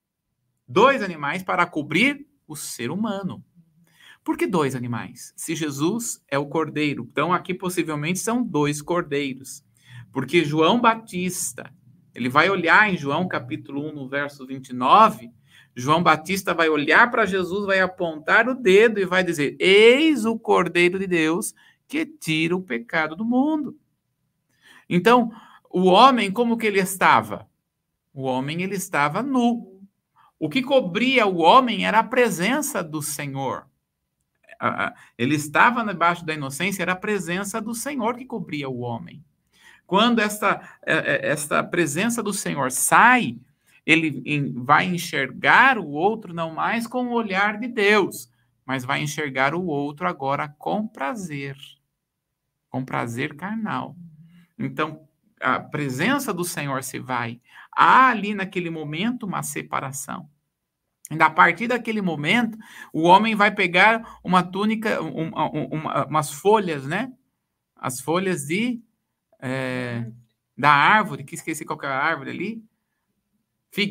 Dois 0.67 1.01
animais 1.01 1.43
para 1.43 1.65
cobrir 1.65 2.27
o 2.47 2.55
ser 2.55 2.91
humano. 2.91 3.43
Por 4.27 4.35
que 4.35 4.45
dois 4.45 4.75
animais? 4.75 5.31
Se 5.37 5.55
Jesus 5.55 6.21
é 6.27 6.37
o 6.37 6.47
cordeiro, 6.47 7.07
então 7.09 7.31
aqui 7.31 7.53
possivelmente 7.53 8.19
são 8.19 8.43
dois 8.43 8.81
cordeiros. 8.81 9.63
Porque 10.11 10.43
João 10.43 10.81
Batista, 10.81 11.73
ele 12.13 12.27
vai 12.27 12.49
olhar 12.49 12.91
em 12.91 12.97
João 12.97 13.25
capítulo 13.25 13.87
1, 13.87 13.93
no 13.93 14.09
verso 14.09 14.45
29, 14.45 15.31
João 15.73 16.03
Batista 16.03 16.53
vai 16.53 16.67
olhar 16.67 17.09
para 17.09 17.25
Jesus, 17.25 17.65
vai 17.65 17.79
apontar 17.79 18.49
o 18.49 18.53
dedo 18.53 18.99
e 18.99 19.05
vai 19.05 19.23
dizer: 19.23 19.55
Eis 19.61 20.25
o 20.25 20.37
Cordeiro 20.37 20.99
de 20.99 21.07
Deus 21.07 21.55
que 21.87 22.05
tira 22.05 22.53
o 22.53 22.61
pecado 22.61 23.15
do 23.15 23.23
mundo. 23.23 23.77
Então, 24.89 25.31
o 25.69 25.85
homem, 25.85 26.33
como 26.33 26.57
que 26.57 26.67
ele 26.67 26.81
estava? 26.81 27.47
O 28.13 28.23
homem, 28.23 28.61
ele 28.61 28.75
estava 28.75 29.23
nu. 29.23 29.79
O 30.37 30.49
que 30.49 30.61
cobria 30.61 31.25
o 31.25 31.37
homem 31.37 31.85
era 31.85 31.99
a 31.99 32.03
presença 32.03 32.83
do 32.83 33.01
Senhor 33.01 33.66
ele 35.17 35.35
estava 35.35 35.83
debaixo 35.83 36.25
da 36.25 36.33
inocência, 36.33 36.81
era 36.81 36.93
a 36.93 36.95
presença 36.95 37.61
do 37.61 37.75
Senhor 37.75 38.15
que 38.15 38.25
cobria 38.25 38.69
o 38.69 38.79
homem. 38.79 39.23
Quando 39.85 40.19
esta, 40.19 40.61
é, 40.85 40.95
é, 40.95 41.29
esta 41.29 41.63
presença 41.63 42.21
do 42.21 42.33
Senhor 42.33 42.71
sai, 42.71 43.37
ele 43.85 44.51
vai 44.53 44.85
enxergar 44.85 45.77
o 45.77 45.87
outro 45.87 46.33
não 46.33 46.53
mais 46.53 46.85
com 46.85 47.07
o 47.07 47.13
olhar 47.13 47.57
de 47.57 47.67
Deus, 47.69 48.29
mas 48.65 48.83
vai 48.83 49.01
enxergar 49.01 49.55
o 49.55 49.65
outro 49.65 50.05
agora 50.05 50.49
com 50.59 50.85
prazer, 50.85 51.55
com 52.69 52.83
prazer 52.83 53.35
carnal. 53.35 53.95
Então, 54.59 55.07
a 55.39 55.59
presença 55.59 56.33
do 56.33 56.43
Senhor 56.43 56.83
se 56.83 56.99
vai. 56.99 57.39
Há 57.71 58.09
ali 58.09 58.33
naquele 58.33 58.69
momento 58.69 59.25
uma 59.25 59.41
separação. 59.41 60.29
A 61.09 61.29
partir 61.29 61.67
daquele 61.67 62.01
momento, 62.01 62.57
o 62.91 63.03
homem 63.03 63.33
vai 63.33 63.49
pegar 63.53 64.19
uma 64.23 64.43
túnica, 64.43 65.01
um, 65.01 65.27
um, 65.27 65.65
uma, 65.71 66.05
umas 66.05 66.31
folhas, 66.31 66.85
né? 66.85 67.11
As 67.75 68.01
folhas 68.01 68.45
de 68.45 68.81
é, 69.39 70.11
da 70.57 70.71
árvore, 70.71 71.23
que 71.23 71.35
esqueci 71.35 71.63
qual 71.63 71.79
que 71.79 71.85
é 71.85 71.89
a 71.89 71.97
árvore 71.97 72.31
ali. 72.31 72.63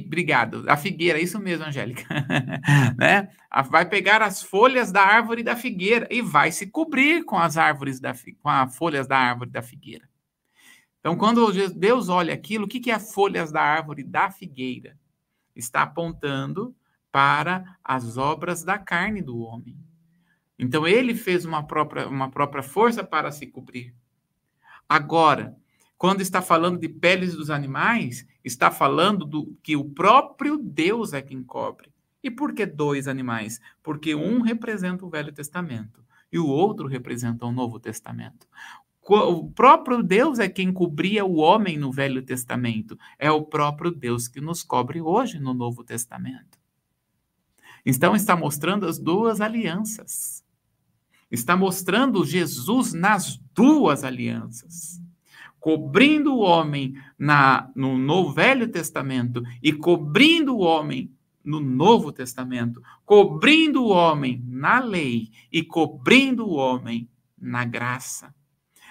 Obrigado. 0.05 0.69
A 0.69 0.77
figueira, 0.77 1.19
isso 1.19 1.39
mesmo, 1.39 1.65
Angélica. 1.65 2.05
né? 2.99 3.29
Vai 3.71 3.89
pegar 3.89 4.21
as 4.21 4.43
folhas 4.43 4.91
da 4.91 5.03
árvore 5.03 5.43
da 5.43 5.55
figueira 5.55 6.09
e 6.11 6.21
vai 6.21 6.51
se 6.51 6.67
cobrir 6.67 7.25
com 7.25 7.39
as 7.39 7.57
árvores 7.57 8.01
da 8.01 8.13
com 8.43 8.49
as 8.49 8.77
folhas 8.77 9.07
da 9.07 9.17
árvore 9.17 9.51
da 9.51 9.63
figueira. 9.63 10.09
Então, 10.99 11.17
quando 11.17 11.53
Deus 11.73 12.09
olha 12.09 12.35
aquilo, 12.35 12.65
o 12.65 12.69
que 12.69 12.91
é 12.91 12.95
as 12.95 13.15
folhas 13.15 13.53
da 13.53 13.63
árvore 13.63 14.03
da 14.03 14.29
figueira? 14.29 14.99
Está 15.55 15.83
apontando 15.83 16.75
para 17.17 17.79
as 17.83 18.19
obras 18.19 18.63
da 18.63 18.77
carne 18.77 19.23
do 19.23 19.39
homem. 19.39 19.75
Então 20.59 20.87
ele 20.87 21.15
fez 21.15 21.47
uma 21.47 21.67
própria, 21.67 22.07
uma 22.07 22.31
própria 22.31 22.63
força 22.63 23.03
para 23.03 23.33
se 23.33 23.47
cobrir. 23.47 23.95
Agora, 24.87 25.57
quando 25.97 26.21
está 26.21 26.43
falando 26.43 26.79
de 26.79 26.91
peles 26.91 27.35
dos 27.35 27.49
animais, 27.49 28.27
está 28.45 28.71
falando 28.71 29.25
do 29.25 29.57
que 29.63 29.75
o 29.77 29.85
próprio 29.87 30.59
Deus 30.59 31.15
é 31.15 31.23
quem 31.23 31.43
cobre. 31.43 31.91
E 32.23 32.31
por 32.31 32.53
que 32.53 32.67
dois 32.67 33.09
animais? 33.09 33.63
Porque 33.83 34.15
um 34.15 34.43
representa 34.43 35.07
o 35.07 35.09
Velho 35.09 35.33
Testamento 35.33 36.05
e 36.31 36.39
o 36.39 36.47
outro 36.47 36.87
representa 36.87 37.47
o 37.47 37.51
Novo 37.51 37.81
Testamento. 37.81 38.47
O 39.09 39.51
próprio 39.53 40.03
Deus 40.03 40.39
é 40.39 40.51
quem 40.51 40.71
cobria 40.71 41.25
o 41.25 41.37
homem 41.37 41.79
no 41.79 41.91
Velho 41.91 42.21
Testamento. 42.21 42.99
É 43.19 43.31
o 43.31 43.43
próprio 43.43 43.91
Deus 43.91 44.29
que 44.29 44.39
nos 44.39 44.63
cobre 44.63 45.01
hoje 45.01 45.39
no 45.39 45.55
Novo 45.55 45.83
Testamento. 45.83 46.56
Então, 47.87 48.17
está 48.17 48.35
mostrando 48.35 48.85
as 48.85 48.99
duas 48.99 49.41
alianças. 49.41 50.45
Está 51.31 51.57
mostrando 51.57 52.25
Jesus 52.25 52.93
nas 52.93 53.41
duas 53.55 54.03
alianças. 54.03 55.01
Cobrindo 55.61 56.35
o 56.35 56.41
homem 56.41 56.95
na, 57.17 57.71
no, 57.77 57.97
no 57.97 58.33
Velho 58.33 58.69
Testamento 58.69 59.41
e 59.63 59.73
cobrindo 59.73 60.57
o 60.57 60.61
homem 60.61 61.13
no 61.45 61.61
Novo 61.61 62.11
Testamento, 62.11 62.83
cobrindo 63.05 63.85
o 63.85 63.91
homem 63.91 64.43
na 64.49 64.81
lei 64.81 65.31
e 65.53 65.63
cobrindo 65.63 66.45
o 66.45 66.55
homem 66.55 67.09
na 67.39 67.65
graça. 67.65 68.35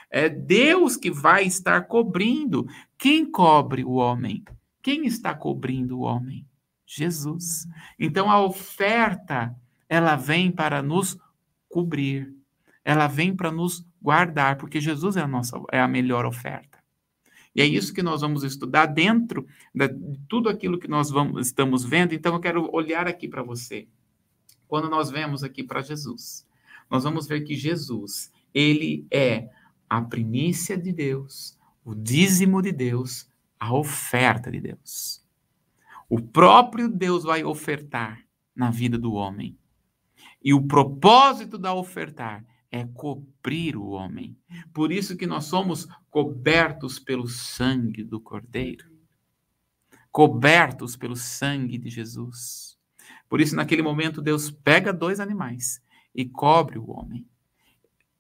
É 0.10 0.30
Deus 0.30 0.96
que 0.96 1.12
vai 1.12 1.46
estar 1.46 1.82
cobrindo. 1.88 2.66
Quem 2.98 3.30
cobre 3.30 3.84
o 3.84 3.93
homem? 3.93 4.43
Quem 4.82 5.06
está 5.06 5.34
cobrindo 5.34 6.00
o 6.00 6.02
homem? 6.02 6.46
Jesus. 6.86 7.67
Então 7.99 8.29
a 8.29 8.41
oferta, 8.41 9.55
ela 9.89 10.15
vem 10.15 10.51
para 10.51 10.81
nos 10.81 11.17
cobrir. 11.69 12.33
Ela 12.83 13.07
vem 13.07 13.36
para 13.36 13.51
nos 13.51 13.86
guardar, 14.01 14.57
porque 14.57 14.79
Jesus 14.79 15.17
é 15.17 15.21
a 15.21 15.27
nossa 15.27 15.59
é 15.71 15.79
a 15.79 15.88
melhor 15.88 16.25
oferta. 16.25 16.75
E 17.55 17.61
é 17.61 17.65
isso 17.65 17.93
que 17.93 18.03
nós 18.03 18.21
vamos 18.21 18.43
estudar 18.43 18.86
dentro 18.86 19.47
de 19.73 19.89
tudo 20.27 20.49
aquilo 20.49 20.77
que 20.77 20.88
nós 20.88 21.09
vamos, 21.09 21.47
estamos 21.47 21.83
vendo. 21.86 22.13
Então 22.13 22.33
eu 22.36 22.39
quero 22.39 22.69
olhar 22.75 23.07
aqui 23.07 23.27
para 23.27 23.41
você. 23.41 23.88
Quando 24.67 24.89
nós 24.89 25.09
vemos 25.09 25.43
aqui 25.43 25.63
para 25.63 25.81
Jesus, 25.81 26.45
nós 26.91 27.03
vamos 27.03 27.27
ver 27.27 27.41
que 27.41 27.55
Jesus, 27.55 28.31
ele 28.53 29.07
é 29.09 29.49
a 29.89 30.01
primícia 30.01 30.77
de 30.77 30.91
Deus, 30.91 31.57
o 31.83 31.95
dízimo 31.95 32.61
de 32.61 32.71
Deus, 32.71 33.29
a 33.59 33.73
oferta 33.73 34.51
de 34.51 34.59
Deus. 34.59 35.24
O 36.10 36.22
próprio 36.22 36.88
Deus 36.88 37.24
vai 37.24 37.43
ofertar 37.43 38.26
na 38.56 38.70
vida 38.70 38.97
do 38.97 39.14
homem. 39.14 39.58
E 40.43 40.53
o 40.53 40.62
propósito 40.62 41.58
da 41.58 41.74
ofertar 41.74 42.45
é 42.72 42.86
cobrir 42.86 43.76
o 43.76 43.89
homem. 43.89 44.38
Por 44.74 44.91
isso 44.91 45.18
que 45.18 45.26
nós 45.26 45.45
somos 45.45 45.88
cobertos 46.10 46.99
pelo 46.99 47.28
sangue 47.28 48.03
do 48.03 48.20
Cordeiro. 48.20 48.86
Cobertos 50.12 50.95
pelo 50.95 51.16
sangue 51.16 51.78
de 51.78 51.89
Jesus. 51.89 52.78
Por 53.28 53.41
isso, 53.41 53.56
naquele 53.56 53.82
momento, 53.82 54.22
Deus 54.22 54.51
pega 54.51 54.93
dois 54.93 55.20
animais 55.20 55.82
e 56.14 56.26
cobre 56.26 56.78
o 56.78 56.89
homem. 56.91 57.28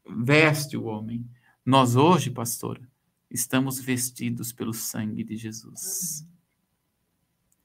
Veste 0.07 0.75
o 0.75 0.85
homem. 0.85 1.29
Nós 1.65 1.95
hoje, 1.95 2.29
pastora, 2.29 2.81
estamos 3.29 3.79
vestidos 3.79 4.51
pelo 4.51 4.73
sangue 4.73 5.23
de 5.23 5.35
Jesus. 5.35 6.25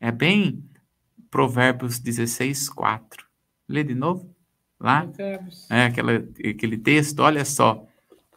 É 0.01 0.11
bem 0.11 0.65
Provérbios 1.31 1.99
16, 1.99 2.71
4. 2.71 3.27
Lê 3.69 3.85
de 3.85 3.95
novo? 3.95 4.35
Lá? 4.81 5.07
É 5.69 5.85
aquela, 5.85 6.13
aquele 6.15 6.79
texto, 6.79 7.21
olha 7.21 7.45
só. 7.45 7.87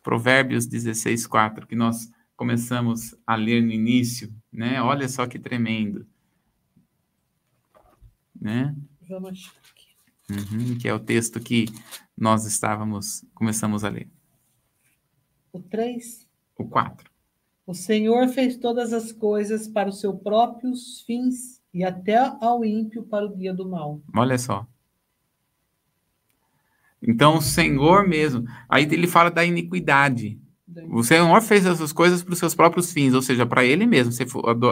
Provérbios 0.04 0.68
16, 0.68 1.26
4, 1.26 1.66
que 1.66 1.76
nós 1.76 2.12
começamos 2.36 3.16
a 3.26 3.36
ler 3.36 3.64
no 3.64 3.72
início, 3.72 4.34
né? 4.52 4.82
Olha 4.82 5.08
só 5.08 5.26
que 5.26 5.40
tremendo. 5.40 6.06
Né? 8.40 8.76
Vamos 9.08 9.54
aqui. 9.72 9.96
Uhum, 10.30 10.78
que 10.78 10.88
é 10.88 10.94
o 10.94 11.00
texto 11.00 11.40
que 11.40 11.66
nós 12.18 12.46
estávamos, 12.46 13.24
começamos 13.34 13.86
a 13.86 13.90
ler. 13.90 14.10
O 15.54 15.62
3? 15.62 16.28
O 16.58 16.68
4. 16.68 17.13
O 17.66 17.74
Senhor 17.74 18.28
fez 18.28 18.58
todas 18.58 18.92
as 18.92 19.12
coisas 19.12 19.68
para 19.68 19.90
os 19.90 20.00
seus 20.00 20.20
próprios 20.22 21.02
fins 21.08 21.62
e 21.74 21.84
até 21.84 22.18
ao 22.18 22.64
ímpio 22.64 23.04
para 23.04 23.26
o 23.26 23.36
dia 23.36 23.54
do 23.54 23.68
mal. 23.68 24.02
Olha 24.16 24.38
só. 24.38 24.68
Então, 27.02 27.38
o 27.38 27.42
Senhor 27.42 28.08
mesmo. 28.08 28.46
Aí 28.68 28.84
ele 28.84 29.08
fala 29.08 29.30
da 29.30 29.44
iniquidade. 29.44 30.40
O 30.90 31.04
Senhor 31.04 31.42
fez 31.42 31.66
essas 31.66 31.94
coisas 31.94 32.24
para 32.24 32.34
os 32.34 32.40
seus 32.40 32.56
próprios 32.56 32.92
fins, 32.92 33.14
ou 33.14 33.22
seja, 33.22 33.46
para 33.46 33.64
ele 33.64 33.86
mesmo. 33.86 34.12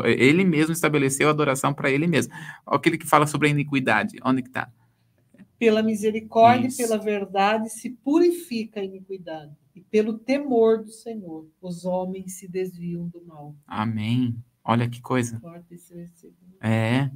Ele 0.05 0.43
mesmo 0.43 0.73
estabeleceu 0.73 1.27
a 1.27 1.31
adoração 1.31 1.73
para 1.73 1.91
ele 1.91 2.07
mesmo. 2.07 2.33
Aquele 2.65 2.97
que 2.97 3.05
fala 3.05 3.27
sobre 3.27 3.47
a 3.47 3.51
iniquidade. 3.51 4.17
Onde 4.23 4.41
que 4.41 4.49
está? 4.49 4.69
Pela 5.61 5.83
misericórdia 5.83 6.69
Isso. 6.69 6.81
e 6.81 6.87
pela 6.87 6.97
verdade 6.97 7.69
se 7.69 7.91
purifica 7.91 8.79
a 8.79 8.83
iniquidade. 8.83 9.55
E 9.75 9.79
pelo 9.79 10.17
temor 10.17 10.79
do 10.83 10.89
Senhor, 10.89 11.47
os 11.61 11.85
homens 11.85 12.39
se 12.39 12.47
desviam 12.47 13.07
do 13.07 13.23
mal. 13.23 13.55
Amém. 13.67 14.35
Olha 14.63 14.89
que 14.89 14.99
coisa. 14.99 15.39
É. 16.59 17.11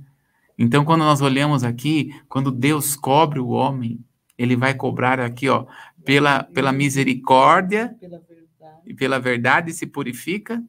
Então, 0.60 0.86
quando 0.86 1.00
nós 1.00 1.22
olhamos 1.22 1.64
aqui, 1.64 2.12
quando 2.30 2.52
Deus 2.52 2.96
cobre 2.96 3.40
o 3.40 3.48
homem, 3.48 4.00
ele 4.38 4.56
vai 4.56 4.76
cobrar 4.76 5.20
aqui, 5.20 5.50
ó, 5.50 5.66
pela, 6.04 6.44
pela 6.44 6.72
misericórdia 6.72 7.98
Pela 8.00 8.22
e 8.86 8.94
pela 8.94 9.20
verdade 9.20 9.74
se 9.74 9.88
purifica. 9.88 10.64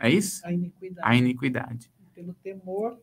É 0.00 0.08
isso? 0.08 0.40
a 0.46 0.50
iniquidade. 0.50 1.06
A 1.06 1.14
iniquidade. 1.14 1.92
Pelo 2.14 2.32
temor 2.32 2.98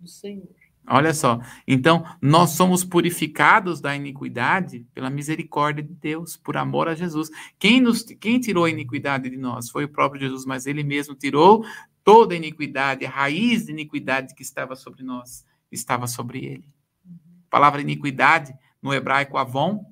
do 0.00 0.08
Senhor. 0.08 0.61
Olha 0.86 1.14
só. 1.14 1.40
Então, 1.66 2.04
nós 2.20 2.50
somos 2.50 2.84
purificados 2.84 3.80
da 3.80 3.94
iniquidade 3.94 4.86
pela 4.92 5.08
misericórdia 5.08 5.82
de 5.82 5.94
Deus, 5.94 6.36
por 6.36 6.56
amor 6.56 6.88
a 6.88 6.94
Jesus. 6.94 7.30
Quem, 7.58 7.80
nos, 7.80 8.02
quem 8.02 8.40
tirou 8.40 8.64
a 8.64 8.70
iniquidade 8.70 9.30
de 9.30 9.36
nós? 9.36 9.70
Foi 9.70 9.84
o 9.84 9.88
próprio 9.88 10.20
Jesus, 10.20 10.44
mas 10.44 10.66
ele 10.66 10.82
mesmo 10.82 11.14
tirou 11.14 11.64
toda 12.02 12.34
a 12.34 12.36
iniquidade, 12.36 13.06
a 13.06 13.10
raiz 13.10 13.66
de 13.66 13.72
iniquidade 13.72 14.34
que 14.34 14.42
estava 14.42 14.74
sobre 14.74 15.04
nós, 15.04 15.46
estava 15.70 16.06
sobre 16.08 16.44
ele. 16.44 16.68
A 17.46 17.50
palavra 17.50 17.80
iniquidade, 17.80 18.52
no 18.82 18.92
hebraico 18.92 19.38
avon, 19.38 19.84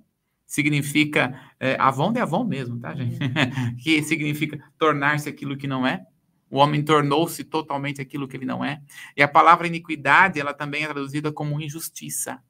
significa. 0.44 1.40
É, 1.60 1.76
avon 1.78 2.12
é 2.16 2.20
avon 2.20 2.44
mesmo, 2.44 2.78
tá, 2.80 2.94
gente? 2.94 3.16
que 3.80 4.02
significa 4.02 4.60
tornar-se 4.76 5.28
aquilo 5.28 5.56
que 5.56 5.68
não 5.68 5.86
é. 5.86 6.04
O 6.50 6.58
homem 6.58 6.82
tornou-se 6.82 7.44
totalmente 7.44 8.00
aquilo 8.00 8.26
que 8.26 8.36
ele 8.36 8.44
não 8.44 8.64
é. 8.64 8.82
E 9.16 9.22
a 9.22 9.28
palavra 9.28 9.66
iniquidade, 9.66 10.40
ela 10.40 10.52
também 10.52 10.84
é 10.84 10.88
traduzida 10.88 11.30
como 11.30 11.60
injustiça. 11.60 12.42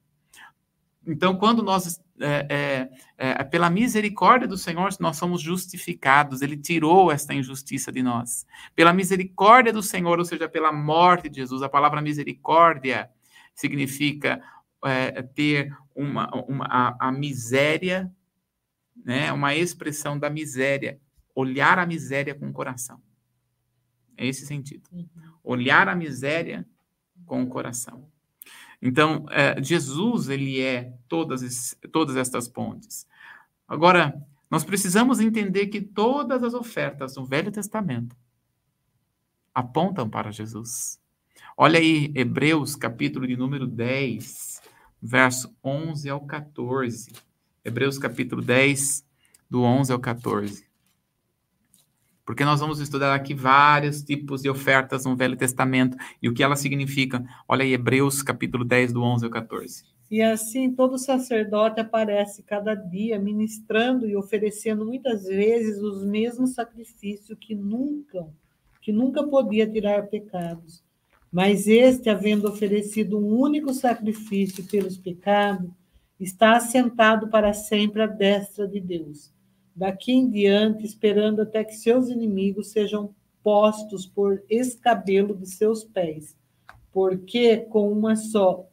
Então, 1.05 1.35
quando 1.35 1.63
nós, 1.63 1.99
é, 2.19 2.47
é, 2.49 2.89
é, 3.17 3.43
pela 3.43 3.69
misericórdia 3.69 4.47
do 4.47 4.57
Senhor, 4.57 4.89
nós 4.99 5.17
somos 5.17 5.41
justificados, 5.41 6.41
Ele 6.41 6.57
tirou 6.57 7.11
esta 7.11 7.33
injustiça 7.33 7.91
de 7.91 8.03
nós. 8.03 8.45
Pela 8.75 8.93
misericórdia 8.93 9.73
do 9.73 9.81
Senhor, 9.81 10.19
ou 10.19 10.25
seja, 10.25 10.47
pela 10.47 10.71
morte 10.71 11.29
de 11.29 11.37
Jesus, 11.37 11.61
a 11.61 11.69
palavra 11.69 12.01
misericórdia 12.01 13.09
significa 13.53 14.41
é, 14.85 15.21
ter 15.21 15.75
uma, 15.95 16.29
uma 16.47 16.65
a, 16.65 17.07
a 17.07 17.11
miséria, 17.11 18.11
né, 19.03 19.31
uma 19.31 19.55
expressão 19.55 20.17
da 20.17 20.29
miséria, 20.29 20.99
olhar 21.33 21.79
a 21.79 21.85
miséria 21.85 22.35
com 22.35 22.47
o 22.47 22.53
coração. 22.53 23.01
É 24.21 24.27
esse 24.27 24.45
sentido. 24.45 24.83
Uhum. 24.91 25.07
Olhar 25.43 25.89
a 25.89 25.95
miséria 25.95 26.63
com 27.25 27.41
o 27.41 27.47
coração. 27.47 28.07
Então, 28.79 29.25
é, 29.31 29.61
Jesus, 29.63 30.29
ele 30.29 30.61
é 30.61 30.93
todas, 31.07 31.41
esse- 31.41 31.75
todas 31.91 32.15
estas 32.15 32.47
pontes. 32.47 33.07
Agora, 33.67 34.13
nós 34.49 34.63
precisamos 34.63 35.19
entender 35.19 35.67
que 35.67 35.81
todas 35.81 36.43
as 36.43 36.53
ofertas 36.53 37.15
do 37.15 37.25
Velho 37.25 37.51
Testamento 37.51 38.15
apontam 39.53 40.07
para 40.07 40.31
Jesus. 40.31 40.99
Olha 41.57 41.79
aí, 41.79 42.11
Hebreus, 42.15 42.75
capítulo 42.75 43.25
de 43.25 43.35
número 43.35 43.65
10, 43.65 44.61
verso 45.01 45.51
11 45.63 46.09
ao 46.09 46.21
14. 46.27 47.11
Hebreus, 47.65 47.97
capítulo 47.97 48.41
10, 48.41 49.03
do 49.49 49.63
11 49.63 49.91
ao 49.91 49.99
14. 49.99 50.70
Porque 52.31 52.45
nós 52.45 52.61
vamos 52.61 52.79
estudar 52.79 53.13
aqui 53.13 53.33
vários 53.33 54.01
tipos 54.01 54.41
de 54.41 54.49
ofertas 54.49 55.03
no 55.03 55.17
Velho 55.17 55.35
Testamento 55.35 55.97
e 56.23 56.29
o 56.29 56.33
que 56.33 56.41
elas 56.41 56.59
significam. 56.59 57.25
Olha 57.45 57.65
aí, 57.65 57.73
Hebreus, 57.73 58.23
capítulo 58.23 58.63
10, 58.63 58.93
do 58.93 59.03
11 59.03 59.25
ao 59.25 59.31
14. 59.31 59.83
E 60.09 60.21
assim 60.21 60.71
todo 60.71 60.97
sacerdote 60.97 61.81
aparece 61.81 62.41
cada 62.41 62.73
dia 62.73 63.19
ministrando 63.19 64.07
e 64.07 64.15
oferecendo 64.15 64.85
muitas 64.85 65.25
vezes 65.25 65.79
os 65.79 66.05
mesmos 66.05 66.53
sacrifícios 66.53 67.37
que 67.37 67.53
nunca, 67.53 68.25
que 68.81 68.93
nunca 68.93 69.27
podia 69.27 69.69
tirar 69.69 70.07
pecados. 70.07 70.81
Mas 71.29 71.67
este, 71.67 72.09
havendo 72.09 72.47
oferecido 72.47 73.19
um 73.19 73.41
único 73.41 73.73
sacrifício 73.73 74.63
pelos 74.63 74.97
pecados, 74.97 75.69
está 76.17 76.55
assentado 76.55 77.27
para 77.27 77.51
sempre 77.51 78.01
à 78.01 78.07
destra 78.07 78.65
de 78.65 78.79
Deus. 78.79 79.33
Daqui 79.75 80.11
em 80.11 80.29
diante, 80.29 80.85
esperando 80.85 81.41
até 81.41 81.63
que 81.63 81.73
seus 81.73 82.09
inimigos 82.09 82.71
sejam 82.71 83.13
postos 83.43 84.05
por 84.05 84.43
escabelo 84.49 85.35
de 85.35 85.47
seus 85.47 85.83
pés. 85.83 86.35
Porque 86.91 87.57
com 87.57 87.91
uma 87.91 88.15
só 88.15 88.67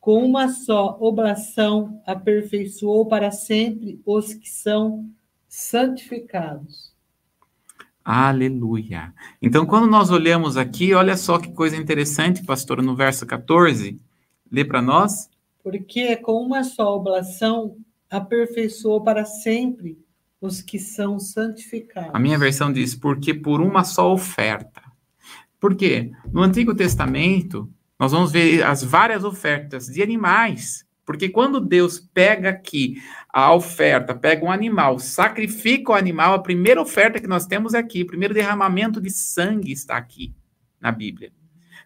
com 0.00 0.24
uma 0.24 0.48
só 0.48 0.96
oblação 1.00 2.00
aperfeiçoou 2.06 3.04
para 3.06 3.30
sempre 3.30 4.00
os 4.06 4.32
que 4.32 4.48
são 4.48 5.06
santificados. 5.46 6.94
Aleluia. 8.02 9.12
Então, 9.42 9.66
quando 9.66 9.86
nós 9.86 10.08
olhamos 10.08 10.56
aqui, 10.56 10.94
olha 10.94 11.14
só 11.14 11.38
que 11.38 11.52
coisa 11.52 11.76
interessante, 11.76 12.42
pastor, 12.42 12.82
no 12.82 12.96
verso 12.96 13.26
14, 13.26 14.00
lê 14.50 14.64
para 14.64 14.80
nós. 14.80 15.28
Porque 15.62 16.16
com 16.16 16.40
uma 16.40 16.64
só 16.64 16.96
oblação 16.96 17.76
aperfeiçoou 18.08 19.02
para 19.02 19.26
sempre 19.26 19.98
os 20.40 20.60
que 20.62 20.78
são 20.78 21.18
santificados. 21.18 22.10
A 22.14 22.18
minha 22.18 22.38
versão 22.38 22.72
diz, 22.72 22.94
porque 22.94 23.34
por 23.34 23.60
uma 23.60 23.84
só 23.84 24.12
oferta. 24.12 24.82
Por 25.58 25.74
quê? 25.74 26.12
No 26.32 26.42
Antigo 26.42 26.74
Testamento, 26.74 27.68
nós 27.98 28.12
vamos 28.12 28.30
ver 28.30 28.62
as 28.62 28.82
várias 28.82 29.24
ofertas 29.24 29.86
de 29.86 30.02
animais. 30.02 30.86
Porque 31.04 31.28
quando 31.30 31.58
Deus 31.58 31.98
pega 31.98 32.50
aqui 32.50 33.02
a 33.32 33.52
oferta, 33.54 34.14
pega 34.14 34.44
um 34.44 34.52
animal, 34.52 34.98
sacrifica 34.98 35.92
o 35.92 35.94
animal, 35.94 36.34
a 36.34 36.38
primeira 36.42 36.80
oferta 36.82 37.18
que 37.18 37.26
nós 37.26 37.46
temos 37.46 37.72
é 37.72 37.78
aqui, 37.78 38.02
o 38.02 38.06
primeiro 38.06 38.34
derramamento 38.34 39.00
de 39.00 39.10
sangue 39.10 39.72
está 39.72 39.96
aqui 39.96 40.34
na 40.78 40.92
Bíblia. 40.92 41.32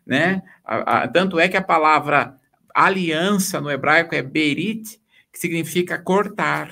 Né? 0.05 0.43
A- 0.65 1.03
a- 1.05 1.09
tanto 1.09 1.39
é 1.39 1.49
que 1.49 1.57
a 1.57 1.63
palavra 1.63 2.37
aliança 2.75 3.61
no 3.61 3.71
hebraico 3.71 4.15
é 4.15 4.23
berit, 4.23 5.01
que 5.33 5.39
significa 5.39 5.97
cortar. 5.99 6.71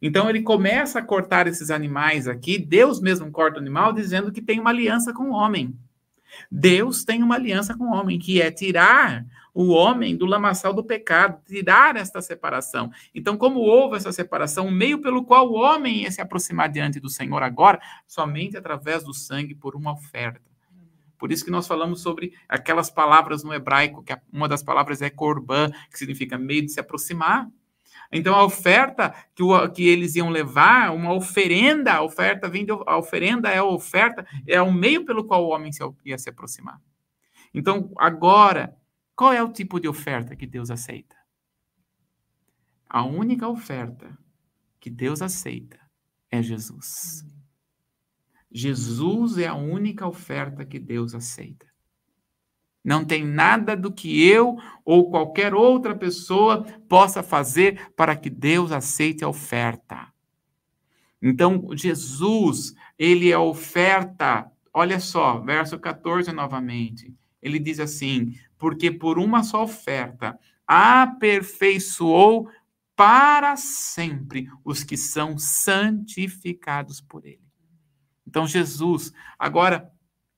Então 0.00 0.28
ele 0.28 0.42
começa 0.42 0.98
a 0.98 1.02
cortar 1.02 1.46
esses 1.46 1.70
animais 1.70 2.26
aqui, 2.26 2.58
Deus 2.58 3.00
mesmo 3.00 3.30
corta 3.30 3.58
o 3.58 3.60
animal, 3.60 3.92
dizendo 3.92 4.32
que 4.32 4.40
tem 4.40 4.58
uma 4.58 4.70
aliança 4.70 5.12
com 5.12 5.30
o 5.30 5.32
homem. 5.32 5.76
Deus 6.50 7.04
tem 7.04 7.22
uma 7.22 7.34
aliança 7.34 7.76
com 7.76 7.84
o 7.84 7.92
homem, 7.92 8.18
que 8.18 8.40
é 8.40 8.50
tirar 8.50 9.26
o 9.52 9.70
homem 9.70 10.16
do 10.16 10.26
lamaçal 10.26 10.72
do 10.72 10.84
pecado, 10.84 11.40
tirar 11.44 11.96
esta 11.96 12.22
separação. 12.22 12.90
Então, 13.14 13.36
como 13.36 13.60
houve 13.60 13.96
essa 13.96 14.12
separação, 14.12 14.68
o 14.68 14.70
meio 14.70 15.00
pelo 15.00 15.24
qual 15.24 15.50
o 15.50 15.54
homem 15.54 16.02
ia 16.02 16.10
se 16.10 16.20
aproximar 16.20 16.68
diante 16.68 17.00
do 17.00 17.08
Senhor 17.08 17.42
agora, 17.42 17.80
somente 18.06 18.56
através 18.56 19.02
do 19.02 19.12
sangue 19.12 19.54
por 19.54 19.74
uma 19.74 19.92
oferta. 19.92 20.40
Por 21.18 21.30
isso 21.30 21.44
que 21.44 21.50
nós 21.50 21.66
falamos 21.66 22.00
sobre 22.00 22.32
aquelas 22.48 22.88
palavras 22.90 23.42
no 23.44 23.52
hebraico, 23.52 24.02
que 24.02 24.12
a- 24.12 24.20
uma 24.32 24.48
das 24.48 24.62
palavras 24.62 25.02
é 25.02 25.10
korban, 25.10 25.70
que 25.90 25.98
significa 25.98 26.38
meio 26.38 26.62
de 26.62 26.70
se 26.70 26.80
aproximar. 26.80 27.46
Então 28.12 28.34
a 28.34 28.44
oferta 28.44 29.14
que, 29.34 29.42
o- 29.42 29.70
que 29.70 29.86
eles 29.86 30.16
iam 30.16 30.30
levar, 30.30 30.92
uma 30.92 31.12
oferenda, 31.12 31.92
a 31.94 32.02
oferta 32.02 32.48
de, 32.48 32.66
a 32.86 32.96
oferenda 32.98 33.48
é 33.50 33.58
a 33.58 33.64
oferta, 33.64 34.26
é 34.46 34.60
o 34.60 34.72
meio 34.72 35.04
pelo 35.04 35.24
qual 35.24 35.44
o 35.44 35.50
homem 35.50 35.70
se, 35.72 35.80
ia 36.04 36.18
se 36.18 36.28
aproximar. 36.28 36.80
Então, 37.54 37.92
agora, 37.96 38.76
qual 39.14 39.32
é 39.32 39.42
o 39.42 39.52
tipo 39.52 39.78
de 39.78 39.86
oferta 39.88 40.34
que 40.34 40.46
Deus 40.46 40.70
aceita? 40.70 41.16
A 42.88 43.04
única 43.04 43.46
oferta 43.48 44.18
que 44.80 44.90
Deus 44.90 45.22
aceita 45.22 45.78
é 46.30 46.42
Jesus. 46.42 47.24
Jesus 48.50 49.38
é 49.38 49.46
a 49.46 49.54
única 49.54 50.08
oferta 50.08 50.64
que 50.64 50.78
Deus 50.80 51.14
aceita. 51.14 51.69
Não 52.82 53.04
tem 53.04 53.24
nada 53.24 53.76
do 53.76 53.92
que 53.92 54.26
eu 54.26 54.56
ou 54.84 55.10
qualquer 55.10 55.54
outra 55.54 55.94
pessoa 55.94 56.62
possa 56.88 57.22
fazer 57.22 57.90
para 57.94 58.16
que 58.16 58.30
Deus 58.30 58.72
aceite 58.72 59.22
a 59.22 59.28
oferta. 59.28 60.08
Então, 61.22 61.68
Jesus, 61.74 62.74
ele 62.98 63.30
é 63.30 63.38
oferta. 63.38 64.50
Olha 64.72 64.98
só, 64.98 65.38
verso 65.40 65.78
14 65.78 66.32
novamente. 66.32 67.14
Ele 67.42 67.58
diz 67.58 67.78
assim: 67.78 68.34
porque 68.58 68.90
por 68.90 69.18
uma 69.18 69.42
só 69.42 69.64
oferta 69.64 70.38
aperfeiçoou 70.66 72.48
para 72.94 73.56
sempre 73.56 74.48
os 74.64 74.84
que 74.84 74.96
são 74.96 75.38
santificados 75.38 77.00
por 77.00 77.26
ele. 77.26 77.40
Então, 78.26 78.46
Jesus, 78.46 79.12
agora 79.38 79.90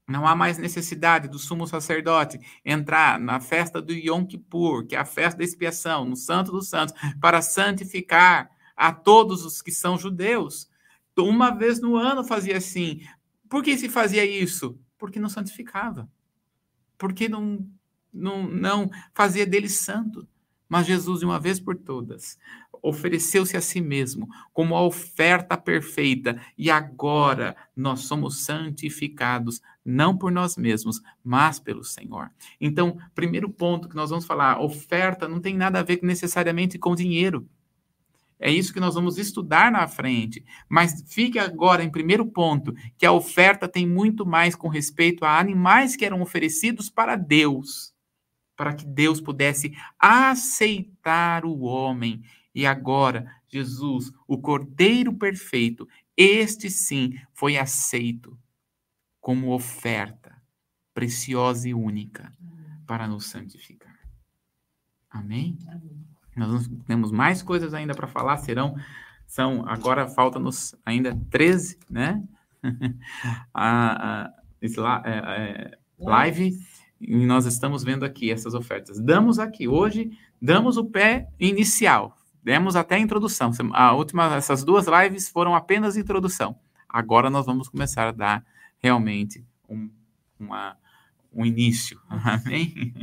não 0.09 0.27
há 0.27 0.35
mais 0.35 0.59
necessidade 0.59 1.29
do 1.29 1.39
sumo 1.39 1.67
sacerdote 1.67 2.39
entrar 2.65 3.19
na 3.19 3.41
festa 3.41 3.81
do 3.81 3.93
Yom 3.93 4.27
Kippur, 4.27 4.87
que 4.87 4.97
é 4.97 4.99
a 4.99 5.05
festa 5.05 5.39
da 5.39 5.45
expiação, 5.45 6.05
no 6.05 6.17
Santo 6.17 6.53
dos 6.53 6.69
Santos, 6.69 6.95
para 7.21 7.41
santificar 7.41 8.51
a 8.77 8.93
todos 8.93 9.45
os 9.45 9.63
que 9.63 9.71
são 9.71 9.97
judeus. 9.97 10.69
Uma 11.17 11.51
vez 11.51 11.81
no 11.81 11.97
ano 11.97 12.25
fazia 12.25 12.57
assim. 12.57 13.07
Por 13.49 13.63
que 13.63 13.77
se 13.77 13.89
fazia 13.89 14.25
isso? 14.25 14.79
Porque 14.99 15.21
não 15.21 15.29
santificava. 15.29 16.09
Porque 16.99 17.29
não, 17.29 17.65
não, 18.13 18.49
não 18.49 18.91
fazia 19.15 19.47
dele 19.47 19.69
santo. 19.69 20.27
Mas 20.73 20.87
Jesus, 20.87 21.19
de 21.21 21.27
uma 21.27 21.39
vez 21.39 21.61
por 21.61 21.77
todas, 21.77 22.39
ofereceu-se 22.83 23.55
a 23.59 23.61
si 23.61 23.79
mesmo 23.79 24.27
como 24.55 24.75
a 24.75 24.83
oferta 24.83 25.55
perfeita, 25.55 26.41
e 26.57 26.71
agora 26.71 27.55
nós 27.77 28.05
somos 28.05 28.43
santificados, 28.43 29.61
não 29.85 30.17
por 30.17 30.33
nós 30.33 30.57
mesmos, 30.57 31.03
mas 31.23 31.61
pelo 31.61 31.85
Senhor. 31.85 32.31
Então, 32.59 32.97
primeiro 33.15 33.51
ponto 33.51 33.87
que 33.87 33.95
nós 33.95 34.09
vamos 34.09 34.25
falar, 34.25 34.63
oferta 34.63 35.29
não 35.29 35.43
tem 35.43 35.55
nada 35.55 35.81
a 35.81 35.83
ver 35.83 36.01
necessariamente 36.03 36.79
com 36.79 36.95
dinheiro. 36.95 37.47
É 38.41 38.51
isso 38.51 38.73
que 38.73 38.81
nós 38.81 38.95
vamos 38.95 39.19
estudar 39.19 39.71
na 39.71 39.87
frente. 39.87 40.43
Mas 40.71 41.05
fique 41.07 41.39
agora 41.39 41.85
em 41.85 41.91
primeiro 41.91 42.25
ponto, 42.25 42.75
que 42.97 43.05
a 43.05 43.13
oferta 43.13 43.69
tem 43.69 43.87
muito 43.87 44.25
mais 44.25 44.57
com 44.57 44.69
respeito 44.69 45.23
a 45.23 45.39
animais 45.39 45.97
que 45.97 46.07
eram 46.07 46.23
oferecidos 46.23 46.89
para 46.89 47.15
Deus, 47.15 47.92
para 48.63 48.75
que 48.75 48.87
Deus 48.87 49.21
pudesse 49.21 49.77
aceitar 49.99 51.45
o 51.45 51.63
homem 51.63 52.23
e 52.55 52.65
agora, 52.65 53.29
Jesus, 53.49 54.13
o 54.25 54.39
Cordeiro 54.39 55.13
perfeito, 55.13 55.89
este 56.17 56.71
sim 56.71 57.19
foi 57.35 57.59
aceito 57.59 58.39
como 59.21 59.53
oferta 59.53 60.41
preciosa 60.95 61.69
e 61.69 61.75
única 61.75 62.33
para 62.87 63.09
nos 63.09 63.27
santificar. 63.27 63.99
Amém? 65.11 65.59
Amém. 65.67 66.07
Nós 66.37 66.71
temos 66.87 67.11
mais 67.11 67.43
coisas 67.43 67.75
ainda 67.75 67.97
para 67.97 68.07
falar, 68.07 68.37
serão 68.37 68.77
são 69.27 69.67
agora 69.67 70.07
falta-nos 70.07 70.73
ainda 70.87 71.19
13, 71.31 71.81
né? 71.91 72.23
a, 73.53 74.23
a, 74.23 74.25
a, 74.27 75.03
é, 75.05 75.19
é, 75.19 75.79
live 75.99 76.57
e 77.03 77.27
nós 77.27 77.47
estamos 77.47 77.83
vendo 77.83 78.05
aqui 78.05 78.31
essas 78.31 78.55
ofertas. 78.55 79.01
Damos 79.01 79.39
aqui 79.39 79.67
hoje, 79.67 80.17
damos 80.41 80.77
o 80.77 80.85
pé 80.85 81.29
inicial. 81.39 82.17
Demos 82.43 82.77
até 82.77 82.95
a 82.95 82.99
introdução. 82.99 83.51
A 83.73 83.93
última, 83.93 84.37
essas 84.37 84.63
duas 84.63 84.87
lives 84.87 85.29
foram 85.29 85.55
apenas 85.55 85.97
introdução. 85.97 86.57
Agora 86.89 87.29
nós 87.29 87.45
vamos 87.47 87.69
começar 87.69 88.09
a 88.09 88.13
dar 88.13 88.45
realmente 88.79 89.45
um, 89.69 89.91
uma, 90.39 90.77
um 91.33 91.45
início. 91.45 92.01
Amém? 92.09 92.95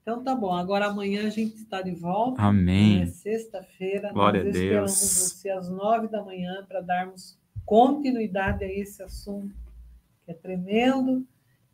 Então 0.00 0.22
tá 0.22 0.34
bom. 0.34 0.54
Agora 0.54 0.86
amanhã 0.86 1.26
a 1.26 1.30
gente 1.30 1.56
está 1.56 1.82
de 1.82 1.92
volta. 1.92 2.40
Amém. 2.40 3.02
É 3.02 3.06
sexta-feira. 3.06 4.12
Glória 4.12 4.44
nós 4.44 4.50
a 4.50 4.52
Deus. 4.52 4.62
esperamos 4.62 4.92
você 4.92 5.50
às 5.50 5.68
nove 5.68 6.08
da 6.08 6.22
manhã 6.22 6.64
para 6.66 6.80
darmos 6.80 7.38
continuidade 7.64 8.64
a 8.64 8.72
esse 8.72 9.02
assunto 9.02 9.54
que 10.24 10.30
é 10.30 10.34
tremendo 10.34 11.26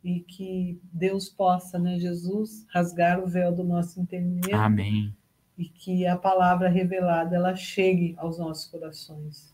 e 0.03 0.19
que 0.19 0.81
Deus 0.91 1.29
possa, 1.29 1.79
né, 1.79 1.97
Jesus, 1.97 2.65
rasgar 2.69 3.23
o 3.23 3.27
véu 3.27 3.53
do 3.53 3.63
nosso 3.63 4.01
entendimento. 4.01 4.53
Amém 4.53 5.13
e 5.57 5.65
que 5.65 6.05
a 6.05 6.17
palavra 6.17 6.69
revelada 6.69 7.35
ela 7.35 7.55
chegue 7.55 8.15
aos 8.17 8.37
nossos 8.37 8.65
corações. 8.67 9.53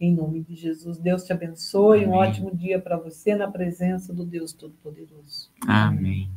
Em 0.00 0.14
nome 0.14 0.40
de 0.42 0.54
Jesus, 0.54 0.98
Deus 0.98 1.24
te 1.24 1.32
abençoe. 1.32 2.04
Amém. 2.04 2.08
Um 2.08 2.12
ótimo 2.12 2.54
dia 2.54 2.80
para 2.80 2.96
você 2.96 3.34
na 3.34 3.50
presença 3.50 4.12
do 4.12 4.24
Deus 4.24 4.52
Todo-Poderoso. 4.52 5.50
Amém. 5.66 6.28